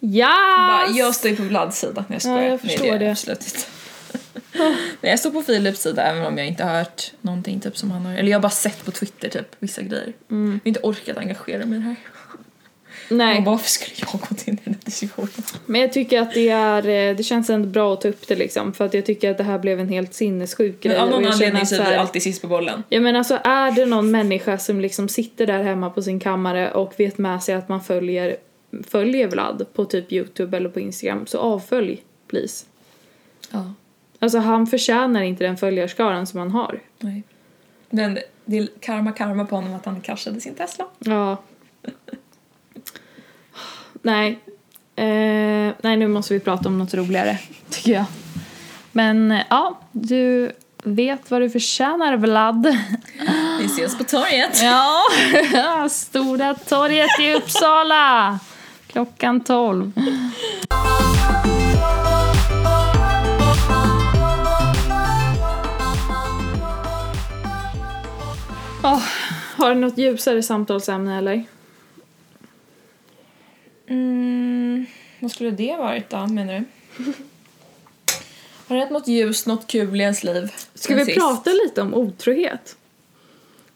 Ja! 0.00 0.36
Bara, 0.68 0.96
jag 0.96 1.14
står 1.14 1.30
ju 1.30 1.36
på 1.36 1.42
Vlads 1.42 1.78
sida. 1.78 2.04
Jag 2.08 2.22
skojar. 2.22 2.42
Ja, 2.42 2.48
jag 2.48 2.60
förstår 2.60 2.86
Nej, 2.86 2.98
det. 2.98 3.10
Absolut 3.10 3.44
inte. 3.44 3.66
Nej, 5.00 5.10
jag 5.10 5.18
står 5.18 5.30
på 5.30 5.42
Philips 5.42 5.80
sida 5.80 6.02
även 6.02 6.26
om 6.26 6.38
jag 6.38 6.46
inte 6.46 6.64
har 6.64 6.78
hört 6.78 7.12
någonting 7.20 7.60
typ 7.60 7.76
som 7.76 7.90
han 7.90 8.06
har. 8.06 8.14
Eller 8.14 8.30
jag 8.30 8.38
har 8.38 8.42
bara 8.42 8.50
sett 8.50 8.84
på 8.84 8.90
Twitter 8.90 9.28
typ 9.28 9.56
vissa 9.58 9.82
grejer. 9.82 10.12
Mm. 10.30 10.46
Jag 10.52 10.52
har 10.52 10.68
inte 10.68 10.80
orkat 10.80 11.16
engagera 11.16 11.66
mig 11.66 11.78
i 11.78 11.82
det 11.82 11.86
här. 11.86 11.96
Nej. 13.08 13.38
Och 13.38 13.42
bara, 13.42 13.50
varför 13.50 13.70
skulle 13.70 13.92
jag 13.96 14.20
gå 14.20 14.36
den 14.44 14.58
här 14.64 14.71
diskussionen. 15.00 15.30
Men 15.66 15.80
jag 15.80 15.92
tycker 15.92 16.20
att 16.20 16.34
det 16.34 16.48
är, 16.48 16.88
eh, 16.88 17.16
det 17.16 17.22
känns 17.22 17.50
ändå 17.50 17.68
bra 17.68 17.92
att 17.92 18.00
ta 18.00 18.08
upp 18.08 18.28
det 18.28 18.36
liksom 18.36 18.72
för 18.72 18.84
att 18.84 18.94
jag 18.94 19.06
tycker 19.06 19.30
att 19.30 19.38
det 19.38 19.44
här 19.44 19.58
blev 19.58 19.80
en 19.80 19.88
helt 19.88 20.14
sinnessjuk 20.14 20.80
grej. 20.80 20.94
Men 20.94 21.04
av 21.04 21.10
någon 21.10 21.32
anledning 21.32 21.66
så 21.66 21.82
är 21.82 21.90
vi 21.90 21.96
alltid 21.96 22.22
sist 22.22 22.42
på 22.42 22.48
bollen. 22.48 22.82
Ja 22.88 23.00
men 23.00 23.16
alltså 23.16 23.38
är 23.44 23.70
det 23.70 23.86
någon 23.86 24.10
människa 24.10 24.58
som 24.58 24.80
liksom 24.80 25.08
sitter 25.08 25.46
där 25.46 25.62
hemma 25.62 25.90
på 25.90 26.02
sin 26.02 26.20
kammare 26.20 26.72
och 26.72 26.94
vet 26.96 27.18
med 27.18 27.42
sig 27.42 27.54
att 27.54 27.68
man 27.68 27.80
följer, 27.80 28.36
följer 28.86 29.28
Vlad 29.28 29.66
på 29.72 29.84
typ 29.84 30.12
Youtube 30.12 30.56
eller 30.56 30.68
på 30.68 30.80
Instagram 30.80 31.26
så 31.26 31.38
avfölj 31.38 32.02
please. 32.28 32.66
Ja. 33.50 33.72
Alltså 34.18 34.38
han 34.38 34.66
förtjänar 34.66 35.22
inte 35.22 35.44
den 35.44 35.56
följarskaran 35.56 36.26
som 36.26 36.38
han 36.38 36.50
har. 36.50 36.80
Nej. 36.98 37.22
Men 37.90 38.18
det 38.44 38.58
är 38.58 38.68
karma 38.80 39.12
karma 39.12 39.44
på 39.44 39.56
honom 39.56 39.74
att 39.74 39.84
han 39.84 40.00
kraschade 40.00 40.40
sin 40.40 40.54
Tesla. 40.54 40.86
Ja. 40.98 41.36
nej. 44.02 44.38
Eh, 44.96 45.74
nej 45.82 45.96
nu 45.96 46.08
måste 46.08 46.34
vi 46.34 46.40
prata 46.40 46.68
om 46.68 46.78
något 46.78 46.94
roligare 46.94 47.38
tycker 47.70 47.92
jag. 47.92 48.04
Men 48.92 49.30
eh, 49.32 49.40
ja, 49.50 49.78
du 49.92 50.52
vet 50.84 51.30
vad 51.30 51.40
du 51.40 51.50
förtjänar 51.50 52.16
Vlad. 52.16 52.76
Vi 53.60 53.64
ses 53.64 53.98
på 53.98 54.04
torget. 54.04 54.62
Ja, 54.62 55.88
Stora 55.90 56.54
torget 56.54 57.20
i 57.20 57.34
Uppsala. 57.34 58.38
Klockan 58.86 59.40
12. 59.40 59.92
Åh, 68.84 69.02
har 69.56 69.74
du 69.74 69.80
något 69.80 69.98
ljusare 69.98 70.42
samtalsämne 70.42 71.18
eller? 71.18 71.44
Mm, 73.92 74.86
vad 75.20 75.30
skulle 75.30 75.50
det 75.50 75.76
varit 75.76 76.10
då, 76.10 76.26
menar 76.26 76.54
du? 76.54 76.64
Har 78.66 78.76
det 78.76 78.80
hänt 78.80 78.92
något 78.92 79.08
ljust, 79.08 79.46
något 79.46 79.66
kul 79.66 80.00
i 80.00 80.02
ens 80.02 80.24
liv? 80.24 80.52
Ska 80.74 80.94
vi 80.94 81.04
sist? 81.04 81.18
prata 81.18 81.50
lite 81.50 81.82
om 81.82 81.94
otrohet? 81.94 82.76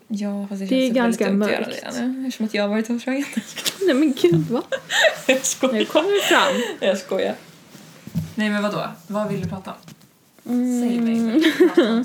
Ja, 0.09 0.47
fast 0.49 0.61
det, 0.61 0.67
Det 0.67 0.75
är 0.77 0.95
känns 0.95 1.19
ganska 1.19 1.31
mörkt. 1.33 1.83
det 1.95 2.03
nu, 2.03 2.27
Eftersom 2.27 2.47
att 2.47 2.55
jag 2.55 2.63
har 2.63 2.69
varit 2.69 2.91
otrogen. 2.91 3.25
Nej 3.87 3.95
men 3.95 4.15
gud 4.23 4.51
va? 4.51 4.63
jag 5.27 5.45
skojar. 5.45 5.75
Nu 5.75 5.85
kommer 5.85 6.15
det 6.23 6.23
fram. 6.29 6.63
Jag 6.89 6.99
skojar. 6.99 7.35
Nej 8.35 8.51
men 8.51 8.63
vadå? 8.63 8.87
Vad 9.07 9.29
vill 9.29 9.41
du 9.41 9.49
prata 9.49 9.71
om? 9.71 9.77
Säg 10.83 11.01
mig. 11.01 11.19
Mm. 11.19 11.43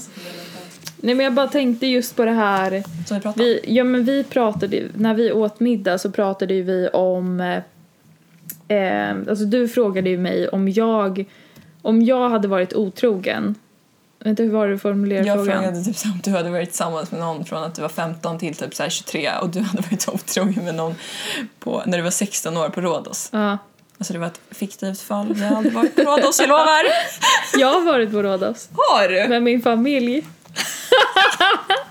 Nej 1.03 1.15
men 1.15 1.23
jag 1.23 1.33
bara 1.33 1.47
tänkte 1.47 1.87
just 1.87 2.15
på 2.15 2.25
det 2.25 2.31
här 2.31 2.83
Som 3.07 3.17
vi 3.17 3.21
pratade 3.21 3.43
om? 3.43 3.49
Vi, 3.49 3.61
ja 3.67 3.83
men 3.83 4.03
vi 4.03 4.23
pratade, 4.23 4.87
när 4.95 5.13
vi 5.13 5.31
åt 5.31 5.59
middag 5.59 5.97
så 5.97 6.11
pratade 6.11 6.53
ju 6.53 6.63
vi 6.63 6.87
om, 6.93 7.61
eh, 8.75 9.09
alltså 9.29 9.45
du 9.45 9.67
frågade 9.67 10.09
ju 10.09 10.17
mig 10.17 10.47
om 10.49 10.69
jag, 10.69 11.25
om 11.81 12.01
jag 12.01 12.29
hade 12.29 12.47
varit 12.47 12.73
otrogen. 12.73 13.55
Vänta 14.23 14.43
hur 14.43 14.49
var 14.51 14.67
det 14.67 14.73
du 14.73 14.79
formulerade 14.79 15.27
Jag 15.27 15.37
frågan? 15.37 15.63
frågade 15.63 15.83
typ 15.83 16.05
om 16.05 16.19
du 16.23 16.31
hade 16.31 16.49
varit 16.49 16.69
tillsammans 16.69 17.11
med 17.11 17.19
någon 17.19 17.45
från 17.45 17.63
att 17.63 17.75
du 17.75 17.81
var 17.81 17.89
15 17.89 18.39
till 18.39 18.55
typ 18.55 18.75
så 18.75 18.83
här 18.83 18.89
23 18.89 19.29
och 19.41 19.49
du 19.49 19.59
hade 19.59 19.81
varit 19.81 20.09
otrogen 20.09 20.65
med 20.65 20.75
någon 20.75 20.95
på, 21.59 21.83
när 21.85 21.97
du 21.97 22.03
var 22.03 22.11
16 22.11 22.57
år 22.57 22.69
på 22.69 22.81
Rhodos. 22.81 23.29
Ja, 23.31 23.57
Alltså 23.97 24.13
det 24.13 24.19
var 24.19 24.27
ett 24.27 24.41
fiktivt 24.51 25.01
fall. 25.01 25.35
Jag 25.39 25.47
har 25.47 25.55
aldrig 25.57 25.73
varit 25.73 25.95
på 25.95 26.01
Rhodos, 26.01 26.39
jag 26.39 26.49
lovar. 26.49 26.83
jag 27.57 27.67
har 27.67 27.81
varit 27.85 28.11
på 28.11 28.23
Rhodos 28.23 28.69
Har 28.73 29.07
du? 29.09 29.27
med 29.27 29.43
min 29.43 29.61
familj. 29.61 30.25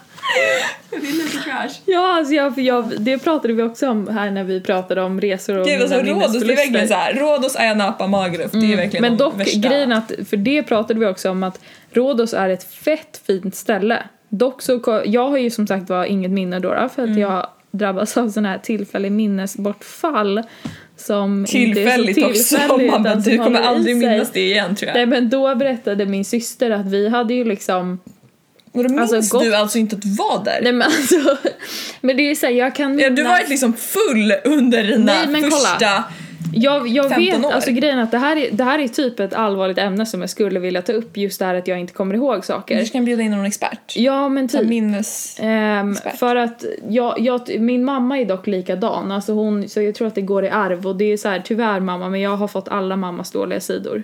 Det 0.91 0.97
är 0.97 1.01
lite 1.01 1.39
trash. 1.39 1.71
Ja, 1.87 2.17
alltså 2.17 2.35
jag, 2.35 2.59
jag, 2.59 2.93
det 3.01 3.19
pratade 3.19 3.55
vi 3.55 3.63
också 3.63 3.89
om 3.91 4.09
här 4.09 4.31
när 4.31 4.45
vi 4.45 4.61
pratade 4.61 5.03
om 5.03 5.21
resor 5.21 5.59
och 5.59 5.67
Gud 5.67 5.83
alltså 5.83 5.99
Rhodos, 5.99 6.33
det 6.41 6.53
är 6.53 6.57
verkligen 6.57 6.89
så 6.89 6.95
här. 6.95 7.15
Rhodos, 7.15 7.57
Ayia 7.57 7.75
Napa, 7.75 8.07
Magaluf. 8.07 8.51
Det 8.53 8.73
är 8.73 8.77
verkligen 8.77 9.03
Men 9.03 9.17
dock, 9.17 9.41
värsta. 9.41 9.69
grejen 9.69 9.93
att, 9.93 10.13
för 10.29 10.37
det 10.37 10.63
pratade 10.63 11.01
vi 11.01 11.07
också 11.07 11.31
om 11.31 11.43
att 11.43 11.61
Rhodos 11.93 12.35
är 12.35 12.49
ett 12.49 12.65
fett 12.65 13.21
fint 13.27 13.55
ställe. 13.55 14.03
Dock 14.29 14.63
så, 14.63 15.03
jag 15.05 15.29
har 15.31 15.39
ju 15.39 15.51
som 15.51 15.67
sagt 15.67 15.89
var 15.91 16.05
inget 16.05 16.31
minne 16.31 16.59
då, 16.59 16.69
då 16.75 16.89
för 16.89 17.03
att 17.03 17.09
Mm. 17.09 17.19
jag 17.19 17.47
drabbas 17.71 18.17
av 18.17 18.29
sån 18.31 18.45
här 18.45 18.59
tillfällig 18.59 19.13
minnesbortfall 19.13 20.43
som 20.97 21.45
Tillfälligt, 21.49 22.17
inte 22.19 22.31
är 22.31 22.35
så 22.35 22.57
också. 22.57 22.57
tillfälligt 22.57 22.91
Man 22.93 23.01
utan 23.07 23.23
som 23.23 23.33
du 23.33 23.39
kommer 23.39 23.61
aldrig 23.61 23.97
minnas 23.97 24.31
det 24.33 24.41
igen 24.41 24.77
tror 24.77 24.87
jag. 24.89 24.95
Nej 24.95 25.07
men 25.07 25.31
då 25.31 25.55
berättade 25.55 26.07
min 26.07 26.25
syster 26.25 26.71
att 26.71 26.87
vi 26.87 27.09
hade 27.09 27.35
ju 27.35 27.45
liksom 27.45 27.99
Och 28.73 28.83
då 28.89 28.95
minns 28.95 29.13
Alltså, 29.13 29.39
du 29.39 29.55
alltså 29.55 29.79
inte 29.79 29.97
att 29.97 30.03
du 30.03 30.09
var 30.15 30.45
där? 30.45 30.59
Nej 30.63 30.73
men 30.73 30.83
alltså, 30.83 31.37
men 32.01 32.17
det 32.17 32.23
är 32.31 32.35
såhär 32.35 32.53
jag 32.53 32.75
kan 32.75 32.99
Ja, 32.99 33.11
du 33.11 33.23
minnas- 33.23 33.29
varit 33.29 33.49
liksom 33.49 33.73
full 33.73 34.33
under 34.45 34.83
dina 34.85 35.05
Nej, 35.05 35.27
men 35.29 35.43
kolla. 35.43 35.51
första... 35.51 36.05
Jag, 36.53 36.89
jag 36.89 37.09
15 37.09 37.25
vet, 37.25 37.45
år. 37.45 37.53
alltså 37.53 37.71
grejen 37.71 37.99
är 37.99 38.03
att 38.03 38.11
det 38.11 38.19
här, 38.19 38.37
är, 38.37 38.49
det 38.53 38.65
här 38.65 38.79
är 38.79 38.89
typ 38.89 39.21
ett 39.21 39.35
allvarligt 39.35 39.79
ämne 39.79 40.07
som 40.07 40.21
jag 40.21 40.31
skulle 40.31 40.61
vilja 40.61 40.83
ta 40.83 40.93
upp 40.93 41.17
just 41.17 41.39
det 41.39 41.45
här 41.45 41.55
att 41.55 41.69
jag 41.69 41.79
inte 41.81 41.93
kommer 41.93 42.15
ihåg 42.15 42.45
saker. 42.45 42.81
Du 42.81 42.87
kan 42.87 43.05
bjuda 43.05 43.23
in 43.23 43.31
någon 43.31 43.45
expert. 43.45 43.93
Ja 43.97 44.29
men 44.29 44.49
typ. 44.49 44.67
minnes... 44.69 45.37
Ehm, 45.41 45.93
Expert. 45.93 46.19
för 46.19 46.37
att 46.37 46.65
jag, 46.89 47.21
jag, 47.21 47.61
min 47.61 47.85
mamma 47.85 48.19
är 48.19 48.25
dock 48.25 48.47
likadan, 48.47 49.13
alltså 49.13 49.33
hon, 49.33 49.69
så 49.69 49.83
jag 49.83 49.95
tror 49.95 50.09
att 50.09 50.15
det 50.15 50.21
går 50.23 50.45
i 50.45 50.49
arv 50.51 50.87
och 50.87 50.97
det 50.97 51.13
är 51.13 51.17
så 51.17 51.29
här, 51.29 51.43
tyvärr 51.45 51.81
mamma 51.81 52.09
men 52.09 52.21
jag 52.21 52.37
har 52.37 52.49
fått 52.49 52.69
alla 52.69 52.97
mammas 52.97 53.31
dåliga 53.31 53.61
sidor. 53.61 54.03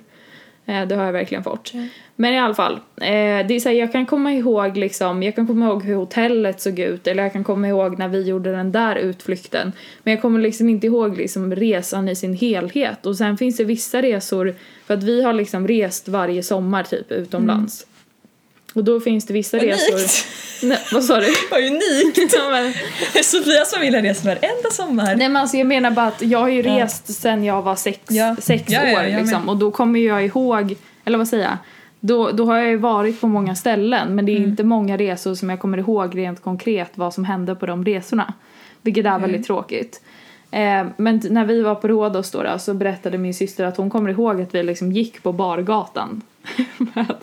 Eh, 0.66 0.86
det 0.86 0.94
har 0.94 1.04
jag 1.04 1.12
verkligen 1.12 1.44
fått. 1.44 1.72
Men 2.16 2.34
i 2.34 2.38
alla 2.38 2.54
fall, 2.54 2.74
eh, 2.96 3.46
det 3.46 3.54
är 3.54 3.60
så 3.60 3.68
här, 3.68 3.76
jag 3.76 3.92
kan 3.92 4.06
komma 4.06 4.32
ihåg 4.32 4.76
liksom, 4.76 5.22
jag 5.22 5.34
kan 5.34 5.46
komma 5.46 5.66
ihåg 5.66 5.84
hur 5.84 5.94
hotellet 5.94 6.60
såg 6.60 6.78
ut 6.78 7.06
eller 7.06 7.22
jag 7.22 7.32
kan 7.32 7.44
komma 7.44 7.68
ihåg 7.68 7.98
när 7.98 8.08
vi 8.08 8.22
gjorde 8.22 8.52
den 8.52 8.72
där 8.72 8.96
utflykten. 8.96 9.72
Men 10.02 10.12
jag 10.12 10.22
kommer 10.22 10.40
liksom 10.40 10.68
inte 10.68 10.86
ihåg 10.86 11.16
liksom 11.16 11.54
resan 11.54 12.08
i 12.08 12.16
sin 12.16 12.34
helhet 12.34 13.06
och 13.06 13.16
sen 13.16 13.36
finns 13.36 13.56
det 13.56 13.64
vissa 13.64 14.02
resor, 14.02 14.54
för 14.86 14.94
att 14.94 15.02
vi 15.02 15.22
har 15.22 15.32
liksom 15.32 15.68
rest 15.68 16.08
varje 16.08 16.42
sommar 16.42 16.82
typ 16.82 17.12
utomlands. 17.12 17.86
Och 18.76 18.84
då 18.84 19.00
finns 19.00 19.26
det 19.26 19.32
vissa 19.32 19.56
resor... 19.56 20.00
Nej, 20.66 20.78
vad 20.92 21.04
sa 21.04 21.20
du? 21.20 21.26
Vad 21.50 21.60
unikt! 21.60 22.34
Ja, 22.36 22.50
men- 22.50 22.72
Sofias 23.24 23.74
familj 23.74 23.96
har 23.96 24.02
rest 24.02 24.24
varenda 24.24 24.70
sommar. 24.72 25.04
Nej 25.04 25.16
men 25.28 25.36
alltså 25.36 25.56
jag 25.56 25.66
menar 25.66 25.90
bara 25.90 26.06
att 26.06 26.22
jag 26.22 26.38
har 26.38 26.48
ju 26.48 26.62
Ja. 26.62 26.84
rest 26.84 27.14
sen 27.20 27.44
jag 27.44 27.62
var 27.62 27.76
sex, 27.76 27.98
Ja. 28.08 28.36
sex 28.40 28.64
Ja, 28.66 28.80
ja, 28.84 28.98
år 29.00 29.04
liksom 29.18 29.40
med. 29.42 29.48
och 29.48 29.56
då 29.56 29.70
kommer 29.70 30.00
jag 30.00 30.24
ihåg, 30.26 30.74
eller 31.04 31.18
vad 31.18 31.28
säger 31.28 31.44
jag? 31.44 31.56
Då, 32.00 32.30
då 32.30 32.44
har 32.46 32.56
jag 32.56 32.68
ju 32.68 32.76
varit 32.76 33.20
på 33.20 33.26
många 33.28 33.54
ställen 33.54 34.14
men 34.14 34.26
det 34.26 34.32
är 34.32 34.36
Mm. 34.36 34.50
inte 34.50 34.64
många 34.64 34.96
resor 34.96 35.34
som 35.34 35.50
jag 35.50 35.60
kommer 35.60 35.78
ihåg 35.78 36.18
rent 36.18 36.42
konkret 36.42 36.90
vad 36.94 37.14
som 37.14 37.24
hände 37.24 37.54
på 37.54 37.66
de 37.66 37.84
resorna. 37.84 38.32
Vilket 38.82 39.04
är 39.04 39.08
Mm. 39.08 39.22
väldigt 39.22 39.46
tråkigt. 39.46 40.00
Eh, 40.50 40.86
men 40.96 41.20
när 41.30 41.44
vi 41.44 41.62
var 41.62 41.74
på 41.74 41.88
Rhodos 41.88 42.30
då, 42.30 42.42
då 42.42 42.58
så 42.58 42.74
berättade 42.74 43.18
min 43.18 43.34
syster 43.34 43.64
att 43.64 43.76
hon 43.76 43.90
kommer 43.90 44.10
ihåg 44.10 44.40
att 44.42 44.54
vi 44.54 44.62
liksom 44.62 44.92
gick 44.92 45.22
på 45.22 45.32
bargatan 45.32 46.22
med 46.78 47.14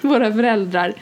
våra 0.00 0.32
föräldrar. 0.32 0.94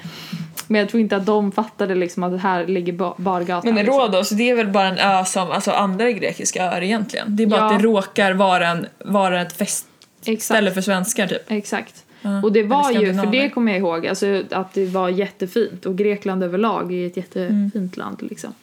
Men 0.71 0.79
jag 0.79 0.89
tror 0.89 1.01
inte 1.01 1.17
att 1.17 1.27
de 1.27 1.53
fattade 1.53 1.95
liksom 1.95 2.23
att 2.23 2.41
här 2.41 2.67
ligger 2.67 2.93
ba- 2.93 3.15
bargatan. 3.17 3.75
Men 3.75 3.85
liksom. 3.85 4.01
Rhodos, 4.01 4.31
det 4.31 4.51
är 4.51 4.55
väl 4.55 4.69
bara 4.69 4.89
en 4.89 4.99
ö 4.99 5.25
som 5.25 5.51
alltså 5.51 5.71
andra 5.71 6.11
grekiska 6.13 6.65
öar 6.65 6.83
egentligen. 6.83 7.37
Det 7.37 7.43
är 7.43 7.47
bara 7.47 7.61
Ja. 7.61 7.67
att 7.75 7.79
det 7.79 7.85
råkar 7.85 8.33
vara, 8.33 8.69
en, 8.69 8.87
vara 8.99 9.43
ett 9.43 9.53
festställe 9.57 10.71
för 10.71 10.81
svenskar 10.81 11.27
typ. 11.27 11.43
Exakt. 11.51 12.05
Ja, 12.23 12.43
Och 12.43 12.53
det 12.53 12.63
var 12.63 12.91
ju, 12.93 13.15
för 13.15 13.27
det 13.27 13.49
kommer 13.51 13.73
jag 13.73 13.79
ihåg, 13.79 14.07
alltså 14.07 14.43
att 14.51 14.75
det 14.75 14.87
var 14.87 15.09
jättefint 15.09 15.87
och 15.87 15.97
Grekland 15.99 16.43
överlag 16.45 16.93
är 16.95 17.07
ett 17.07 17.17
jättefint 17.17 17.75
Mm. 17.75 17.91
land 17.95 18.23
liksom. 18.23 18.55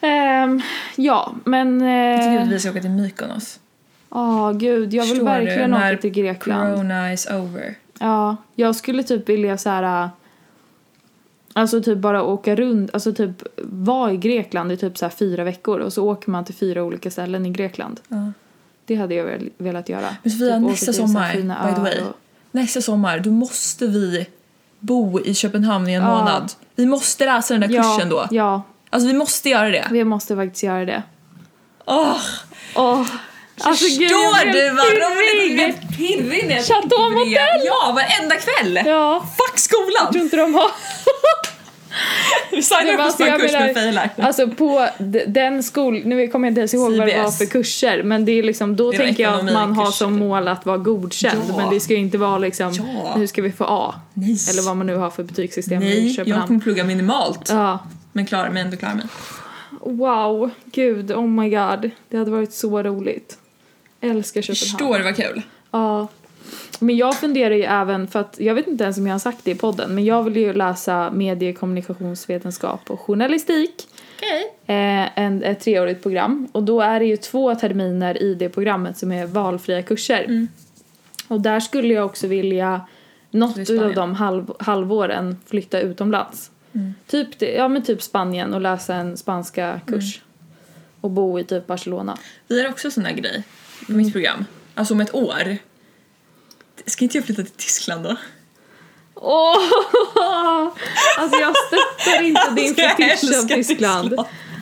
Ehm, 0.00 0.62
ja, 0.96 1.34
men... 1.44 1.80
Jag 1.80 2.20
tycker 2.20 2.36
att 2.38 2.42
eh, 2.46 2.48
vi 2.50 2.58
ska 2.60 2.70
åka 2.70 2.80
till 2.80 2.90
Mykonos. 2.90 3.58
Ja, 4.10 4.52
gud, 4.54 4.94
jag 4.94 5.02
vill 5.02 5.10
Förstår 5.10 5.24
du? 5.26 5.30
verkligen 5.32 5.70
När 5.70 5.92
åka 5.92 6.00
till 6.02 6.10
Grekland. 6.10 6.74
Corona 6.74 7.12
is 7.12 7.26
over. 7.30 7.74
Ja, 8.00 8.36
jag 8.54 8.76
skulle 8.76 9.02
typ 9.02 9.28
vilja 9.28 9.58
så 9.58 9.68
här. 9.70 10.02
äh, 10.04 10.08
Alltså 11.52 11.82
typ 11.82 11.98
bara 11.98 12.22
åka 12.22 12.54
runt, 12.56 12.94
alltså 12.94 13.12
typ 13.14 13.42
vara 13.62 14.12
i 14.12 14.16
Grekland 14.16 14.72
i 14.72 14.76
typ 14.76 14.98
så 14.98 15.04
här 15.04 15.10
fyra 15.10 15.44
veckor 15.44 15.78
och 15.80 15.92
så 15.92 16.08
åker 16.10 16.30
man 16.30 16.44
till 16.44 16.54
fyra 16.54 16.82
olika 16.82 17.10
ställen 17.10 17.46
i 17.46 17.50
Grekland. 17.50 18.00
Ja. 18.08 18.32
Det 18.86 18.94
hade 18.94 19.14
jag 19.14 19.50
velat 19.58 19.88
göra. 19.88 20.16
Men 20.22 20.32
Sofia, 20.32 20.58
Typ 20.58 20.66
nästa 20.68 20.92
sommar, 20.92 21.32
by 21.68 21.74
the 21.74 21.80
way. 21.80 22.00
och- 22.00 22.16
Nästa 22.50 22.80
sommar, 22.80 23.18
då 23.18 23.30
måste 23.30 23.86
vi 23.86 24.26
bo 24.78 25.20
i 25.20 25.34
Köpenhamn 25.34 25.88
i 25.88 25.92
en 25.94 26.02
Ja. 26.02 26.18
månad. 26.18 26.52
Vi 26.74 26.86
måste 26.86 27.24
läsa 27.24 27.54
den 27.58 27.70
där 27.70 27.82
kursen 27.82 28.08
då. 28.08 28.26
Ja, 28.30 28.62
Alltså 28.90 29.06
vi 29.08 29.14
måste 29.14 29.48
göra 29.48 29.68
det. 29.70 29.88
vi 29.90 30.04
måste 30.04 30.36
faktiskt 30.36 30.62
göra 30.62 30.84
det. 30.84 31.02
Åh, 31.84 32.16
Åh, 32.76 33.06
alltså 33.60 33.84
gud, 33.98 34.10
jag 34.10 34.34
förstår 34.34 34.50
blir 34.52 34.62
du 34.62 34.70
vad 34.70 34.86
roligt? 34.86 35.60
Jag 35.60 35.74
blir 35.74 35.96
pirrig 35.96 36.48
när 36.48 36.56
jag 36.56 36.64
Chateau. 36.64 37.10
Motel. 37.10 37.60
Ja, 37.64 37.92
varenda 37.94 38.36
kväll! 38.36 38.80
Ja, 38.86 39.20
Fuck 39.36 39.52
jag 39.54 39.60
skolan! 39.60 40.12
tror 40.12 40.24
inte 40.24 40.36
de 40.36 40.54
har... 40.54 40.70
Vi 42.50 42.62
signar 42.62 42.92
upp 42.92 42.98
men 42.98 43.06
oss 43.06 43.16
på 43.16 43.22
alltså, 43.22 43.22
en 43.24 43.28
jag 43.30 43.40
kurs 43.40 43.52
menar- 43.52 43.66
med 43.66 43.74
failar. 43.74 44.10
Alltså 44.18 44.48
på 44.48 44.88
den 45.26 45.62
skol... 45.62 46.02
Nu 46.04 46.28
kommer 46.28 46.46
jag 46.48 46.50
inte 46.50 46.60
ens 46.60 46.74
ihåg 46.74 46.96
vad 46.96 47.06
det 47.08 47.16
var 47.22 47.24
CBS. 47.30 47.38
för 47.38 47.46
kurser 47.46 48.02
men 48.02 48.24
det 48.24 48.32
är 48.32 48.42
liksom, 48.42 48.76
då 48.76 48.90
Det 48.90 48.96
tänker 48.98 49.22
jag 49.22 49.34
att 49.34 49.44
man 49.52 49.72
har 49.72 49.90
som 49.90 50.12
typ. 50.14 50.18
mål 50.18 50.48
att 50.48 50.66
vara 50.66 50.76
godkänd 50.78 51.42
Ja. 51.48 51.56
men 51.56 51.70
det 51.70 51.80
ska 51.80 51.92
ju 51.92 51.98
inte 51.98 52.18
vara 52.18 52.38
liksom, 52.38 52.72
Ja. 52.72 53.14
nu 53.16 53.26
ska 53.26 53.42
vi 53.42 53.52
få 53.52 53.64
A. 53.64 53.94
Nej. 54.14 54.36
Eller 54.50 54.62
vad 54.62 54.76
man 54.76 54.86
nu 54.86 54.96
har 54.96 55.10
för 55.10 55.22
betygssystem 55.22 55.82
i 55.82 55.84
Nej, 55.84 56.06
jag 56.06 56.16
Köpenhamn. 56.16 56.46
kommer 56.46 56.60
plugga 56.60 56.84
minimalt. 56.84 57.48
Ja. 57.50 57.78
Men 58.12 58.26
klarar 58.26 58.50
mig 58.50 58.62
ändå 58.62 58.76
klarar 58.76 58.94
mig. 58.94 59.04
Wow, 59.80 60.50
gud, 60.64 61.12
oh 61.12 61.26
my 61.26 61.50
god. 61.50 61.90
Det 62.10 62.16
hade 62.16 62.30
varit 62.30 62.52
så 62.52 62.82
roligt. 62.82 63.38
Älskar 64.00 64.42
Köpenhamn. 64.42 64.56
Förstår 64.56 65.00
vad 65.00 65.16
kul? 65.16 65.42
Ja. 65.70 66.08
Men 66.80 66.96
jag 66.96 67.16
funderar 67.20 67.54
ju 67.54 67.62
även, 67.62 68.08
för 68.08 68.20
att 68.20 68.36
jag 68.40 68.54
vet 68.54 68.66
inte 68.66 68.84
ens 68.84 68.98
om 68.98 69.06
jag 69.06 69.14
har 69.14 69.18
sagt 69.18 69.44
det 69.44 69.50
i 69.50 69.54
podden, 69.54 69.94
men 69.94 70.04
jag 70.04 70.22
vill 70.22 70.36
ju 70.36 70.52
läsa 70.52 71.10
medie 71.10 71.52
kommunikationsvetenskap 71.52 72.90
och 72.90 73.00
journalistik. 73.00 73.88
Okej. 74.16 74.54
Eh, 74.66 75.18
en, 75.18 75.42
ett 75.42 75.60
treårigt 75.60 76.02
program. 76.02 76.48
Och 76.52 76.62
då 76.62 76.80
är 76.80 77.00
det 77.00 77.06
ju 77.06 77.16
två 77.16 77.54
terminer 77.54 78.22
i 78.22 78.34
det 78.34 78.48
programmet 78.48 78.98
som 78.98 79.12
är 79.12 79.26
valfria 79.26 79.82
kurser. 79.82 80.24
Mm. 80.24 80.48
Och 81.28 81.40
där 81.40 81.60
skulle 81.60 81.94
jag 81.94 82.06
också 82.06 82.26
vilja 82.26 82.80
något 83.30 83.70
av 83.70 83.94
de 83.94 84.14
halv, 84.14 84.52
halvåren 84.58 85.36
flytta 85.46 85.80
utomlands. 85.80 86.50
Mm. 86.72 86.94
Typ, 87.06 87.42
ja, 87.42 87.68
men 87.68 87.84
typ 87.84 88.02
Spanien 88.02 88.54
och 88.54 88.60
läsa 88.60 88.94
en 88.94 89.16
spanska 89.16 89.80
kurs. 89.86 90.22
Och 91.00 91.10
bo 91.10 91.38
i 91.38 91.44
typ 91.44 91.66
Barcelona. 91.66 92.18
Vi 92.48 92.62
har 92.62 92.70
också 92.70 92.90
sån 92.90 93.04
här 93.04 93.12
grej 93.12 93.44
på 93.86 93.92
mitt 93.92 94.12
program. 94.12 94.44
Alltså 94.74 94.94
om 94.94 95.00
ett 95.00 95.14
år. 95.14 95.58
Ska 96.86 97.04
inte 97.04 97.18
jag 97.18 97.24
flytta 97.24 97.42
till 97.42 97.52
Tyskland 97.52 98.04
då? 98.04 98.16
Åh! 99.14 100.68
Alltså 101.18 101.40
jag 101.40 101.54
stöttar 101.56 102.22
inte 102.22 102.50
din 102.56 102.68
Alltså, 102.68 102.82
jag 102.82 102.96
fetisch 102.96 103.36
av 103.38 103.48
Tyskland. 103.48 103.48
Tyskland. 103.48 104.14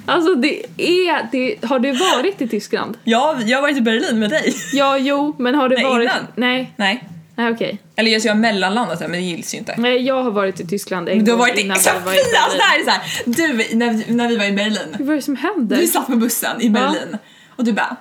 Alltså 0.06 0.34
det 0.34 0.62
är, 0.76 1.28
det, 1.32 1.66
har 1.66 1.78
du 1.78 1.92
varit 1.92 2.42
i 2.42 2.48
Tyskland? 2.48 2.98
Ja, 3.04 3.38
jag 3.46 3.58
har 3.58 3.62
varit 3.62 3.76
i 3.76 3.80
Berlin 3.80 4.18
med 4.18 4.30
dig. 4.30 4.54
Ja, 4.72 4.98
jo, 4.98 5.36
men 5.38 5.54
har 5.54 5.68
du 5.68 5.74
Nej, 5.76 5.84
varit... 5.84 6.02
innan. 6.02 6.26
Nej, 6.34 6.72
Nej. 6.76 7.08
nej 7.36 7.52
okej. 7.52 7.78
Eller 7.96 8.10
jag 8.10 8.34
har 8.34 8.34
mellanlandat 8.34 9.00
här 9.00 9.08
men 9.08 9.20
det 9.20 9.26
gills 9.26 9.54
ju 9.54 9.58
inte. 9.58 9.74
Nej, 9.78 10.02
jag 10.02 10.22
har 10.22 10.30
varit 10.30 10.60
i 10.60 10.66
Tyskland 10.66 11.08
en 11.08 11.24
du 11.24 11.30
har 11.30 11.38
varit 11.38 11.58
i 11.58 11.74
Sofia! 11.74 12.00
var 12.04 12.12
i 12.12 12.18
Alltså 12.18 12.56
det 12.56 12.62
här 12.62 12.80
är 12.80 12.84
så 12.84 12.90
här. 12.90 13.02
Du, 13.24 13.76
när 13.76 14.12
när 14.12 14.28
vi 14.28 14.36
var 14.36 14.44
i 14.44 14.52
Berlin. 14.52 14.96
Vad 14.98 15.08
är 15.08 15.14
det 15.16 15.22
som 15.22 15.36
händer? 15.36 15.76
Vi 15.76 15.86
satt 15.86 16.06
på 16.06 16.16
bussen 16.16 16.60
i 16.60 16.70
Berlin 16.70 17.18
och 17.56 17.64
du 17.64 17.72
bara 17.72 17.96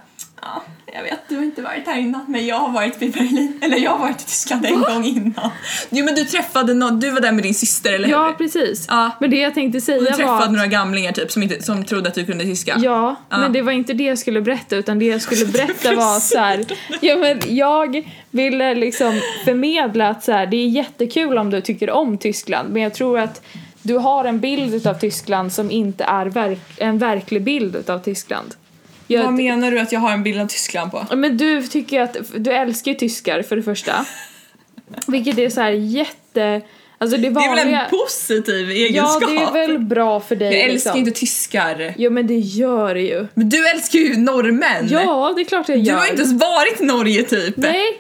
Ja, 0.46 0.64
jag 0.94 1.04
vet, 1.04 1.20
du 1.30 1.36
har 1.36 1.44
inte 1.44 1.62
varit 1.62 1.86
här 1.88 2.00
innan 2.00 2.26
men 2.28 2.46
jag 2.48 2.56
har 2.56 2.70
varit 2.72 3.02
i 3.02 3.10
Berlin, 3.10 3.60
eller 3.62 3.78
jag 3.78 3.92
har 3.92 4.00
varit 4.00 4.22
i 4.22 4.26
Tyskland 4.26 4.66
en 4.66 4.82
gång 4.82 5.06
innan. 5.06 5.50
Jo 5.90 6.06
men 6.06 6.16
du 6.16 6.24
träffade 6.26 6.74
någon, 6.74 7.00
du 7.00 7.12
var 7.12 7.20
där 7.22 7.32
med 7.32 7.44
din 7.44 7.54
syster 7.54 7.94
eller 7.94 8.08
hur? 8.08 8.14
Ja, 8.14 8.36
precis. 8.38 8.86
Ja. 8.90 9.12
Men 9.20 9.30
det 9.30 9.38
jag 9.38 9.54
tänkte 9.54 9.78
Du 9.78 9.82
säga 9.82 10.00
var 10.00 10.06
träffade 10.12 10.44
att, 10.44 10.52
några 10.52 10.68
gamlingar 10.68 11.12
typ 11.12 11.32
som, 11.32 11.44
inte, 11.44 11.64
som 11.64 11.86
trodde 11.86 12.10
att 12.10 12.16
du 12.16 12.26
kunde 12.26 12.44
tyska. 12.44 12.76
Ja, 12.84 13.16
Ja. 13.30 13.38
men 13.38 13.54
det 13.54 13.62
var 13.62 13.72
inte 13.72 13.94
det 13.94 14.04
jag 14.04 14.18
skulle 14.20 14.42
berätta 14.42 14.76
utan 14.76 15.00
det 15.00 15.06
jag 15.06 15.22
skulle 15.22 15.46
berätta 15.52 15.96
var 15.96 16.20
så 16.20 16.38
här, 16.40 16.66
ja 17.02 17.16
men 17.18 17.40
jag 17.48 18.10
ville 18.32 18.76
liksom 18.76 19.22
förmedla 19.46 20.08
att 20.10 20.24
så 20.24 20.32
här, 20.32 20.46
det 20.46 20.58
är 20.58 20.68
jättekul 20.68 21.38
om 21.38 21.50
du 21.50 21.62
tycker 21.62 21.90
om 21.90 22.18
Tyskland 22.18 22.70
men 22.74 22.82
jag 22.82 22.94
tror 22.94 23.20
att 23.20 23.42
du 23.82 23.98
har 23.98 24.26
en 24.26 24.40
bild 24.40 24.74
utav 24.74 24.94
Tyskland 24.94 25.54
som 25.54 25.72
inte 25.72 26.04
är 26.04 26.26
verk- 26.26 26.78
en 26.78 26.98
verklig 26.98 27.44
bild 27.44 27.76
utav 27.76 28.00
Tyskland. 28.00 28.54
Jag, 29.14 29.24
Vad 29.24 29.34
menar 29.34 29.72
du 29.72 29.80
att 29.80 29.92
jag 29.92 30.00
har 30.00 30.12
en 30.12 30.24
bild 30.24 30.42
av 30.42 30.48
Tyskland 30.48 30.92
på? 30.92 31.06
Ja, 31.10 31.16
Men 31.16 31.38
du 31.38 31.64
tycker 31.68 32.02
att, 32.02 32.18
du 32.38 32.52
älskar 32.52 32.92
ju 32.92 32.98
tyskar 32.98 33.42
för 33.42 33.56
det 33.56 33.64
första. 33.64 34.06
Vilket 35.08 35.38
är 35.38 35.50
så 35.50 35.62
här 35.62 35.72
jätte, 35.72 36.62
alltså 36.98 37.18
det 37.18 37.22
Det 37.22 37.28
är 37.28 37.50
väl 37.50 37.58
vanliga. 37.58 37.82
en 37.86 37.90
positiv 37.90 38.70
ja 38.72 38.76
egenskap? 38.76 39.30
det 39.30 39.38
är 39.38 39.68
väl 39.68 39.80
bra 39.80 40.20
för 40.20 40.36
dig 40.36 40.48
jag 40.54 40.62
älskar 40.62 40.74
liksom. 40.74 40.98
inte 40.98 41.12
tyskar. 41.12 41.94
Jo 41.98 42.12
men 42.12 42.28
det 42.28 42.38
gör 42.38 42.94
det 42.96 43.02
ju. 43.02 43.28
Men 43.34 43.50
du 43.50 43.68
älskar 43.70 44.00
ju 44.00 44.18
norrmän! 44.18 44.88
Ja 44.90 45.34
det 45.36 45.42
är 45.42 45.46
klart 45.46 45.70
jag 45.70 45.78
Du 45.78 45.84
gör. 45.84 45.96
har 45.96 46.06
ju 46.06 46.12
inte 46.12 46.24
ens 46.24 46.42
varit 46.42 46.82
i 46.82 46.86
Norge 46.86 47.24
typ. 47.24 47.58
Nej, 47.58 48.00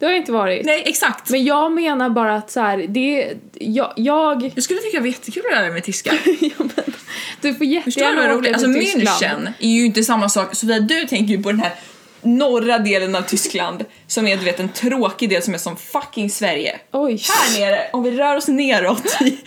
det 0.00 0.06
har 0.06 0.12
jag 0.12 0.20
inte 0.20 0.32
varit. 0.32 0.66
Nej, 0.66 0.82
exakt. 0.86 1.30
Men 1.30 1.44
jag 1.44 1.72
menar 1.72 2.10
bara 2.10 2.34
att 2.34 2.50
så 2.50 2.60
här, 2.60 2.86
det, 2.88 3.32
jag, 3.52 3.92
jag, 3.96 4.52
Jag 4.54 4.64
skulle 4.64 4.80
tycka 4.80 4.96
det 4.96 5.00
var 5.00 5.06
jättekul 5.06 5.42
att 5.52 5.58
lära 5.58 5.72
mig 5.72 5.82
tyska. 5.82 6.12
ja, 6.40 6.50
men, 6.58 6.94
du 7.40 7.54
får 7.54 7.66
jättegärna 7.66 8.22
åka 8.22 8.32
roligt? 8.34 8.52
Alltså. 8.52 8.68
München 8.68 9.52
är 9.58 9.68
ju 9.68 9.86
inte 9.86 10.02
samma 10.02 10.28
sak. 10.28 10.54
Sofia, 10.54 10.80
du 10.80 11.06
tänker 11.06 11.34
ju 11.34 11.42
på 11.42 11.50
den 11.50 11.60
här 11.60 11.72
norra 12.22 12.78
delen 12.78 13.14
av 13.14 13.22
Tyskland 13.22 13.84
som 14.06 14.26
är 14.26 14.36
du 14.36 14.44
vet 14.44 14.60
en 14.60 14.68
tråkig 14.68 15.28
del 15.30 15.42
som 15.42 15.54
är 15.54 15.58
som 15.58 15.76
fucking 15.76 16.30
Sverige. 16.30 16.80
Oj, 16.92 17.22
Här 17.28 17.60
nere, 17.60 17.80
om 17.92 18.02
vi 18.02 18.10
rör 18.10 18.36
oss 18.36 18.48
neråt 18.48 19.20
i, 19.20 19.38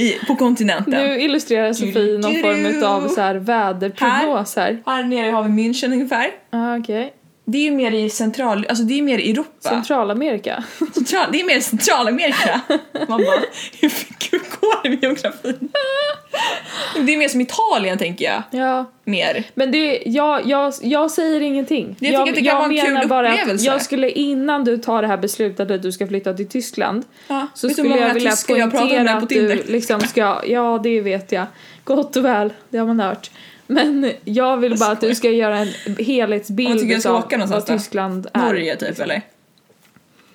i, 0.00 0.18
på 0.26 0.36
kontinenten. 0.36 0.90
nu 0.90 1.20
illustrerar 1.20 1.72
Sofie 1.72 2.18
någon 2.18 2.40
form 2.40 2.84
av 2.84 3.08
så 3.08 3.20
här 3.20 3.34
väderprognos 3.34 4.56
här. 4.56 4.82
Här 4.86 5.02
nere 5.02 5.30
har 5.30 5.42
vi 5.42 5.48
München 5.48 5.92
ungefär. 5.92 6.30
Ah, 6.50 6.76
Okej. 6.76 7.14
Det 7.46 7.58
är 7.58 7.62
ju 7.62 7.70
mer 7.70 7.92
i 7.92 8.10
central, 8.10 8.66
alltså 8.68 8.84
det 8.84 8.98
är 8.98 9.02
mer 9.02 9.18
Europa. 9.18 9.68
Centralamerika. 9.68 10.64
Central, 10.94 11.28
det 11.32 11.40
är 11.40 11.44
mer 11.44 11.60
Centralamerika. 11.60 12.60
Man 13.08 13.24
bara, 13.24 13.40
hur 13.80 14.60
går 14.60 14.82
det 14.82 14.90
med 14.90 15.02
geografin? 15.02 15.68
Det 16.96 17.14
är 17.14 17.16
mer 17.16 17.28
som 17.28 17.40
Italien 17.40 17.98
tänker 17.98 18.24
jag. 18.24 18.42
Ja. 18.50 18.90
Mer. 19.04 19.44
Men 19.54 19.70
det, 19.72 20.02
jag, 20.06 20.46
jag, 20.46 20.74
jag 20.82 21.10
säger 21.10 21.40
ingenting. 21.40 21.96
Jag 21.98 22.10
tycker 22.10 22.30
att 22.30 22.34
det 22.34 22.42
kan 22.42 22.58
vara 22.58 22.72
en 22.72 23.00
kul 23.00 23.08
bara 23.08 23.32
att 23.32 23.62
jag 23.62 23.82
skulle 23.82 24.10
innan 24.10 24.64
du 24.64 24.78
tar 24.78 25.02
det 25.02 25.08
här 25.08 25.16
beslutet 25.16 25.70
att 25.70 25.82
du 25.82 25.92
ska 25.92 26.06
flytta 26.06 26.34
till 26.34 26.48
Tyskland 26.48 27.04
Ja. 27.28 27.46
så 27.54 27.68
Vet 27.68 27.78
hur 27.78 27.84
skulle 27.84 28.00
jag 28.00 28.14
vilja 28.14 28.32
jag 28.48 28.70
poängtera 28.72 29.12
på 29.20 29.24
att 29.24 29.28
du 29.28 29.62
liksom 29.66 30.00
ska, 30.00 30.42
ja 30.46 30.80
det 30.82 31.00
vet 31.00 31.32
jag, 31.32 31.46
gott 31.84 32.16
och 32.16 32.24
väl, 32.24 32.52
det 32.68 32.78
har 32.78 32.86
man 32.86 33.00
hört. 33.00 33.30
Men 33.66 34.12
jag 34.24 34.56
vill 34.56 34.78
bara 34.78 34.90
att 34.92 35.00
du 35.00 35.14
ska 35.14 35.30
göra 35.30 35.58
en 35.58 35.68
helhetsbild 35.98 36.90
jag 36.90 37.00
ska 37.00 37.10
av 37.10 37.28
vad 37.30 37.48
då? 37.50 37.60
Tyskland 37.60 38.26
är. 38.32 38.40
Norge 38.40 38.76
typ 38.76 38.98
eller? 39.00 39.22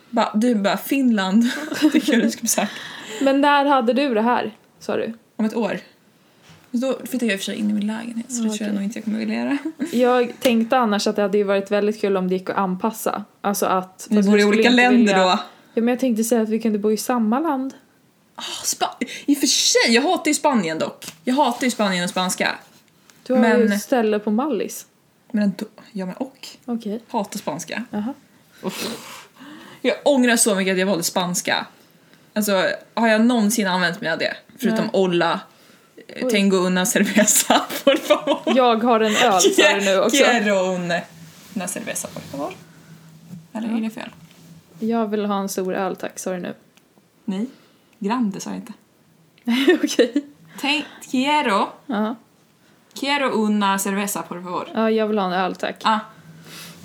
Ba, 0.10 0.26
du 0.36 0.56
bara 0.56 0.78
Finland 0.78 1.44
tycker 1.92 2.14
jag 2.14 2.22
du 2.22 2.32
ska 2.32 2.42
besöka. 2.42 2.68
Men 3.22 3.42
när 3.42 3.66
hade 3.66 3.94
du 3.94 4.14
det 4.14 4.22
här, 4.22 4.52
sa 4.80 4.96
du? 4.98 5.14
Om 5.36 5.46
ett 5.46 5.56
år. 5.56 5.80
Då 6.72 6.98
flyttar 7.10 7.28
jag 7.28 7.34
i 7.34 7.36
och 7.36 7.40
för 7.40 7.46
sig 7.46 7.56
in 7.56 7.70
i 7.70 7.74
min 7.74 7.88
lägenhet 7.88 8.32
så 8.34 8.42
det 8.44 8.48
Ja, 8.50 8.54
tror 8.58 8.68
jag 8.68 8.76
nog 8.76 8.84
inte 8.84 8.98
jag 9.00 9.04
kommer 9.06 9.20
vilja 9.20 9.36
göra. 9.36 9.58
Jag 9.92 10.34
tänkte 10.40 10.78
annars 10.78 11.08
att 11.08 11.16
det 11.16 11.22
hade 11.22 11.44
varit 11.44 11.72
väldigt 11.72 12.02
kul 12.02 12.18
om 12.18 12.28
det 12.30 12.36
gick 12.36 12.50
att 12.50 12.58
anpassa. 12.58 13.24
Alltså 13.42 13.66
att... 13.66 14.08
Vi 14.10 14.24
bor 14.24 14.38
i 14.38 14.42
jag 14.42 14.50
olika 14.50 14.70
länder 14.70 14.98
vilja- 14.98 15.18
då. 15.24 15.40
Ja 15.74 15.82
men 15.82 15.88
jag 15.88 16.00
tänkte 16.00 16.24
säga 16.24 16.42
att 16.42 16.50
vi 16.50 16.60
kunde 16.60 16.80
bo 16.80 16.92
i 16.92 16.98
samma 16.98 17.40
land. 17.40 17.74
Ah, 18.36 18.42
Spa- 18.64 18.98
I 19.26 19.34
och 19.34 19.38
för 19.38 19.48
sig, 19.48 19.96
jag 19.96 20.02
hatar 20.02 20.28
ju 20.28 20.34
Spanien 20.36 20.80
dock. 20.80 21.06
Jag 21.24 21.36
hatar 21.36 21.66
ju 21.66 21.72
Spanien 21.72 22.04
och 22.04 22.10
spanska. 22.10 22.56
Du 23.30 23.34
har 23.36 23.48
ju 23.48 23.64
Men- 23.64 23.72
ett 23.72 23.82
ställe 23.82 24.20
på 24.20 24.32
Mallis. 24.32 24.86
Men 25.32 25.44
ändå, 25.44 25.66
ja 25.92 26.06
men 26.06 26.16
och. 26.16 26.48
Okej, 26.66 27.00
Hatar 27.08 27.40
spanska. 27.40 27.84
jaha. 27.90 28.14
Jag 29.82 29.96
ångrar 30.06 30.36
så 30.36 30.56
mycket 30.56 30.72
att 30.74 30.80
jag 30.80 30.86
valde 30.88 31.04
spanska. 31.04 31.66
Alltså, 32.34 32.66
har 32.94 33.08
jag 33.08 33.22
någonsin 33.26 33.68
använt 33.68 34.02
mig 34.02 34.12
av 34.12 34.18
det? 34.20 34.34
Förutom 34.58 34.78
Nej. 34.86 34.90
olla, 34.94 35.40
eh, 36.08 36.26
Oj. 36.26 36.32
tengo 36.32 36.58
una 36.58 36.86
cerveza, 36.86 37.62
por 37.84 37.96
favor. 37.96 38.40
Jag 38.58 38.84
har 38.84 39.00
en 39.00 39.16
öl 39.16 39.42
sa 39.42 39.74
du 39.74 39.86
nu 39.86 40.00
också. 40.00 40.24
Quiero 40.24 40.76
una, 40.76 41.68
cerveza, 41.68 42.08
por 42.08 42.22
favor. 42.22 42.54
Eller 43.54 43.78
är 43.78 43.82
det 43.82 43.90
fel? 43.90 44.10
Jag 44.80 45.08
vill 45.08 45.26
ha 45.26 45.40
en 45.40 45.50
stor 45.50 45.74
öl 45.76 45.96
tack, 45.96 46.20
sa 46.20 46.32
du 46.32 46.38
nu. 46.38 46.54
Nej, 47.26 47.46
grande 48.00 48.40
sa 48.40 48.50
jag 48.50 48.58
inte. 48.60 48.74
Okej. 49.84 50.26
Ten, 50.62 50.82
quiero, 51.12 51.68
Ja. 51.86 52.16
Quiero 53.00 53.34
una 53.36 53.80
cerveza, 53.80 54.22
por 54.24 54.44
favor. 54.44 54.68
ja, 54.74 54.92
jag 54.92 55.08
vill 55.08 55.18
ha 55.18 55.26
en 55.26 55.34
öl 55.34 55.56
tack. 55.56 55.76
Ah. 55.84 56.00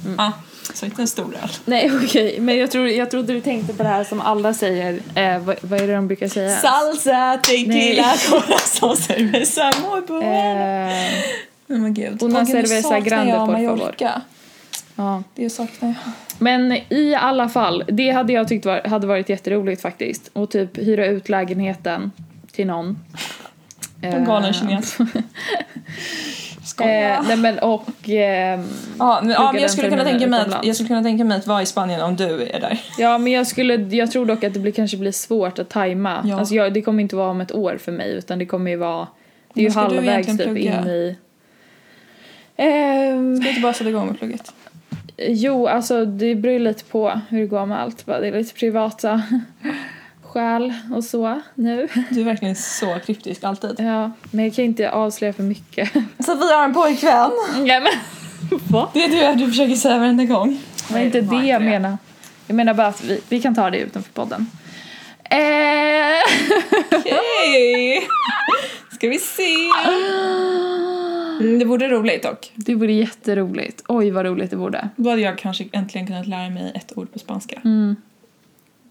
Mm. 0.05 0.21
Ah, 0.21 0.33
så 0.75 0.87
inte 0.87 1.03
en 1.03 1.09
stor 1.09 1.37
öl. 1.43 1.49
Nej 1.65 1.91
okej, 2.05 2.41
men 2.41 2.57
jag, 2.59 2.71
tror, 2.71 2.89
jag 2.89 3.11
trodde 3.11 3.33
du 3.33 3.41
tänkte 3.41 3.75
på 3.75 3.83
det 3.83 3.89
här 3.89 4.05
som 4.05 4.21
alla 4.21 4.55
säger. 4.55 5.01
Eh, 5.15 5.39
vad, 5.39 5.57
vad 5.61 5.81
är 5.81 5.87
det 5.87 5.95
de 5.95 6.07
brukar 6.07 6.29
säga? 6.29 6.57
Salsa, 6.57 7.39
tequila, 7.43 8.15
corazón, 8.31 8.97
cerveza, 8.97 9.71
muy 9.83 10.01
bueno. 10.01 10.33
Eh, 10.35 11.25
Oh 11.69 11.79
men 11.79 11.95
gud. 11.95 12.23
Una 12.23 12.47
cerveza 12.47 13.01
grande, 13.01 13.33
jag 13.33 13.47
por 13.47 13.53
Mallorca. 13.59 14.23
ja. 14.97 15.23
Det 15.35 15.51
saknar 15.51 15.89
jag. 15.89 15.97
Men 16.39 16.73
i 16.89 17.15
alla 17.15 17.49
fall, 17.49 17.85
det 17.89 18.11
hade 18.11 18.33
jag 18.33 18.49
tyckt 18.49 18.67
var, 18.67 18.89
hade 18.89 19.07
varit 19.07 19.29
jätteroligt 19.29 19.83
faktiskt. 19.83 20.31
Och 20.33 20.51
typ 20.51 20.79
hyra 20.79 21.07
ut 21.07 21.29
lägenheten 21.29 22.13
till 22.53 22.67
någon. 22.67 22.99
En 24.13 24.25
galen 24.25 24.49
Eh, 24.55 24.61
kines. 24.61 25.01
Eh, 25.01 25.07
Skoja. 26.65 27.23
nej 27.23 27.37
men 27.37 27.59
och... 27.59 28.09
ehm, 28.09 28.69
Ja, 28.99 29.21
men, 29.23 29.31
ja, 29.31 29.53
men 29.53 29.63
jag, 29.63 29.71
skulle 29.71 29.91
kunna 29.91 30.05
tänka 30.05 30.27
mig 30.27 30.41
att, 30.41 30.67
jag 30.67 30.77
skulle 30.77 30.89
kunna 30.89 31.03
tänka 31.03 31.25
mig 31.25 31.39
att 31.39 31.47
vara 31.47 31.63
i 31.63 31.67
Spanien 31.67 32.01
om 32.01 32.17
du 32.17 32.43
är 32.43 32.61
där. 32.61 32.81
ja 32.99 33.19
men 33.19 33.33
jag 33.33 33.47
skulle, 33.47 33.75
jag 33.75 34.11
tror 34.11 34.27
dock 34.27 34.45
att 34.45 34.55
det 34.55 34.61
blir, 34.61 34.73
kanske 34.73 34.97
blir 34.97 35.13
svårt 35.13 35.59
att 35.59 35.69
tajma. 35.69 36.23
Ja. 36.25 36.39
Alltså 36.39 36.55
jag, 36.55 36.73
det 36.73 36.83
kommer 36.83 37.03
inte 37.03 37.17
vara 37.17 37.31
om 37.31 37.41
ett 37.41 37.53
år 37.53 37.79
för 37.81 37.93
mig 37.93 38.13
utan 38.13 38.39
det 38.39 38.47
kommer 38.47 38.71
ju 38.71 38.77
vara... 38.77 39.07
Det 39.55 39.61
är 39.61 39.65
ju 39.65 39.69
du 39.69 39.75
halvvägs 39.75 40.27
typ 40.27 40.43
plugga? 40.43 40.81
in 40.81 40.89
i... 40.89 41.17
Ehm, 42.57 43.37
Ska 43.37 43.47
jag 43.47 43.53
inte 43.53 43.63
bara 43.63 43.73
sätta 43.73 43.91
igång 43.91 44.07
med 44.07 44.19
plugget? 44.19 44.53
jo, 45.19 45.67
alltså 45.67 46.05
det 46.05 46.35
beror 46.35 46.53
ju 46.53 46.59
lite 46.59 46.85
på 46.85 47.21
hur 47.29 47.41
det 47.41 47.47
går 47.47 47.67
med 47.67 47.81
allt. 47.81 48.07
Det 48.07 48.13
är 48.29 48.33
lite 48.33 48.55
privata 48.55 49.23
skäl 50.35 50.75
och 50.95 51.05
så 51.05 51.41
nu. 51.55 51.89
Du 52.11 52.21
är 52.21 52.25
verkligen 52.25 52.57
så 52.57 52.99
kryptisk 53.07 53.45
alltid. 53.45 53.75
Ja, 53.79 54.11
men 54.31 54.45
jag 54.45 54.55
kan 54.55 54.65
inte 54.65 54.91
avslöja 54.91 55.33
för 55.33 55.43
mycket. 55.43 55.93
Så 56.19 56.35
vi 56.35 56.53
har 56.53 56.65
en 56.65 56.75
pojkvän. 56.75 57.31
ja, 57.67 57.81
men? 57.81 57.93
Det 58.93 59.05
är 59.05 59.09
det 59.09 59.45
du 59.45 59.49
försöker 59.51 59.75
säga 59.75 59.99
varenda 59.99 60.25
gång. 60.25 60.61
Det 60.89 60.95
var 60.95 61.01
inte 61.01 61.21
det 61.21 61.47
jag 61.47 61.63
menar. 61.63 61.99
Jag 62.47 62.55
menar 62.55 62.75
bara 62.75 62.87
att 62.87 63.05
vi, 63.05 63.21
vi 63.29 63.41
kan 63.41 63.55
ta 63.55 63.71
det 63.71 63.79
utanför 63.79 64.13
podden. 64.13 64.47
Eh, 65.25 65.39
Okej. 66.99 68.09
Ska 68.93 69.09
vi 69.09 69.19
se. 69.19 69.55
Mm, 71.41 71.59
det 71.59 71.65
vore 71.65 71.89
roligt 71.89 72.23
dock. 72.23 72.53
Det 72.55 72.75
vore 72.75 72.93
jätteroligt. 72.93 73.83
Oj, 73.89 74.11
vad 74.11 74.27
roligt 74.27 74.51
det 74.51 74.57
vore. 74.57 74.89
Då 74.97 75.11
hade 75.11 75.23
jag 75.23 75.39
kanske 75.39 75.65
äntligen 75.73 76.07
kunnat 76.07 76.27
lära 76.27 76.51
mig 76.51 76.73
ett 76.75 76.93
ord 76.97 77.13
på 77.13 77.19
spanska. 77.19 77.61
Mm. 77.65 77.97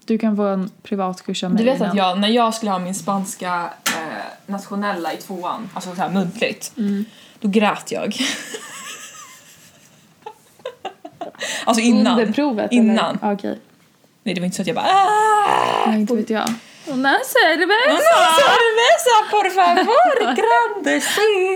Du 0.05 0.17
kan 0.17 0.35
få 0.35 0.43
en 0.43 0.71
privatkurs 0.83 1.43
av 1.43 1.51
mig 1.51 1.57
Du 1.63 1.71
vet 1.71 1.77
innan. 1.79 1.89
att 1.91 1.97
jag, 1.97 2.19
när 2.19 2.27
jag 2.27 2.53
skulle 2.53 2.71
ha 2.71 2.79
min 2.79 2.95
spanska 2.95 3.69
eh, 3.87 4.23
nationella 4.45 5.13
i 5.13 5.17
tvåan, 5.17 5.69
alltså 5.73 5.95
så 5.95 6.01
här 6.01 6.09
muntligt, 6.09 6.71
Mm. 6.77 7.05
då 7.39 7.47
grät 7.47 7.91
jag. 7.91 8.15
alltså 11.65 11.81
innan. 11.83 12.19
Under 12.19 12.33
provet? 12.33 12.71
Innan. 12.71 13.19
Eller? 13.21 13.33
Okej. 13.33 13.59
Nej, 14.23 14.35
det 14.35 14.41
var 14.41 14.45
inte 14.45 14.55
så 14.55 14.61
att 14.61 14.67
jag 14.67 14.75
bara 14.75 14.85
ah! 14.85 15.85
Nej, 15.87 15.99
inte 15.99 16.15
vet 16.15 16.29
jag. 16.29 16.53
Una 16.87 17.17
cerveza! 17.25 17.91
Una 17.91 17.99
cerveza 18.39 19.31
por 19.31 19.49
favor, 19.49 20.35
grande 20.35 21.01
sí. 21.01 21.55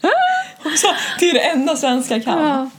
Det 1.20 1.30
är 1.30 1.34
det 1.34 1.40
enda 1.40 1.76
svenska 1.76 2.14
jag 2.14 2.24
kan. 2.24 2.38
Ja. 2.48 2.70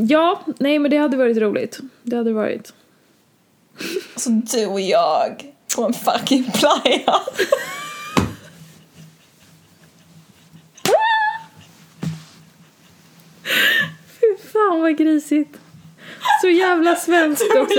Ja, 0.00 0.40
nej 0.58 0.78
men 0.78 0.90
det 0.90 0.96
hade 0.96 1.16
varit 1.16 1.36
roligt. 1.36 1.78
Det 2.02 2.16
hade 2.16 2.32
varit. 2.32 2.72
Alltså 4.14 4.30
du 4.30 4.66
och 4.66 4.80
jag 4.80 5.54
på 5.76 5.84
en 5.84 5.92
fucking 5.92 6.44
playa. 6.52 7.14
Fy 14.20 14.48
fan 14.52 14.80
vad 14.80 14.98
grisigt. 14.98 15.58
Så 16.42 16.48
jävla 16.48 16.96
svenskt 16.96 17.56
också. 17.56 17.78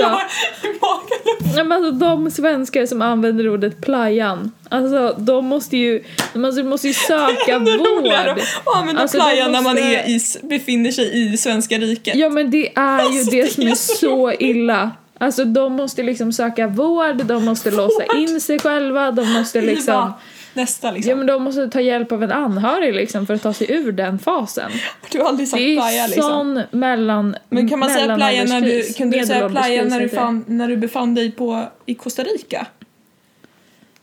Ja, 1.56 1.64
men 1.64 1.72
alltså, 1.72 1.90
de 1.90 2.30
svenskar 2.30 2.86
som 2.86 3.02
använder 3.02 3.48
ordet 3.48 3.80
playan, 3.80 4.52
alltså 4.68 5.14
de 5.18 5.44
måste 5.46 5.76
ju, 5.76 6.02
de 6.32 6.38
måste, 6.38 6.62
måste 6.62 6.88
ju 6.88 6.94
söka 7.08 7.58
Det 7.58 7.76
vård. 7.76 8.06
att 8.12 8.76
använda 8.76 9.02
Alltså, 9.02 9.16
de 9.18 9.22
playa 9.24 9.48
när 9.48 9.62
man 9.62 9.74
måste- 9.74 9.80
är 9.80 10.08
i, 10.08 10.20
befinner 10.42 10.90
sig 10.90 11.32
i 11.32 11.36
svenska 11.36 11.78
riket. 11.78 12.14
Ja 12.16 12.28
men 12.30 12.50
det 12.50 12.72
är 12.76 13.00
ju 13.00 13.06
Alltså, 13.18 13.30
det 13.30 13.42
det 13.42 13.52
som 13.52 13.66
är 13.66 13.70
är 13.70 13.74
så 13.74 14.32
illa. 14.32 14.90
Alltså 15.18 15.44
de 15.44 15.72
måste 15.72 16.02
liksom 16.02 16.32
söka 16.32 16.66
vård, 16.66 17.16
de 17.24 17.44
måste 17.44 17.70
låsa 17.70 18.04
in 18.16 18.40
sig 18.40 18.58
själva, 18.58 19.10
de 19.10 19.32
måste 19.32 19.60
liksom 19.60 20.12
Nästa 20.54 20.90
liksom. 20.90 21.10
Ja 21.10 21.16
men 21.16 21.26
de 21.26 21.42
måste 21.42 21.68
ta 21.68 21.80
hjälp 21.80 22.12
av 22.12 22.22
en 22.24 22.32
anhörig 22.32 22.94
liksom 22.94 23.26
för 23.26 23.34
att 23.34 23.42
ta 23.42 23.52
sig 23.52 23.72
ur 23.72 23.92
den 23.92 24.18
fasen. 24.18 24.70
du 25.12 25.18
har 25.20 25.28
aldrig 25.28 25.48
sagt 25.48 25.58
Det 25.58 25.72
är 25.72 25.76
playa 25.76 26.06
liksom. 26.06 26.22
sån 26.22 26.62
mellan 26.80 27.36
Men 27.48 27.68
kan 27.68 27.78
man 27.78 27.90
säga 27.90 28.16
playa 28.16 28.44
när 28.44 28.60
du, 28.60 28.92
kunde 28.92 29.18
du 29.18 29.26
säga 29.26 29.48
playa 29.48 29.84
när 29.84 30.00
du, 30.00 30.08
fann, 30.08 30.44
när 30.48 30.68
du 30.68 30.76
befann 30.76 31.14
dig 31.14 31.30
på, 31.32 31.64
i 31.86 31.94
Costa 31.94 32.22
Rica? 32.22 32.66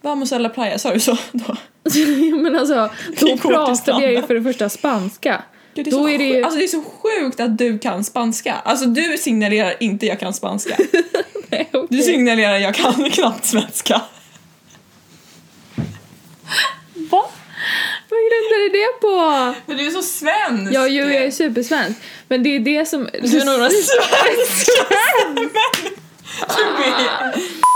Vamos 0.02 0.32
a 0.34 0.38
la 0.40 0.50
playa, 0.50 0.78
sa 0.80 0.94
du 0.94 1.00
så 1.00 1.18
då? 1.32 1.56
men 2.38 2.56
alltså, 2.56 2.90
då 3.20 3.38
pratade 3.38 4.04
jag 4.04 4.14
ju 4.14 4.22
för 4.22 4.34
det 4.34 4.42
första 4.44 4.70
spanska. 4.70 5.42
Gud, 5.74 5.86
det, 5.86 5.90
är 5.90 5.92
Då 5.92 5.98
så 5.98 6.10
är 6.10 6.18
det 6.18 6.24
ju- 6.24 6.44
alltså, 6.44 6.58
det 6.60 6.64
är 6.66 6.68
så 6.68 6.82
sjukt 6.84 7.40
att 7.40 7.58
du 7.58 7.80
kan 7.80 8.04
spanska. 8.04 8.56
Alltså 8.64 8.86
du 8.86 9.18
signalerar 9.18 9.74
inte 9.80 10.06
jag 10.06 10.20
kan 10.20 10.34
spanska. 10.34 10.78
Nej, 11.50 11.70
Du 11.72 11.78
okej. 11.80 12.02
signalerar 12.02 12.58
jag 12.58 12.76
kan 12.76 13.10
knappt 13.12 13.46
svenska. 13.46 14.02
Va? 17.12 17.26
Vad 18.10 18.20
grundar 18.20 18.60
du 18.64 18.70
det 18.80 19.02
på? 19.02 19.16
Men 19.66 19.78
du 19.78 19.88
är 19.88 19.92
så 19.92 20.02
svensk! 20.02 20.74
Ja, 20.74 20.88
jo, 20.88 21.06
jag 21.06 21.24
är 21.26 21.32
supersvensk. 21.32 22.00
Men 22.28 22.44
det 22.44 22.56
är 22.56 22.60
det 22.60 22.86
som... 22.86 23.10
Du 23.22 23.40
är 23.40 23.46
nog 23.46 23.60
den 23.60 23.72
svenskaste 23.72 24.96
är... 27.02 27.68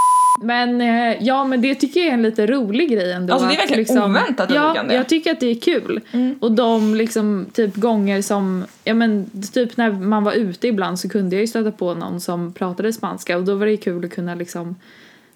Men 0.43 0.81
eh, 0.81 1.17
ja, 1.23 1.43
men 1.43 1.61
det 1.61 1.75
tycker 1.75 1.99
jag 1.99 2.09
är 2.09 2.13
en 2.13 2.21
lite 2.21 2.47
rolig 2.47 2.91
grej 2.91 3.11
ändå. 3.11 3.33
Alltså, 3.33 3.47
det 3.47 3.55
är 3.55 3.57
verkligen 3.57 4.03
oväntat 4.03 4.49
att 4.49 4.55
Ja, 4.55 4.93
jag 4.93 5.09
tycker 5.09 5.31
att 5.31 5.39
det 5.39 5.51
är 5.51 5.55
kul. 5.55 6.01
Och 6.39 6.51
de 6.51 6.95
liksom 6.95 7.45
typ 7.53 7.75
gånger 7.75 8.21
som, 8.21 8.65
ja 8.83 8.93
men 8.93 9.29
typ 9.53 9.77
när 9.77 9.91
man 9.91 10.23
var 10.23 10.33
ute 10.33 10.67
ibland 10.67 10.99
så 10.99 11.09
kunde 11.09 11.35
jag 11.35 11.41
ju 11.41 11.47
stöta 11.47 11.71
på 11.71 11.93
någon 11.93 12.21
som 12.21 12.53
pratade 12.53 12.93
spanska 12.93 13.37
och 13.37 13.43
då 13.43 13.55
var 13.55 13.65
det 13.65 13.77
kul 13.77 14.05
att 14.05 14.11
kunna 14.11 14.35
liksom 14.35 14.75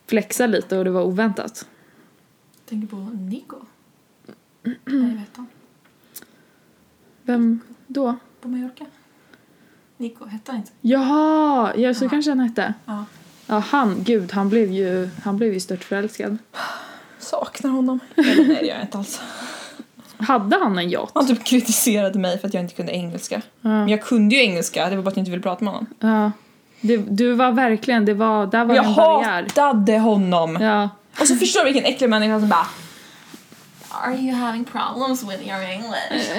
flexa 0.09 0.47
lite 0.47 0.77
och 0.77 0.83
det 0.86 0.91
var 0.91 1.01
oväntat. 1.01 1.65
Tänker 2.70 2.88
på 2.88 2.95
Nico. 3.30 3.55
Nej, 4.63 4.76
jag 4.86 4.99
vet 4.99 5.38
han. 5.38 5.47
Vem 7.24 7.59
då? 7.88 8.16
På 8.41 8.47
Mallorca. 8.47 8.86
Nico, 9.97 10.26
hette 10.26 10.51
han 10.51 10.59
inte? 10.59 10.72
Jaha, 10.82 11.74
ja 11.78 11.93
så 11.93 12.09
kanske 12.09 12.32
han 12.32 12.39
hette. 12.39 12.74
Ja. 12.86 13.05
Ja, 13.47 13.59
han, 13.59 13.95
gud, 14.03 14.32
han 14.34 14.49
blev 14.49 14.72
ju, 14.72 15.09
han 15.24 15.38
blev 15.38 15.53
ju 15.53 15.59
stört 15.59 15.84
förälskad. 15.84 16.38
Saknar 17.20 17.72
honom. 17.72 17.99
Eller, 18.16 18.47
nej, 18.47 18.57
det 18.61 18.68
gör 18.68 18.76
jag 18.76 18.84
inte 18.84 18.97
alls. 18.97 19.22
Hade 20.18 20.55
han 20.59 20.78
en 20.80 20.89
yacht? 20.89 21.11
Han 21.16 21.28
typ 21.28 21.43
kritiserade 21.45 22.20
mig 22.20 22.39
för 22.39 22.47
att 22.47 22.53
jag 22.53 22.63
inte 22.63 22.76
kunde 22.76 22.91
engelska. 22.91 23.41
Men 23.61 23.72
Ja. 23.72 23.88
jag 23.89 24.03
kunde 24.03 24.36
ju 24.36 24.41
engelska, 24.41 24.89
det 24.89 24.95
var 24.95 25.03
bara 25.03 25.09
att 25.09 25.16
jag 25.18 25.22
inte 25.22 25.32
ville 25.32 25.43
prata 25.43 25.63
med 25.66 25.74
honom. 25.74 25.88
ja. 25.99 26.32
Det, 26.82 26.97
du 26.97 27.34
var 27.34 27.51
verkligen, 27.51 28.05
det 28.05 28.13
var, 28.13 28.47
där 28.47 28.66
var 28.66 28.76
Jag 28.76 28.86
en 28.86 28.95
barriär. 28.95 29.43
hatade 29.43 29.99
honom! 29.99 30.57
Ja. 30.61 30.89
Och 31.20 31.28
så 31.28 31.36
förstår 31.36 31.59
du 31.59 31.66
vilken 31.66 31.86
äcklig 31.86 32.09
människa 32.09 32.39
som 32.39 32.49
bara 32.49 32.68
Are 33.89 34.16
you 34.16 34.36
having 34.36 34.66
problems 34.66 35.24
with 35.24 35.47
your 35.47 35.61
English? 35.63 36.30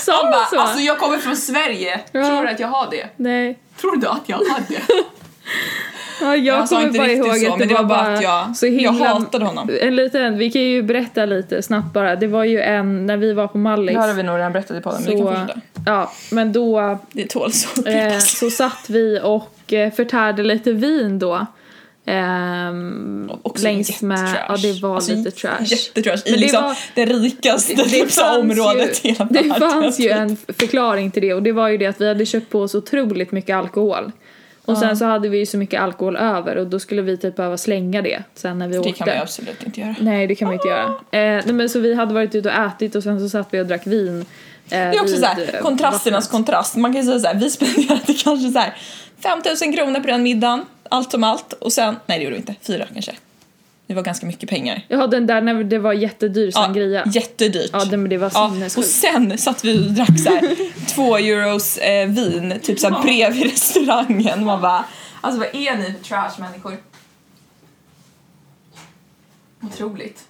Sa 0.00 0.22
han 0.22 0.32
bara, 0.32 0.44
så? 0.46 0.60
alltså 0.60 0.80
jag 0.80 0.98
kommer 0.98 1.18
från 1.18 1.36
Sverige, 1.36 2.00
Ja. 2.12 2.26
tror 2.26 2.42
du 2.42 2.48
att 2.48 2.60
jag 2.60 2.68
har 2.68 2.90
det? 2.90 3.06
Nej. 3.16 3.58
Tror 3.80 3.96
du 3.96 4.06
att 4.08 4.22
jag 4.26 4.36
har 4.36 4.60
det? 4.68 4.82
Ja, 6.20 6.36
jag 6.36 6.68
sa 6.68 6.74
kommer 6.76 6.86
inte 6.86 6.98
bara 6.98 7.08
riktigt 7.08 7.26
ihåg 7.26 7.36
så, 7.36 7.52
att 7.52 7.58
men 7.58 7.68
det 7.68 7.74
var 7.74 7.84
bara 7.84 8.00
att 8.14 8.22
jag, 8.22 8.56
så 8.56 8.66
himla... 8.66 8.82
jag 8.82 8.92
hatade 8.92 9.44
honom. 9.44 9.70
En 9.80 9.96
liten, 9.96 10.38
vi 10.38 10.50
kan 10.50 10.62
ju 10.62 10.82
berätta 10.82 11.24
lite 11.26 11.62
snabbt 11.62 11.92
bara. 11.92 12.16
Det 12.16 12.26
var 12.26 12.44
ju 12.44 12.60
en, 12.60 13.06
när 13.06 13.16
vi 13.16 13.32
var 13.32 13.46
på 13.48 13.58
Mallis. 13.58 13.94
Det 13.94 14.00
har 14.00 14.12
vi 14.12 14.22
nog 14.22 14.38
redan 14.38 14.52
berättat 14.52 14.76
i 14.76 14.80
podden, 14.80 15.02
men 15.02 15.12
vi 15.12 15.18
kan 15.18 15.26
så, 15.26 15.40
fortsätta. 15.40 15.60
ja, 15.86 16.12
men 16.30 16.52
då 16.52 16.98
Det 17.12 17.26
tål 17.26 17.52
så 17.52 17.86
eh, 17.86 18.18
så 18.18 18.50
satt 18.50 18.84
vi 18.88 19.20
och 19.22 19.72
eh, 19.72 19.92
förtärde 19.92 20.42
lite 20.42 20.72
vin 20.72 21.18
då. 21.18 21.46
Ehm, 22.06 23.30
Också 23.42 23.64
längs 23.64 24.02
med, 24.02 24.36
ja 24.48 24.56
det 24.56 24.82
var 24.82 24.94
Alltså, 24.94 25.14
lite 25.14 25.30
trash. 25.30 25.58
Jättetrash 25.64 26.16
i 26.26 26.30
Men 26.30 26.32
det 26.32 26.36
liksom 26.40 26.62
var- 26.62 26.76
det 26.94 27.06
rikaste 27.06 27.74
Det- 27.74 27.82
det 27.82 27.88
typ, 28.06 28.24
området 28.38 29.04
ju- 29.04 29.08
i 29.10 29.12
hela 29.12 29.24
Det 29.24 29.42
världen. 29.42 29.70
fanns 29.70 30.00
ju 30.00 30.08
en 30.10 30.36
förklaring 30.36 31.10
till 31.10 31.22
det 31.22 31.34
och 31.34 31.42
det 31.42 31.52
var 31.52 31.68
ju 31.68 31.76
det 31.78 31.86
att 31.86 32.00
vi 32.00 32.08
hade 32.08 32.26
köpt 32.26 32.50
på 32.50 32.60
oss 32.60 32.74
otroligt 32.74 33.32
mycket 33.32 33.56
alkohol. 33.56 34.12
Och 34.64 34.78
sen 34.78 34.96
så 34.96 35.04
hade 35.04 35.28
vi 35.28 35.38
ju 35.38 35.46
så 35.46 35.56
mycket 35.58 35.80
alkohol 35.80 36.16
över 36.16 36.56
och 36.56 36.66
då 36.66 36.78
skulle 36.80 37.02
vi 37.02 37.16
typ 37.16 37.36
behöva 37.36 37.56
slänga 37.58 38.02
det 38.02 38.22
sen 38.34 38.58
när 38.58 38.68
vi 38.68 38.72
Det 38.74 38.78
åkte. 38.80 38.92
kan 38.92 39.06
man 39.08 39.16
ju 39.16 39.22
absolut 39.22 39.62
inte 39.66 39.80
göra. 39.80 39.94
Nej 40.00 40.26
det 40.26 40.34
kan 40.34 40.46
man 40.46 40.54
inte 40.54 40.68
göra. 40.68 40.84
Eh, 40.84 40.94
nej, 41.44 41.52
men 41.52 41.68
så 41.68 41.78
vi 41.80 41.94
hade 41.94 42.14
varit 42.14 42.34
ute 42.34 42.48
och 42.48 42.54
ätit 42.54 42.94
och 42.94 43.02
sen 43.02 43.20
så 43.20 43.28
satt 43.28 43.48
vi 43.50 43.60
och 43.60 43.66
drack 43.66 43.86
vin. 43.86 44.20
Eh, 44.20 44.24
Det 44.70 44.76
är 44.76 45.00
också 45.02 45.16
såhär, 45.16 45.60
kontrasternas 45.62 46.04
vattnet. 46.24 46.30
kontrast. 46.30 46.76
Man 46.76 46.92
kan 46.92 47.00
ju 47.02 47.06
säga 47.06 47.18
såhär, 47.20 47.34
vi 47.34 47.50
spenderade 47.50 48.14
kanske 48.24 48.50
såhär 48.50 48.74
5000 49.22 49.72
kronor 49.72 50.00
på 50.00 50.06
den 50.06 50.22
middagen, 50.22 50.64
allt 50.92 51.10
som 51.10 51.24
allt. 51.24 51.52
Och 51.52 51.72
sen, 51.72 51.96
nej 52.06 52.18
det 52.18 52.24
gjorde 52.24 52.34
vi 52.36 52.40
inte, 52.40 52.54
fyra 52.62 52.86
kanske. 52.92 53.12
Det 53.86 53.94
var 53.94 54.02
ganska 54.02 54.26
mycket 54.26 54.48
pengar. 54.48 54.86
Ja 54.88 55.06
den 55.06 55.26
där 55.26 55.40
när 55.40 55.64
det 55.64 55.78
var 55.78 55.92
jättedyr 55.92 56.50
sangria. 56.50 57.02
jättedyrt. 57.06 57.70
Ja 57.72 57.84
men 57.90 58.08
det 58.08 58.18
var 58.18 58.30
Ja, 58.34 58.46
och 58.46 58.52
sinnessjukt. 58.52 58.88
sen 58.88 59.38
satt 59.38 59.64
vi 59.64 59.78
och 59.88 59.92
drack 59.92 60.20
så 60.20 60.28
här 60.30 60.56
två 60.94 61.16
euros 61.18 61.78
eh, 61.78 62.08
vin, 62.08 62.54
typ 62.62 62.78
så 62.80 62.88
här 62.90 63.02
bredvid 63.02 63.42
restaurangen. 63.42 64.44
Man 64.44 64.60
bara, 64.60 64.84
alltså 65.20 65.38
vad 65.40 65.48
är 65.54 65.76
ni 65.76 65.84
för 65.92 66.04
trash 66.04 66.30
människor? 66.40 66.76
Otroligt. 69.62 70.24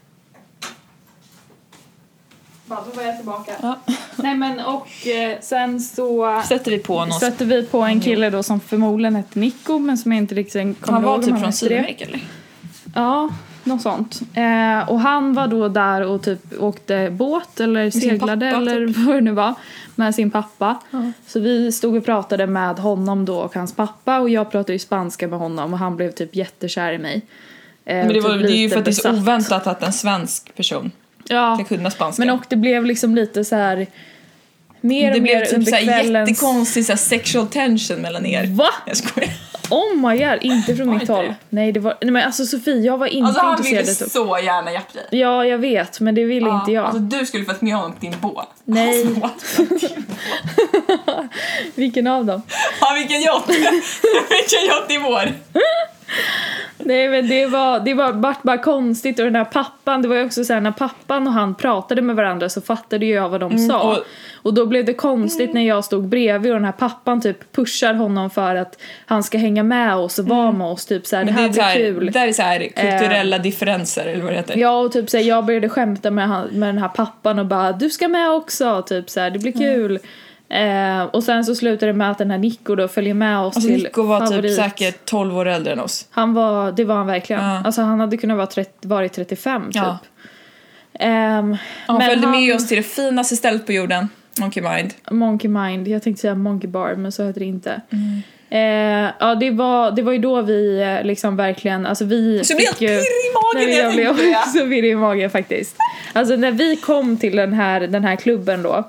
Ja, 2.72 2.84
då 2.90 2.96
var 2.96 3.02
jag 3.06 3.16
tillbaka. 3.16 3.52
Ja. 3.62 3.78
Nej 4.16 4.34
men 4.34 4.60
och 4.60 5.06
eh, 5.06 5.38
sen 5.40 5.80
så 5.80 6.42
Sätter 6.48 6.70
vi 6.70 6.78
på 6.78 7.00
någon. 7.04 7.12
stötte 7.12 7.44
vi 7.44 7.62
på 7.62 7.80
en 7.82 8.00
kille 8.00 8.30
då 8.30 8.42
som 8.42 8.60
förmodligen 8.60 9.16
hette 9.16 9.38
Nico 9.38 9.78
men 9.78 9.98
som 9.98 10.12
jag 10.12 10.18
inte 10.18 10.34
riktigt 10.34 10.80
kommer 10.80 10.92
Han 10.92 11.02
var 11.02 11.10
ihåg 11.10 11.18
om 11.18 11.22
typ 11.24 11.30
från 11.30 11.40
hette. 11.44 11.52
Sydamerika 11.56 12.04
eller? 12.04 12.20
Ja, 12.94 13.28
något 13.64 13.82
sånt. 13.82 14.20
Eh, 14.34 14.90
och 14.90 15.00
han 15.00 15.34
var 15.34 15.46
då 15.46 15.68
där 15.68 16.00
och 16.06 16.22
typ 16.22 16.40
åkte 16.62 17.10
båt 17.10 17.60
eller 17.60 17.90
sin 17.90 18.00
seglade 18.00 18.50
pappa, 18.50 18.62
eller 18.62 18.86
typ. 18.86 18.96
vad 19.06 19.16
det 19.16 19.20
nu 19.20 19.30
var 19.32 19.54
med 19.94 20.14
sin 20.14 20.30
pappa. 20.30 20.80
Ja. 20.90 21.12
Så 21.26 21.40
vi 21.40 21.72
stod 21.72 21.96
och 21.96 22.04
pratade 22.04 22.46
med 22.46 22.78
honom 22.78 23.24
då 23.24 23.36
och 23.38 23.54
hans 23.54 23.74
pappa 23.74 24.18
och 24.20 24.30
jag 24.30 24.50
pratade 24.50 24.72
ju 24.72 24.78
spanska 24.78 25.28
med 25.28 25.38
honom 25.38 25.72
och 25.72 25.78
han 25.78 25.96
blev 25.96 26.10
typ 26.10 26.36
jättekär 26.36 26.92
i 26.92 26.98
mig. 26.98 27.22
Eh, 27.84 27.96
Men 27.96 28.08
det, 28.08 28.20
var, 28.20 28.30
typ 28.38 28.42
det 28.42 28.52
är 28.52 28.56
ju 28.56 28.70
för 28.70 28.78
att 28.78 28.84
det 28.84 28.90
är 28.90 28.92
så 28.92 29.10
oväntat 29.10 29.66
att 29.66 29.82
en 29.82 29.92
svensk 29.92 30.56
person 30.56 30.90
Ja, 31.32 31.54
ska 31.54 31.64
kunna 31.64 31.90
spanska. 31.90 32.24
men 32.24 32.34
och 32.34 32.42
det 32.48 32.56
blev 32.56 32.86
liksom 32.86 33.14
lite 33.14 33.44
så 33.44 33.56
här 33.56 33.86
mer 34.80 35.08
och 35.08 35.14
det 35.14 35.20
blev 35.20 35.38
mer 35.38 35.44
typ 35.44 35.54
under 35.54 35.70
så 35.70 35.76
här 35.76 35.84
kvällens... 35.84 36.28
jättekonstig 36.30 36.86
så 36.86 36.92
här 36.92 36.96
sexual 36.96 37.46
tension 37.46 38.00
mellan 38.00 38.26
er. 38.26 38.46
Va? 38.46 38.68
Jag 38.86 38.96
skojar. 38.96 39.30
Oh 39.70 39.96
my 39.96 40.18
god, 40.18 40.38
inte 40.42 40.76
från 40.76 40.90
mitt 40.90 41.08
håll. 41.08 41.34
Nej 41.48 41.72
det 41.72 41.80
var, 41.80 41.94
nej 42.00 42.10
men 42.10 42.26
alltså 42.26 42.46
Sofie 42.46 42.80
jag 42.80 42.98
var 42.98 43.06
inte 43.06 43.26
Alltså 43.26 43.40
han 43.40 43.62
ville 43.62 43.80
intresserad 43.80 44.06
av 44.06 44.10
så 44.38 44.44
gärna 44.44 44.72
hjälpa 44.72 44.92
dig. 44.92 45.20
Ja 45.20 45.46
jag 45.46 45.58
vet 45.58 46.00
men 46.00 46.14
det 46.14 46.24
ville 46.24 46.50
inte 46.50 46.72
jag. 46.72 46.84
Alltså 46.84 46.98
du 46.98 47.26
skulle 47.26 47.44
fått 47.44 47.60
med 47.60 47.74
honom 47.74 47.92
på 47.92 47.98
din 48.00 48.14
båt. 48.20 48.48
Nej. 48.64 49.06
Alltså? 49.22 49.62
Vilken 51.74 52.06
av 52.06 52.24
dem? 52.24 52.42
ja 52.80 52.92
vilken 52.94 53.20
yacht! 53.20 53.48
vilken 53.48 54.66
yacht 54.68 54.90
i 54.90 54.98
vår! 54.98 55.32
Nej 56.78 57.08
men 57.08 57.28
det 57.28 57.46
var, 57.46 57.80
det 57.80 57.94
var 57.94 58.12
bara, 58.12 58.36
bara 58.42 58.58
konstigt 58.58 59.18
och 59.18 59.24
den 59.24 59.36
här 59.36 59.44
pappan, 59.44 60.02
det 60.02 60.08
var 60.08 60.16
ju 60.16 60.24
också 60.24 60.44
så 60.44 60.52
här 60.52 60.60
när 60.60 60.70
pappan 60.70 61.26
och 61.26 61.32
han 61.32 61.54
pratade 61.54 62.02
med 62.02 62.16
varandra 62.16 62.48
så 62.48 62.60
fattade 62.60 63.06
ju 63.06 63.14
jag 63.14 63.28
vad 63.28 63.40
de 63.40 63.58
sa. 63.58 63.80
och- 63.92 64.04
Och, 64.44 64.54
då 64.54 64.66
blev 64.66 64.84
det 64.84 64.94
konstigt 64.94 65.54
när 65.54 65.66
jag 65.66 65.84
stod 65.84 66.08
bredvid 66.08 66.52
och 66.52 66.56
den 66.58 66.64
här 66.64 66.72
pappan 66.72 67.20
typ 67.20 67.52
pushar 67.52 67.94
honom 67.94 68.30
för 68.30 68.54
att 68.56 68.80
han 69.06 69.22
ska 69.22 69.38
hänga 69.38 69.62
med 69.62 69.94
oss 69.96 70.18
och 70.18 70.24
vara 70.26 70.52
med 70.52 70.66
oss 70.66 70.86
typ 70.86 71.06
så 71.06 71.16
här, 71.16 71.24
det 71.24 71.32
här 71.32 71.48
blir 71.48 71.62
kul. 71.74 72.06
Det 72.06 72.12
där 72.12 72.28
är 72.28 72.32
så 72.32 72.42
här 72.42 72.58
kulturella 72.60 73.38
differenser 73.38 74.06
eller 74.06 74.22
vad 74.22 74.32
det 74.32 74.36
heter. 74.36 74.56
Ja 74.56 74.78
och 74.80 74.92
typ 74.92 75.10
såhär, 75.10 75.24
jag 75.24 75.44
började 75.44 75.68
skämta 75.68 76.10
med, 76.10 76.28
han, 76.28 76.46
med 76.46 76.68
den 76.68 76.78
här 76.78 76.88
pappan 76.88 77.38
och 77.38 77.46
bara 77.46 77.72
du 77.72 77.90
ska 77.90 78.08
med 78.08 78.30
också, 78.30 78.82
typ 78.86 79.10
såhär, 79.10 79.30
det 79.30 79.38
blir 79.38 79.52
kul. 79.52 79.98
Eh, 80.52 81.02
och 81.02 81.22
sen 81.24 81.44
så 81.44 81.54
slutade 81.54 81.92
det 81.92 81.98
med 81.98 82.10
att 82.10 82.18
den 82.18 82.30
här 82.30 82.38
Nico 82.38 82.74
då 82.74 82.88
följer 82.88 83.14
med 83.14 83.38
oss 83.38 83.56
Alltså 83.56 83.68
till 83.70 83.82
Nico 83.82 84.02
var 84.02 84.18
favorit. 84.26 84.42
typ 84.42 84.56
säkert 84.64 85.04
12 85.04 85.36
år 85.38 85.48
äldre 85.48 85.72
än 85.72 85.80
oss. 85.80 86.06
Han 86.10 86.34
var, 86.34 86.72
det 86.72 86.84
var 86.84 86.94
han 86.94 87.06
verkligen. 87.06 87.42
Ja. 87.44 87.62
Alltså 87.64 87.82
han 87.82 88.00
hade 88.00 88.16
kunnat 88.16 88.36
vara 88.36 88.46
30, 88.46 88.70
varit 88.88 89.12
35 89.12 89.64
typ. 89.66 89.74
Ja. 89.76 89.98
Ehm, 90.98 91.56
Han 91.86 91.98
men 91.98 92.08
följde 92.08 92.26
han- 92.26 92.36
med 92.40 92.54
oss 92.54 92.68
till 92.68 92.76
det 92.76 92.82
finaste 92.82 93.36
stället 93.36 93.66
på 93.66 93.72
jorden, 93.72 94.08
Monkey 94.40 94.62
Mind. 94.62 94.90
Monkey 95.10 95.50
Mind, 95.50 95.88
jag 95.88 96.02
tänkte 96.02 96.20
säga 96.20 96.34
Monkey 96.34 96.70
Bar 96.70 96.94
men 96.94 97.12
så 97.12 97.26
heter 97.26 97.40
det 97.40 97.46
inte. 97.46 97.80
Mm. 97.90 98.22
Eh, 98.50 99.10
ja 99.20 99.34
det 99.34 99.50
var, 99.50 99.90
det 99.90 100.02
var 100.02 100.12
ju 100.12 100.18
då 100.18 100.42
vi 100.42 100.80
eh, 100.80 101.06
liksom 101.06 101.36
verkligen, 101.36 101.86
alltså 101.86 102.04
vi 102.04 102.44
Så 102.44 102.52
jag 102.52 102.60
fick 102.60 102.80
ju- 102.80 102.88
pirrig 102.88 103.00
i 103.00 103.32
magen 103.34 103.68
Nej, 103.68 103.78
jag 103.78 103.86
jag 103.86 104.16
blev 104.16 104.36
också 104.36 104.58
pirrig 104.68 104.90
i 104.90 104.94
magen 104.94 105.30
faktiskt. 105.30 105.76
Alltså 106.12 106.36
när 106.36 106.50
vi 106.50 106.76
kom 106.76 107.16
till 107.16 107.36
den 107.36 107.52
här, 107.52 107.80
den 107.80 108.04
här 108.04 108.16
klubben 108.16 108.62
då 108.62 108.84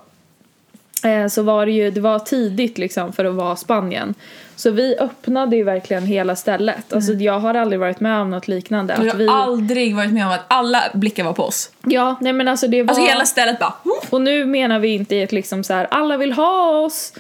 så 1.29 1.41
var 1.43 1.65
det 1.65 1.71
ju, 1.71 1.91
det 1.91 2.01
var 2.01 2.19
tidigt 2.19 2.77
liksom 2.77 3.13
för 3.13 3.25
att 3.25 3.33
vara 3.35 3.55
Spanien. 3.55 4.13
Så 4.55 4.71
vi 4.71 4.95
öppnade 4.99 5.55
ju 5.55 5.63
verkligen 5.63 6.05
hela 6.05 6.35
stället. 6.35 6.93
Alltså 6.93 7.13
jag 7.13 7.39
har 7.39 7.53
aldrig 7.53 7.79
varit 7.79 7.99
med 7.99 8.21
om 8.21 8.29
något 8.31 8.47
liknande. 8.47 8.93
Jag 8.97 9.05
Att 9.07 9.11
har 9.11 9.19
vi, 9.19 9.27
aldrig 9.27 9.95
varit 9.95 10.11
med 10.11 10.25
om 10.25 10.31
att 10.31 10.45
alla 10.47 10.83
blickar 10.93 11.23
var 11.23 11.33
på 11.33 11.43
oss. 11.43 11.69
ja, 11.85 12.15
nej 12.21 12.33
men 12.33 12.47
alltså 12.47 12.67
det 12.67 12.83
var... 12.83 12.89
Alltså 12.89 13.05
hela 13.07 13.25
stället 13.25 13.59
bara... 13.59 13.73
Och 14.09 14.21
nu 14.21 14.45
menar 14.45 14.79
vi 14.79 14.87
inte 14.93 15.15
i 15.15 15.21
ett 15.21 15.31
liksom 15.31 15.63
så 15.63 15.73
här, 15.73 15.87
alla 15.91 16.17
vill 16.17 16.33
ha 16.33 16.69
oss. 16.79 17.13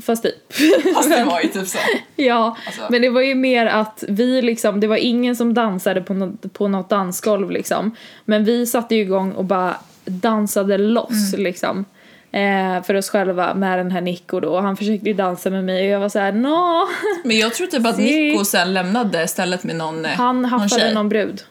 Fast 0.00 0.22
typ. 0.22 0.52
Fast 0.94 1.10
det 1.10 1.24
var 1.24 1.40
ju 1.40 1.48
typ 1.48 1.66
så. 1.68 1.78
ja, 2.16 2.56
Alltså. 2.66 2.82
men 2.90 3.02
det 3.02 3.08
var 3.10 3.20
ju 3.20 3.34
mer 3.34 3.66
att 3.66 4.04
vi 4.08 4.42
liksom, 4.42 4.80
det 4.80 4.86
var 4.86 4.96
ingen 4.96 5.36
som 5.36 5.54
dansade 5.54 6.00
på 6.02 6.14
något, 6.14 6.52
på 6.52 6.68
något 6.68 6.88
dansgolv 6.90 7.50
liksom. 7.50 7.96
Men 8.24 8.44
vi 8.44 8.66
satte 8.66 8.94
ju 8.94 9.00
igång 9.02 9.32
och 9.32 9.44
bara 9.44 9.74
dansade 10.04 10.78
loss 10.78 11.32
Mm. 11.34 11.44
liksom. 11.44 11.84
Eh, 12.32 12.82
för 12.82 12.94
oss 12.94 13.10
själva 13.10 13.54
med 13.54 13.78
den 13.78 13.90
här 13.90 14.00
Nico 14.00 14.40
då. 14.40 14.48
Och 14.48 14.62
han 14.62 14.76
försökte 14.76 15.08
ju 15.08 15.14
dansa 15.14 15.50
med 15.50 15.64
mig 15.64 15.86
och 15.86 15.90
jag 15.94 16.00
var 16.00 16.08
så 16.08 16.18
här: 16.18 16.32
nå. 16.32 16.88
Men 17.24 17.38
jag 17.38 17.54
tror 17.54 17.66
typ 17.66 17.86
att. 17.86 17.98
Nico 17.98 18.44
sen 18.44 18.74
lämnade 18.74 19.28
stället 19.28 19.64
med 19.64 19.76
någon, 19.76 20.04
eh, 20.04 20.10
Han 20.10 20.42
någon 20.42 20.50
haffade 20.50 20.80
tjej. 20.80 20.94
någon 20.94 21.08
brud. 21.08 21.42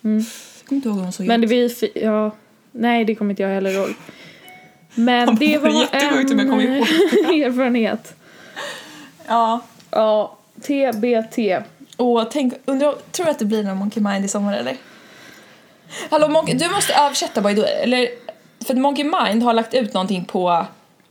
Jag 0.00 0.24
kommer 0.68 0.76
inte 0.76 0.88
ihåg 0.88 0.96
hur 0.96 1.02
hon 1.04 1.12
såg 1.12 1.26
Men 1.26 1.40
det 1.40 1.46
vi, 1.46 1.90
ja, 1.94 2.30
nej 2.72 3.04
det 3.04 3.14
kommer 3.14 3.30
inte 3.30 3.42
jag 3.42 3.50
heller 3.50 3.70
ihåg. 3.70 3.94
Men 4.94 5.28
Han 5.28 5.36
det 5.36 5.58
var 5.58 5.68
en 5.68 5.76
erfarenhet. 7.42 8.14
Ja. 9.26 9.60
Ja, 9.90 10.36
TBT. 10.62 11.38
Och 11.96 12.30
tänk, 12.30 12.54
undrar, 12.64 12.94
tror 13.12 13.26
du 13.26 13.30
att 13.30 13.38
det 13.38 13.44
blir 13.44 13.62
någon 13.62 13.76
Monkey 13.76 14.02
Mind 14.02 14.24
i 14.24 14.28
sommar 14.28 14.56
eller? 14.56 14.76
Hallå 16.10 16.28
Monkey, 16.28 16.54
du 16.54 16.68
måste 16.68 16.94
översätta 16.94 17.40
by 17.40 17.54
the 17.54 17.60
way, 17.60 17.70
eller? 17.70 18.08
För 18.64 18.74
Monkey 18.74 19.04
Mind 19.04 19.42
har 19.42 19.52
lagt 19.52 19.74
ut 19.74 19.94
någonting 19.94 20.24
på, 20.24 20.66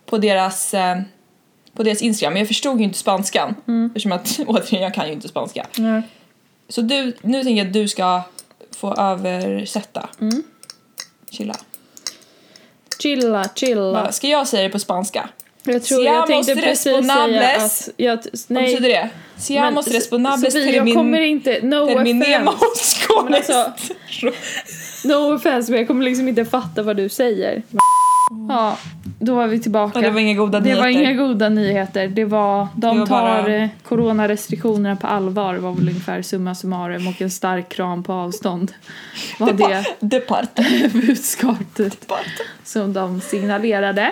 på 0.05 0.17
deras 0.17 0.73
eh, 0.73 0.97
på 1.73 1.83
deras 1.83 2.01
Instagram, 2.01 2.33
men 2.33 2.39
jag 2.39 2.47
förstod 2.47 2.77
ju 2.77 2.83
inte 2.83 2.97
spanskan. 2.97 3.55
Eftersom 3.87 4.11
att, 4.11 4.39
återigen, 4.47 4.83
jag 4.83 4.93
kan 4.93 5.07
ju 5.07 5.13
inte 5.13 5.27
spanska. 5.27 5.67
Ja. 5.77 6.01
Så 6.69 6.81
du, 6.81 7.17
nu 7.21 7.43
tänker 7.43 7.57
jag 7.57 7.67
att 7.67 7.73
du 7.73 7.87
ska 7.87 8.21
få 8.75 8.93
översätta. 8.93 10.09
Chilla. 11.31 11.55
Chilla, 12.99 13.49
chilla. 13.55 13.93
Bara, 13.93 14.11
Ska 14.11 14.27
jag 14.27 14.47
säga 14.47 14.63
det 14.63 14.69
på 14.69 14.79
spanska? 14.79 15.29
Jag 15.65 15.83
tror 15.83 16.03
jag 16.05 16.27
tänkte 16.27 16.55
precis 16.55 16.81
säga 16.83 17.55
att... 17.57 17.89
Jag, 17.97 18.15
Vad 18.15 18.25
nej, 18.47 18.63
betyder 18.65 18.89
det? 18.89 19.09
Seamos 19.37 19.85
men, 19.87 19.95
responsables 19.95 20.53
Sofie, 20.53 20.75
jag 20.75 20.85
termin- 20.87 20.93
kommer 20.93 21.19
inte... 21.21 21.59
No 21.63 21.75
offense. 21.75 22.27
Men 23.25 23.33
alltså- 23.33 23.73
No 25.07 25.35
offense, 25.35 25.71
men 25.71 25.79
jag 25.79 25.87
kommer 25.87 26.03
liksom 26.05 26.27
inte 26.27 26.45
fatta 26.45 26.83
vad 26.83 26.97
du 26.97 27.09
säger. 27.09 27.61
Ja, 28.49 28.77
då 29.19 29.35
var 29.35 29.47
vi 29.47 29.59
tillbaka. 29.59 29.99
Ja, 29.99 30.05
det 30.07 30.09
var 30.13 30.19
inga 30.19 30.33
goda 30.33 30.59
Det 30.59 30.75
var 30.75 30.85
nyheter. 30.85 31.11
inga 31.11 31.27
goda 31.27 31.49
nyheter. 31.49 32.07
Det 32.07 32.25
var, 32.25 32.67
de 32.75 32.93
Det 32.95 32.99
var 32.99 33.07
tar 33.07 33.43
bara- 33.43 33.69
coronarestriktionerna 33.83 34.95
på 34.95 35.07
allvar 35.07 35.55
var 35.55 35.71
väl 35.71 35.89
ungefär 35.89 36.21
summa 36.21 36.55
summarum 36.55 37.07
och 37.07 37.21
en 37.21 37.31
stark 37.31 37.69
kram 37.69 38.03
på 38.03 38.13
avstånd. 38.13 38.71
Var 39.39 39.53
det 39.53 39.85
Depart. 39.99 40.59
budskapet 40.93 42.07
som 42.63 42.93
de 42.93 43.21
signalerade. 43.21 44.11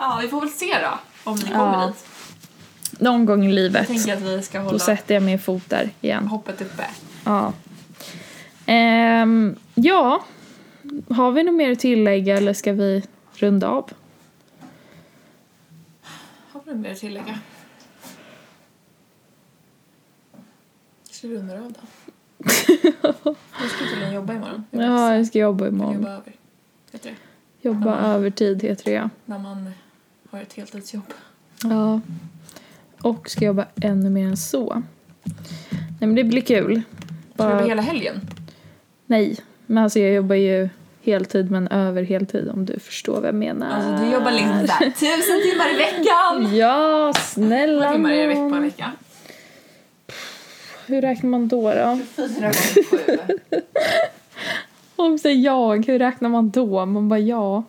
Ja, 0.00 0.18
vi 0.22 0.28
får 0.28 0.40
väl 0.40 0.50
se 0.50 0.80
då 0.82 0.98
om 1.30 1.36
ni 1.36 1.42
kommer 1.42 1.80
Ja. 1.80 1.86
dit. 1.86 2.06
Någon 3.00 3.26
gång 3.26 3.46
i 3.46 3.52
livet. 3.52 3.86
tänker 3.86 4.12
att 4.16 4.22
vi 4.22 4.42
ska 4.42 4.58
Då 4.58 4.64
hålla 4.64 4.78
sätter 4.78 5.14
jag 5.14 5.22
min 5.22 5.38
fot 5.38 5.62
där 5.68 5.90
igen. 6.00 6.26
hoppet 6.26 6.60
uppe. 6.60 6.86
Ja. 7.24 7.52
Ehm, 8.66 9.56
ja, 9.74 10.24
har 11.10 11.32
vi 11.32 11.42
något 11.42 11.54
mer 11.54 11.72
att 11.72 11.78
tillägga 11.78 12.36
eller 12.36 12.52
ska 12.52 12.72
vi 12.72 13.02
runda 13.34 13.68
av? 13.68 13.90
Har 16.52 16.60
du 16.64 16.74
mer 16.74 16.92
att 16.92 16.98
tillägga? 16.98 17.38
Ska 21.10 21.28
vi 21.28 21.36
runda 21.36 21.54
av 21.54 21.72
då? 21.72 21.80
Du 23.62 23.68
ska 23.68 23.84
tydligen 23.90 24.14
jobba 24.14 24.32
imorgon. 24.34 24.64
Jag 24.70 24.82
Ja, 24.84 25.14
jag 25.16 25.26
ska 25.26 25.38
jobba 25.38 25.64
jobba 25.64 25.76
imorgon. 25.76 26.06
över. 26.06 26.32
Du 26.92 26.98
det? 27.02 27.14
Jobba 27.62 27.96
övertid 27.98 28.62
heter 28.62 28.84
det 28.84 28.90
ja. 28.90 29.10
När 29.24 29.38
man 29.38 29.70
har 30.30 30.40
ett 30.40 30.52
heltidsjobb. 30.52 31.12
ja. 31.62 32.00
Och 33.02 33.30
ska 33.30 33.44
jobba 33.44 33.66
ännu 33.82 34.10
mer 34.10 34.26
än 34.26 34.36
så. 34.36 34.82
Nej 35.72 35.98
men 35.98 36.14
det 36.14 36.24
blir 36.24 36.40
kul. 36.40 36.82
Ska 37.34 37.44
du 37.44 37.50
jobba 37.50 37.56
Bara, 37.58 37.68
hela 37.68 37.82
helgen? 37.82 38.20
nej, 39.06 39.36
men 39.66 39.84
alltså 39.84 39.98
jag 39.98 40.12
jobbar 40.14 40.34
ju 40.36 40.68
heltid 41.02 41.50
men 41.50 41.68
över 41.68 42.02
heltid 42.02 42.48
om 42.48 42.64
du 42.66 42.78
förstår 42.78 43.14
vad 43.14 43.28
jag 43.28 43.34
menar. 43.34 43.70
Alltså 43.70 44.04
du 44.04 44.12
jobbar 44.12 44.30
liksom 44.30 44.52
där 44.66 44.90
tusen 44.90 45.40
timmar 45.50 45.74
i 45.74 45.76
veckan! 45.76 46.56
Ja, 46.56 47.06
Hur 47.06 47.12
snälla 47.12 47.80
många 47.80 47.92
timmar 47.92 48.10
är 48.12 48.28
det 48.28 48.34
på 48.34 48.40
en 48.40 48.62
vecka? 48.62 48.92
Hur 50.86 51.00
räknar 51.00 51.30
man 51.30 51.48
då 51.48 51.62
då? 51.74 51.98
Fyra 52.16 52.26
gånger 52.40 52.84
sju. 52.84 53.18
Om 54.96 55.18
säger 55.18 55.44
jag, 55.44 55.86
hur 55.86 55.98
räknar 55.98 56.28
man 56.28 56.50
då? 56.50 56.86
Man 56.86 57.08
bara 57.08 57.18
ja. 57.20 57.62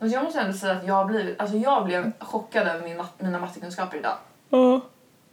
Alltså 0.00 0.14
jag 0.16 0.24
måste 0.24 0.40
ändå 0.40 0.58
säga 0.58 0.72
att 0.72 0.86
jag, 0.86 1.06
blev, 1.06 1.34
alltså 1.38 1.56
jag 1.56 1.84
blev 1.84 2.12
chockad 2.20 2.66
över 2.68 2.84
min 2.88 2.96
mat, 2.96 3.12
mina 3.18 3.38
mattekunskaper 3.40 3.98
idag. 3.98 4.16
Ja. 4.50 4.80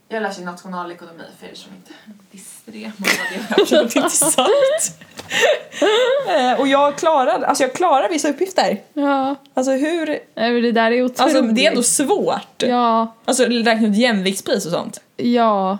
Jag 0.09 0.23
läser 0.23 0.39
ju 0.39 0.45
nationalekonomi 0.45 1.23
för 1.39 1.47
er 1.47 1.53
som 1.55 1.71
inte 1.75 1.93
visste 2.31 2.71
det. 2.71 2.91
Det 2.97 3.37
var 3.49 3.61
absolut 3.61 3.95
inte 3.95 4.09
sant. 4.09 4.99
Eh, 6.29 6.59
och 6.59 6.67
jag 6.67 6.95
klarade, 6.97 7.47
alltså 7.47 7.63
jag 7.63 7.73
klarar 7.73 8.09
vissa 8.09 8.29
uppgifter. 8.29 8.81
Ja, 8.93 9.35
Alltså 9.53 9.71
hur, 9.71 10.05
det 10.61 10.71
där 10.71 10.91
är 10.91 11.03
otroligt. 11.03 11.19
alltså 11.19 11.41
det 11.41 11.65
är 11.65 11.69
ändå 11.69 11.83
svårt. 11.83 12.63
Ja, 12.63 13.13
Alltså 13.25 13.43
räkna 13.43 13.87
ut 13.87 13.95
jämviktspris 13.95 14.65
och 14.65 14.71
sånt. 14.71 15.01
ja. 15.17 15.77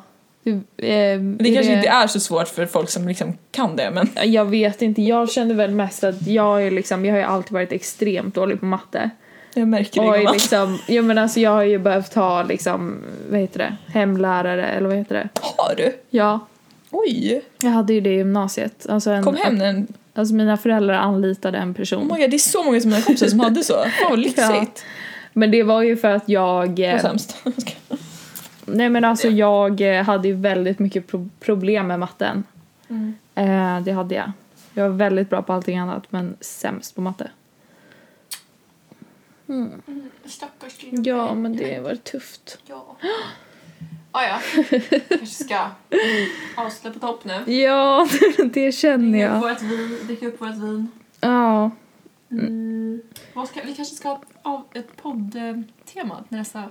Det, 0.75 1.11
eh, 1.13 1.19
Det 1.19 1.53
kanske 1.53 1.73
inte 1.73 1.87
är 1.87 2.07
så 2.07 2.19
svårt 2.19 2.47
för 2.47 2.65
folk 2.65 2.89
som 2.89 3.07
liksom 3.07 3.33
kan 3.51 3.75
det 3.75 3.91
men 3.91 4.31
Jag 4.31 4.45
vet 4.45 4.81
inte, 4.81 5.01
jag 5.01 5.31
kände 5.31 5.53
väl 5.53 5.71
mest 5.71 6.03
att 6.03 6.27
jag 6.27 6.63
är 6.67 6.71
liksom, 6.71 7.05
jag 7.05 7.13
har 7.13 7.19
ju 7.19 7.25
alltid 7.25 7.51
varit 7.51 7.71
extremt 7.71 8.35
dålig 8.35 8.59
på 8.59 8.65
matte. 8.65 9.09
jag 9.53 9.67
märker 9.67 10.01
det. 10.01 10.17
gumman. 10.17 10.33
liksom, 10.33 10.79
jag 10.87 11.05
men 11.05 11.17
alltså 11.17 11.39
jag 11.39 11.51
har 11.51 11.63
ju 11.63 11.77
behövt 11.79 12.13
ha 12.13 12.43
liksom, 12.43 12.97
vad 13.29 13.39
heter 13.39 13.59
det, 13.59 13.75
hemlärare 13.93 14.65
eller 14.67 14.87
vad 14.87 14.97
heter 14.97 15.15
det? 15.15 15.29
Har 15.41 15.75
du? 15.75 15.93
Ja, 16.09 16.39
Oj! 16.91 17.41
jag 17.61 17.69
hade 17.71 17.93
ju 17.93 18.01
det 18.01 18.09
i 18.09 18.15
gymnasiet. 18.17 18.85
Alltså, 18.89 19.11
en, 19.11 19.23
Kom 19.23 19.35
hem 19.35 19.61
en... 19.61 19.87
alltså 20.13 20.33
mina 20.35 20.57
föräldrar 20.57 20.93
anlitade 20.95 21.57
en 21.57 21.69
Oh 21.71 21.75
person. 21.75 22.03
my 22.13 22.19
God, 22.21 22.29
det 22.29 22.37
är 22.37 22.39
så 22.39 22.63
många 22.63 22.81
som 22.81 22.89
mina 22.89 23.01
kompisar 23.01 23.27
som 23.27 23.39
hade 23.39 23.63
så. 23.63 23.73
Fan 24.01 24.09
vad 24.09 24.19
lyxigt. 24.19 24.85
Men 25.33 25.51
det 25.51 25.63
var 25.63 25.81
ju 25.81 25.97
för 25.97 26.11
att 26.11 26.29
jag... 26.29 26.79
eh, 26.79 26.91
Vad 26.91 27.01
sämst. 27.01 27.37
Nej 28.67 28.89
men 28.89 29.03
alltså 29.05 29.27
jag 29.27 29.81
eh, 29.81 30.03
hade 30.03 30.27
ju 30.27 30.33
väldigt 30.33 30.79
mycket 30.79 31.07
pro- 31.07 31.29
problem 31.39 31.87
med 31.87 31.99
matten. 31.99 32.43
Mm. 32.89 33.15
Eh, 33.35 33.83
det 33.83 33.91
hade 33.91 34.15
jag. 34.15 34.31
Jag 34.73 34.89
var 34.89 34.97
väldigt 34.97 35.29
bra 35.29 35.41
på 35.41 35.53
allting 35.53 35.77
annat 35.77 36.11
men 36.11 36.37
sämst 36.41 36.95
på 36.95 37.01
matte. 37.01 37.31
Stackars 40.25 40.73
Ja 40.91 41.33
men 41.35 41.57
det 41.57 41.79
var 41.79 41.95
tufft. 41.95 42.57
Ja. 42.65 42.95
Ah, 44.11 44.23
ja. 44.23 44.39
kanske 45.09 45.43
ska 45.43 45.59
avsluta 46.57 46.99
på 46.99 47.07
topp 47.07 47.25
nu. 47.25 47.53
Ja, 47.53 48.07
det 48.53 48.71
känner 48.71 49.11
Dricka 49.11 49.27
upp 49.37 49.43
jag. 49.43 49.49
vårt 49.49 49.61
vin. 49.61 49.99
Dricka 50.07 50.27
upp 50.27 50.41
vårt 50.41 50.55
vin. 50.55 50.87
Ja. 51.19 51.71
Mm. 52.31 53.01
Ska, 53.47 53.61
vi 53.65 53.73
kanske 53.75 53.95
ska 53.95 54.17
ha 54.43 54.65
ett 54.73 54.97
poddtema 55.01 56.23
nästa 56.29 56.63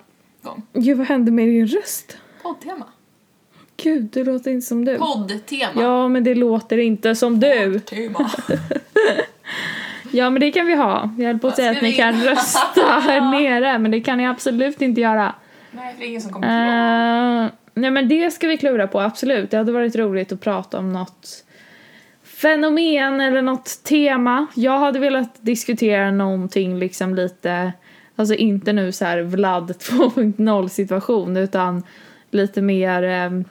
gång. 0.46 0.62
Gud 0.72 0.98
vad 0.98 1.06
hände 1.06 1.30
med 1.30 1.48
din 1.48 1.66
röst? 1.66 2.16
Poddtema. 2.42 2.86
Gud, 3.76 4.08
det 4.12 4.24
låter 4.24 4.50
inte 4.50 4.66
som 4.66 4.84
du. 4.84 4.98
Poddtema. 4.98 5.82
Ja, 5.82 6.08
men 6.08 6.24
det 6.24 6.34
låter 6.34 6.78
inte 6.78 7.14
som 7.14 7.40
du. 7.40 7.80
Tema. 7.80 8.30
Ja, 10.10 10.30
men 10.30 10.40
det 10.40 10.50
kan 10.50 10.66
vi 10.66 10.74
ha. 10.74 11.10
Jag 11.18 11.26
höll 11.26 11.38
på 11.38 11.48
att 11.48 11.56
säga 11.56 11.70
att 11.70 11.82
ni 11.82 11.90
vi 11.90 11.96
kan 11.96 12.24
rösta 12.24 12.82
här 13.00 13.20
nere, 13.20 13.78
men 13.78 13.90
det 13.90 14.00
kan 14.00 14.18
ni 14.18 14.26
absolut 14.26 14.82
inte 14.82 15.00
göra. 15.00 15.34
Nej, 15.70 15.94
det 15.98 16.04
är 16.04 16.08
ingen 16.08 16.20
som 16.20 16.32
kommer 16.32 17.44
Uh, 17.44 17.50
nej, 17.74 17.90
men 17.90 18.08
det 18.08 18.30
ska 18.30 18.48
vi 18.48 18.56
klura 18.56 18.86
på, 18.86 19.00
absolut. 19.00 19.50
Det 19.50 19.56
hade 19.56 19.72
varit 19.72 19.96
roligt 19.96 20.32
att 20.32 20.40
prata 20.40 20.78
om 20.78 20.92
något 20.92 21.44
fenomen 22.24 23.20
eller 23.20 23.42
något 23.42 23.82
tema. 23.84 24.46
Jag 24.54 24.78
hade 24.78 24.98
velat 24.98 25.34
diskutera 25.40 26.10
någonting 26.10 26.78
liksom 26.78 27.14
lite, 27.14 27.72
alltså 28.16 28.34
inte 28.34 28.72
nu 28.72 28.92
så 28.92 29.04
här 29.04 29.22
Vlad 29.22 29.70
2.0 29.78 30.68
situation, 30.68 31.36
utan 31.36 31.82
lite 32.30 32.62
mer, 32.62 33.02
ehm, 33.02 33.44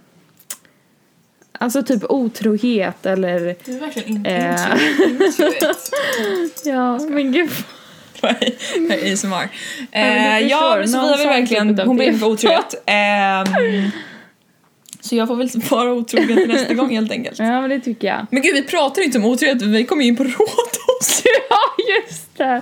alltså 1.52 1.84
typ 1.84 2.04
otrohet 2.04 3.06
eller, 3.06 3.56
Du 3.66 3.76
är 3.76 3.80
verkligen 3.80 4.10
inte 4.18 4.30
Eh. 4.30 4.56
ja, 6.74 7.00
men 7.00 7.32
gud. 7.32 7.50
ASMR. 8.22 9.50
Eh, 9.92 10.40
ja, 10.40 10.60
förstår, 10.60 10.78
men 10.78 10.88
Sofia 10.88 11.18
vill 11.18 11.28
verkligen, 11.28 11.78
typ 11.78 11.86
hon 11.86 11.98
brinner 11.98 12.18
för 12.18 12.28
otrohet. 12.28 12.84
Ehm, 12.86 13.46
så 15.02 15.16
jag 15.16 15.28
får 15.28 15.36
väl 15.36 15.50
vara 15.70 15.94
otrogen 15.94 16.38
till 16.38 16.48
nästa 16.48 16.74
gång 16.74 16.90
helt 16.90 17.12
enkelt. 17.12 17.40
Ja, 17.40 17.62
men 17.62 17.70
det 17.70 17.80
tycker 17.80 18.08
jag. 18.08 18.28
Men 18.32 18.42
gud, 18.42 18.54
vi 18.54 18.64
pratar 18.64 19.02
inte 19.02 19.18
om 19.18 19.26
otrohet, 19.26 19.62
vi 19.62 19.86
kommer 19.86 20.04
in 20.04 20.16
på 20.16 20.24
Rhodos. 20.24 21.24
Ja, 21.50 21.84
just 22.00 22.38
det! 22.38 22.62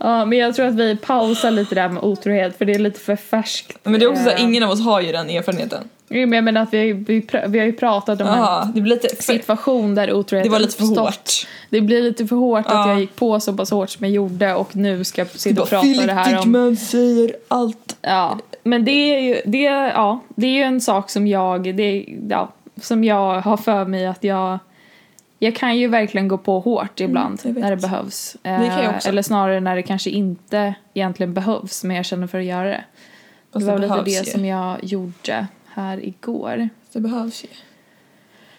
Ja, 0.00 0.24
men 0.24 0.38
jag 0.38 0.54
tror 0.54 0.66
att 0.66 0.74
vi 0.74 0.96
pausar 0.96 1.50
lite 1.50 1.74
där 1.74 1.88
med 1.88 2.02
otrohet 2.04 2.58
för 2.58 2.64
det 2.64 2.72
är 2.74 2.78
lite 2.78 3.00
för 3.00 3.16
färskt. 3.16 3.78
Men 3.82 3.92
det 4.00 4.04
är 4.06 4.10
också 4.10 4.22
så 4.24 4.30
här, 4.30 4.36
Eh, 4.36 4.44
ingen 4.44 4.62
av 4.62 4.70
oss 4.70 4.80
har 4.84 5.00
ju 5.00 5.12
den 5.12 5.30
erfarenheten. 5.30 5.88
Jo, 6.08 6.20
men 6.26 6.32
jag 6.32 6.44
menar 6.44 6.60
att 6.62 6.72
vi, 6.74 6.92
vi, 6.92 7.26
vi 7.46 7.58
har 7.58 7.66
ju 7.66 7.72
pratat 7.72 8.20
om 8.20 8.26
en 8.26 8.32
Jaha, 8.38 8.70
det 8.74 8.80
blir 8.80 8.94
lite 8.94 9.22
situation 9.22 9.94
där 9.94 10.12
otrohet 10.12 10.44
det 10.44 10.50
var 10.50 10.58
lite 10.60 10.76
för 10.76 10.84
uppstått. 10.84 11.04
hårt. 11.04 11.46
Det 11.70 11.80
blir 11.80 12.02
lite 12.02 12.26
för 12.26 12.36
hårt 12.36 12.66
att 12.66 12.72
Ja. 12.72 12.88
jag 12.88 13.00
gick 13.00 13.16
på 13.16 13.40
så 13.40 13.52
pass 13.52 13.70
hårt 13.70 13.90
som 13.90 14.06
jag 14.06 14.14
gjorde 14.14 14.54
och 14.54 14.76
nu 14.76 15.04
ska 15.04 15.24
Det 15.24 15.38
sitta 15.38 15.62
och 15.62 15.68
prata 15.68 15.82
Filip 15.82 16.06
det 16.06 16.12
här 16.12 16.32
om... 16.32 16.36
Dickman 16.40 16.76
säger 16.76 17.36
allt. 17.48 17.96
Ja, 18.02 18.38
men 18.62 18.84
det 18.84 18.90
är 18.90 19.18
ju, 19.20 19.40
det, 19.44 19.62
ja, 19.94 20.20
det 20.36 20.46
är 20.46 20.50
ju 20.52 20.62
en 20.62 20.80
sak 20.80 21.10
som 21.10 21.26
jag, 21.26 21.74
det, 21.76 22.04
ja, 22.30 22.52
som 22.82 23.04
jag 23.04 23.40
har 23.40 23.56
för 23.56 23.84
mig 23.84 24.06
att 24.06 24.24
jag 24.24 24.58
jag 25.44 25.54
kan 25.54 25.78
ju 25.78 25.88
verkligen 25.88 26.28
gå 26.28 26.38
på 26.38 26.60
hårt 26.60 27.00
ibland 27.00 27.40
jag 27.44 27.52
vet. 27.52 27.62
när 27.62 27.70
det 27.70 27.76
behövs. 27.76 28.36
jag 28.42 28.54
Eh. 28.64 29.06
Eller 29.08 29.22
snarare 29.22 29.60
när 29.60 29.76
det 29.76 29.82
kanske 29.82 30.10
inte 30.10 30.74
egentligen 30.94 31.34
behövs 31.34 31.84
men 31.84 31.96
jag 31.96 32.04
känner 32.04 32.26
för 32.26 32.38
att 32.38 32.44
göra 32.44 32.68
det. 32.68 32.84
Fast 33.52 33.66
det 33.66 33.72
var 33.72 33.78
det 33.78 33.86
lite 33.86 34.02
det 34.20 34.26
ju. 34.26 34.32
som 34.32 34.44
jag 34.44 34.84
gjorde 34.84 35.46
här 35.66 36.04
igår. 36.04 36.68
Det 36.92 37.00
behövs 37.00 37.44
ju. 37.44 37.48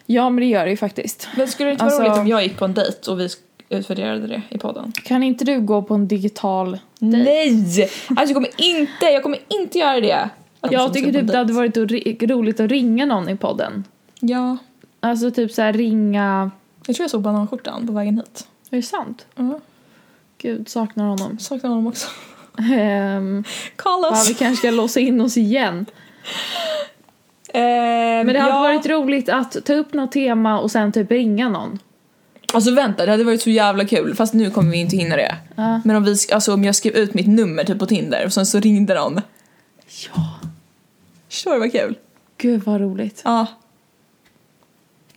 Ja 0.06 0.30
men 0.30 0.40
det 0.40 0.46
gör 0.46 0.64
det 0.64 0.70
ju 0.70 0.76
faktiskt. 0.76 1.28
Men 1.36 1.48
skulle 1.48 1.68
det 1.68 1.72
inte 1.72 1.84
Alltså- 1.84 1.98
vara 1.98 2.08
roligt 2.10 2.20
om 2.20 2.28
jag 2.28 2.42
gick 2.42 2.58
på 2.58 2.64
en 2.64 2.74
dejt 2.74 3.10
och 3.10 3.20
vi 3.20 3.28
utvärderade 3.68 4.26
det 4.26 4.42
i 4.48 4.58
podden? 4.58 4.92
Kan 4.92 5.22
inte 5.22 5.44
du 5.44 5.60
gå 5.60 5.82
på 5.82 5.94
en 5.94 6.08
digital 6.08 6.78
Nej! 6.98 7.90
Alltså 8.08 8.24
jag 8.24 8.34
kommer 8.34 8.50
inte, 8.56 9.06
jag 9.06 9.22
kommer 9.22 9.38
inte 9.48 9.78
göra 9.78 10.00
det. 10.00 10.28
Alltså, 10.60 10.78
Jag 10.78 10.94
tycker 10.94 11.08
ska 11.12 11.18
på 11.18 11.24
typ 11.24 11.32
det 11.32 11.38
hade 11.38 11.52
dejt. 11.52 11.86
varit 11.96 12.30
roligt 12.30 12.60
att 12.60 12.70
ringa 12.70 13.06
någon 13.06 13.28
i 13.28 13.36
podden. 13.36 13.84
Ja. 14.20 14.56
Alltså 15.00 15.30
typ 15.30 15.52
så 15.52 15.62
här 15.62 15.72
ringa... 15.72 16.50
Jag 16.86 16.96
tror 16.96 17.04
jag 17.04 17.10
såg 17.10 17.22
bananskjortan 17.22 17.86
på 17.86 17.92
vägen 17.92 18.16
hit. 18.16 18.46
Är 18.70 18.76
det 18.76 18.82
sant? 18.82 19.26
Mm. 19.36 19.60
Gud, 20.38 20.68
saknar 20.68 21.04
honom. 21.04 21.38
Saknar 21.38 21.70
honom 21.70 21.86
också. 21.86 22.08
Ehm, 22.72 23.44
Call 23.76 24.00
ja, 24.02 24.10
us! 24.10 24.30
vi 24.30 24.34
kanske 24.34 24.56
ska 24.56 24.70
låsa 24.70 25.00
in 25.00 25.20
oss 25.20 25.36
igen. 25.36 25.86
Ehm, 27.52 28.26
Men 28.26 28.34
det 28.34 28.40
hade 28.40 28.54
ja. 28.54 28.60
varit 28.60 28.86
roligt 28.86 29.28
att 29.28 29.64
ta 29.64 29.74
upp 29.74 29.94
något 29.94 30.12
tema 30.12 30.60
och 30.60 30.70
sen 30.70 30.92
typ 30.92 31.10
ringa 31.10 31.48
någon. 31.48 31.78
Alltså 32.52 32.70
vänta, 32.70 33.06
det 33.06 33.10
hade 33.12 33.24
varit 33.24 33.42
så 33.42 33.50
jävla 33.50 33.84
kul. 33.84 34.14
Fast 34.14 34.34
nu 34.34 34.50
kommer 34.50 34.70
vi 34.70 34.76
inte 34.76 34.96
hinna 34.96 35.16
det. 35.16 35.36
Ja. 35.56 35.80
Men 35.84 35.96
om, 35.96 36.04
vi, 36.04 36.16
alltså, 36.32 36.54
om 36.54 36.64
jag 36.64 36.74
skrev 36.74 36.94
ut 36.94 37.14
mitt 37.14 37.28
nummer 37.28 37.64
typ 37.64 37.78
på 37.78 37.86
Tinder 37.86 38.24
och 38.24 38.32
sen 38.32 38.46
så 38.46 38.60
ringde 38.60 38.94
någon. 38.94 39.20
Ja. 40.08 40.40
Förstår 41.28 41.52
du 41.52 41.58
vad 41.58 41.72
kul? 41.72 41.98
Gud 42.38 42.62
vad 42.64 42.80
roligt. 42.80 43.22
Ja. 43.24 43.46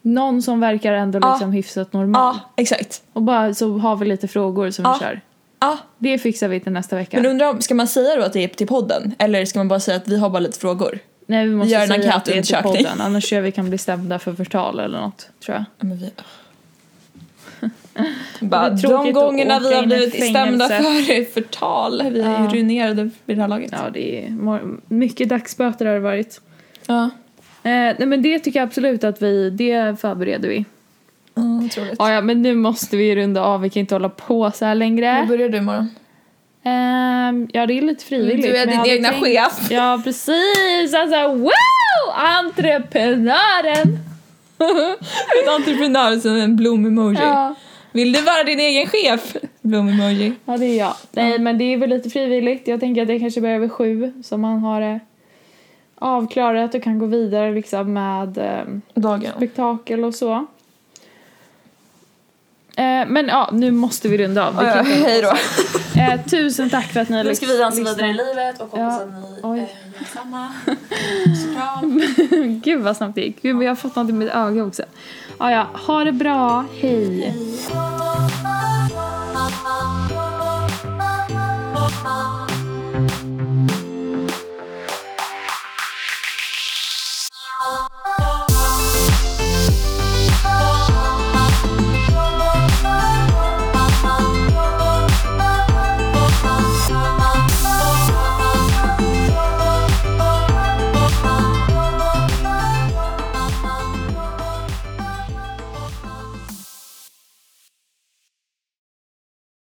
Någon 0.01 0.41
som 0.41 0.59
verkar 0.59 0.93
ändå 0.93 1.19
Ja. 1.21 1.31
liksom 1.31 1.51
hyfsat 1.51 1.93
normal. 1.93 2.35
Ja, 2.35 2.39
exakt. 2.55 3.01
Och 3.13 3.21
bara 3.21 3.53
så 3.53 3.77
har 3.77 3.95
vi 3.95 4.05
lite 4.05 4.27
frågor 4.27 4.69
som 4.71 4.85
Ja. 4.85 4.93
vi 4.93 5.05
kör. 5.05 5.21
Ja. 5.59 5.77
Det 5.97 6.17
fixar 6.17 6.47
vi 6.47 6.59
till 6.59 6.71
nästa 6.71 6.95
vecka. 6.95 7.17
Men 7.17 7.25
undrar 7.25 7.59
ska 7.59 7.75
man 7.75 7.87
säga 7.87 8.15
då 8.15 8.21
att 8.23 8.33
det 8.33 8.43
är 8.43 8.47
till 8.47 8.67
podden? 8.67 9.15
Eller 9.17 9.45
ska 9.45 9.59
man 9.59 9.67
bara 9.67 9.79
säga 9.79 9.97
att 9.97 10.07
vi 10.07 10.17
har 10.19 10.29
bara 10.29 10.39
lite 10.39 10.59
frågor? 10.59 10.99
Nej 11.25 11.47
vi 11.47 11.55
måste 11.55 11.73
gör 11.73 11.81
en 11.81 11.87
säga 11.87 12.13
att 12.13 12.25
det 12.25 12.37
är 12.37 12.41
till 12.43 12.55
podden. 12.63 13.01
Annars 13.01 13.29
tror 13.29 13.37
jag 13.37 13.43
vi 13.43 13.51
kan 13.51 13.69
bli 13.69 13.77
stämda 13.77 14.19
för 14.19 14.33
förtal 14.33 14.79
eller 14.79 14.99
något. 15.01 15.29
Tror 15.45 15.55
jag. 15.55 15.65
Ja, 15.79 15.85
men 15.87 15.97
vi... 15.97 16.11
Bara, 18.41 18.69
de 18.69 19.11
gångerna 19.13 19.59
vi 19.59 19.73
har 19.73 19.85
blivit 19.85 20.29
stämda 20.29 20.67
för 20.67 21.33
förtal, 21.33 22.01
vi 22.13 22.21
är 22.21 22.39
ju 22.39 22.43
Ja. 22.45 22.49
ruinerade 22.53 23.09
vid 23.25 23.37
det 23.37 23.41
här 23.41 23.47
laget. 23.47 23.71
Ja 23.71 23.89
det 23.93 24.25
är 24.25 24.61
mycket 24.93 25.29
dagsböter 25.29 25.85
har 25.85 25.93
det 25.93 25.99
varit. 25.99 26.41
Ja. 26.85 27.09
Eh, 27.69 27.95
nej 27.97 28.05
men 28.07 28.21
det 28.21 28.39
tycker 28.39 28.59
jag 28.59 28.67
absolut 28.67 29.03
att 29.03 29.21
vi, 29.21 29.49
det 29.49 30.01
förbereder 30.01 30.49
vi. 30.49 30.65
Mm. 31.37 31.69
Ja, 31.99 32.11
ja 32.11 32.21
men 32.21 32.41
nu 32.41 32.55
måste 32.55 32.97
vi 32.97 33.15
runda 33.15 33.41
av, 33.43 33.61
vi 33.61 33.69
kan 33.69 33.79
inte 33.79 33.95
hålla 33.95 34.09
på 34.09 34.51
så 34.51 34.65
här 34.65 34.75
längre. 34.75 35.13
När 35.13 35.25
börjar 35.25 35.49
du 35.49 35.57
imorgon? 35.57 35.89
Ehm, 36.63 37.47
ja 37.53 37.65
det 37.65 37.77
är 37.77 37.81
lite 37.81 38.05
frivilligt. 38.05 38.43
Du 38.43 38.55
är 38.57 38.65
din 38.65 38.85
egna 38.85 39.09
tänkt- 39.09 39.25
chef. 39.25 39.71
Ja 39.71 40.01
precis, 40.03 40.93
alltså 40.93 41.27
wow! 41.27 41.51
Entreprenören! 42.15 43.99
En 45.43 45.49
entreprenör 45.55 46.19
som 46.19 46.35
en 46.37 46.55
blom-emoji. 46.55 47.19
ja. 47.21 47.55
Vill 47.91 48.11
du 48.13 48.21
vara 48.21 48.43
din 48.43 48.59
egen 48.59 48.87
chef? 48.87 49.35
Blom-emoji. 49.61 50.33
ja 50.45 50.57
det 50.57 50.65
är 50.65 50.77
jag. 50.79 50.93
Nej 51.11 51.39
men 51.39 51.57
det 51.57 51.63
är 51.73 51.77
väl 51.77 51.89
lite 51.89 52.09
frivilligt, 52.09 52.67
jag 52.67 52.79
tänker 52.79 53.01
att 53.01 53.07
det 53.07 53.19
kanske 53.19 53.41
börjar 53.41 53.59
vid 53.59 53.71
sju 53.71 54.13
så 54.23 54.37
man 54.37 54.59
har 54.59 54.81
det 54.81 54.99
avklarat 55.99 56.75
och 56.75 56.83
kan 56.83 56.99
gå 56.99 57.05
vidare 57.05 57.51
liksom 57.51 57.93
med 57.93 58.37
ehm, 58.37 58.81
Dagen. 58.93 59.31
spektakel 59.35 60.03
och 60.03 60.15
så. 60.15 60.33
Eh, 62.75 63.05
men 63.07 63.27
ja, 63.27 63.49
nu 63.53 63.71
måste 63.71 64.07
vi 64.07 64.17
runda 64.17 64.47
av. 64.47 64.53
Ja, 64.63 64.81
hej 64.81 65.21
då. 65.21 65.33
Eh, 66.01 66.21
tusen 66.25 66.69
tack 66.69 66.85
för 66.93 66.99
att 66.99 67.09
ni 67.09 67.23
Nu 67.23 67.35
ska 67.35 67.45
vi 67.45 67.57
dansa 67.57 67.77
vidare 67.83 68.07
i 68.07 68.13
livet 68.13 68.61
och 68.61 68.67
hoppas 68.67 68.79
Ja. 68.79 69.01
att 69.01 69.07
ni 69.13 69.39
Oj. 69.43 69.59
eh, 69.59 69.65
gör 69.99 70.05
samma. 70.13 70.51
Gud 72.63 72.81
vad 72.81 72.97
snabbt 72.97 73.15
det 73.15 73.21
gick. 73.21 73.41
Gud, 73.41 73.63
jag 73.63 73.69
har 73.69 73.75
fått 73.75 73.95
något 73.95 74.09
i 74.09 74.13
mitt 74.13 74.29
öga 74.29 74.63
också. 74.65 74.83
Ja, 75.39 75.51
ja. 75.51 75.67
Ha 75.87 76.03
det 76.03 76.11
bra. 76.11 76.65
Hej. 76.81 77.33
Thank 82.01 82.38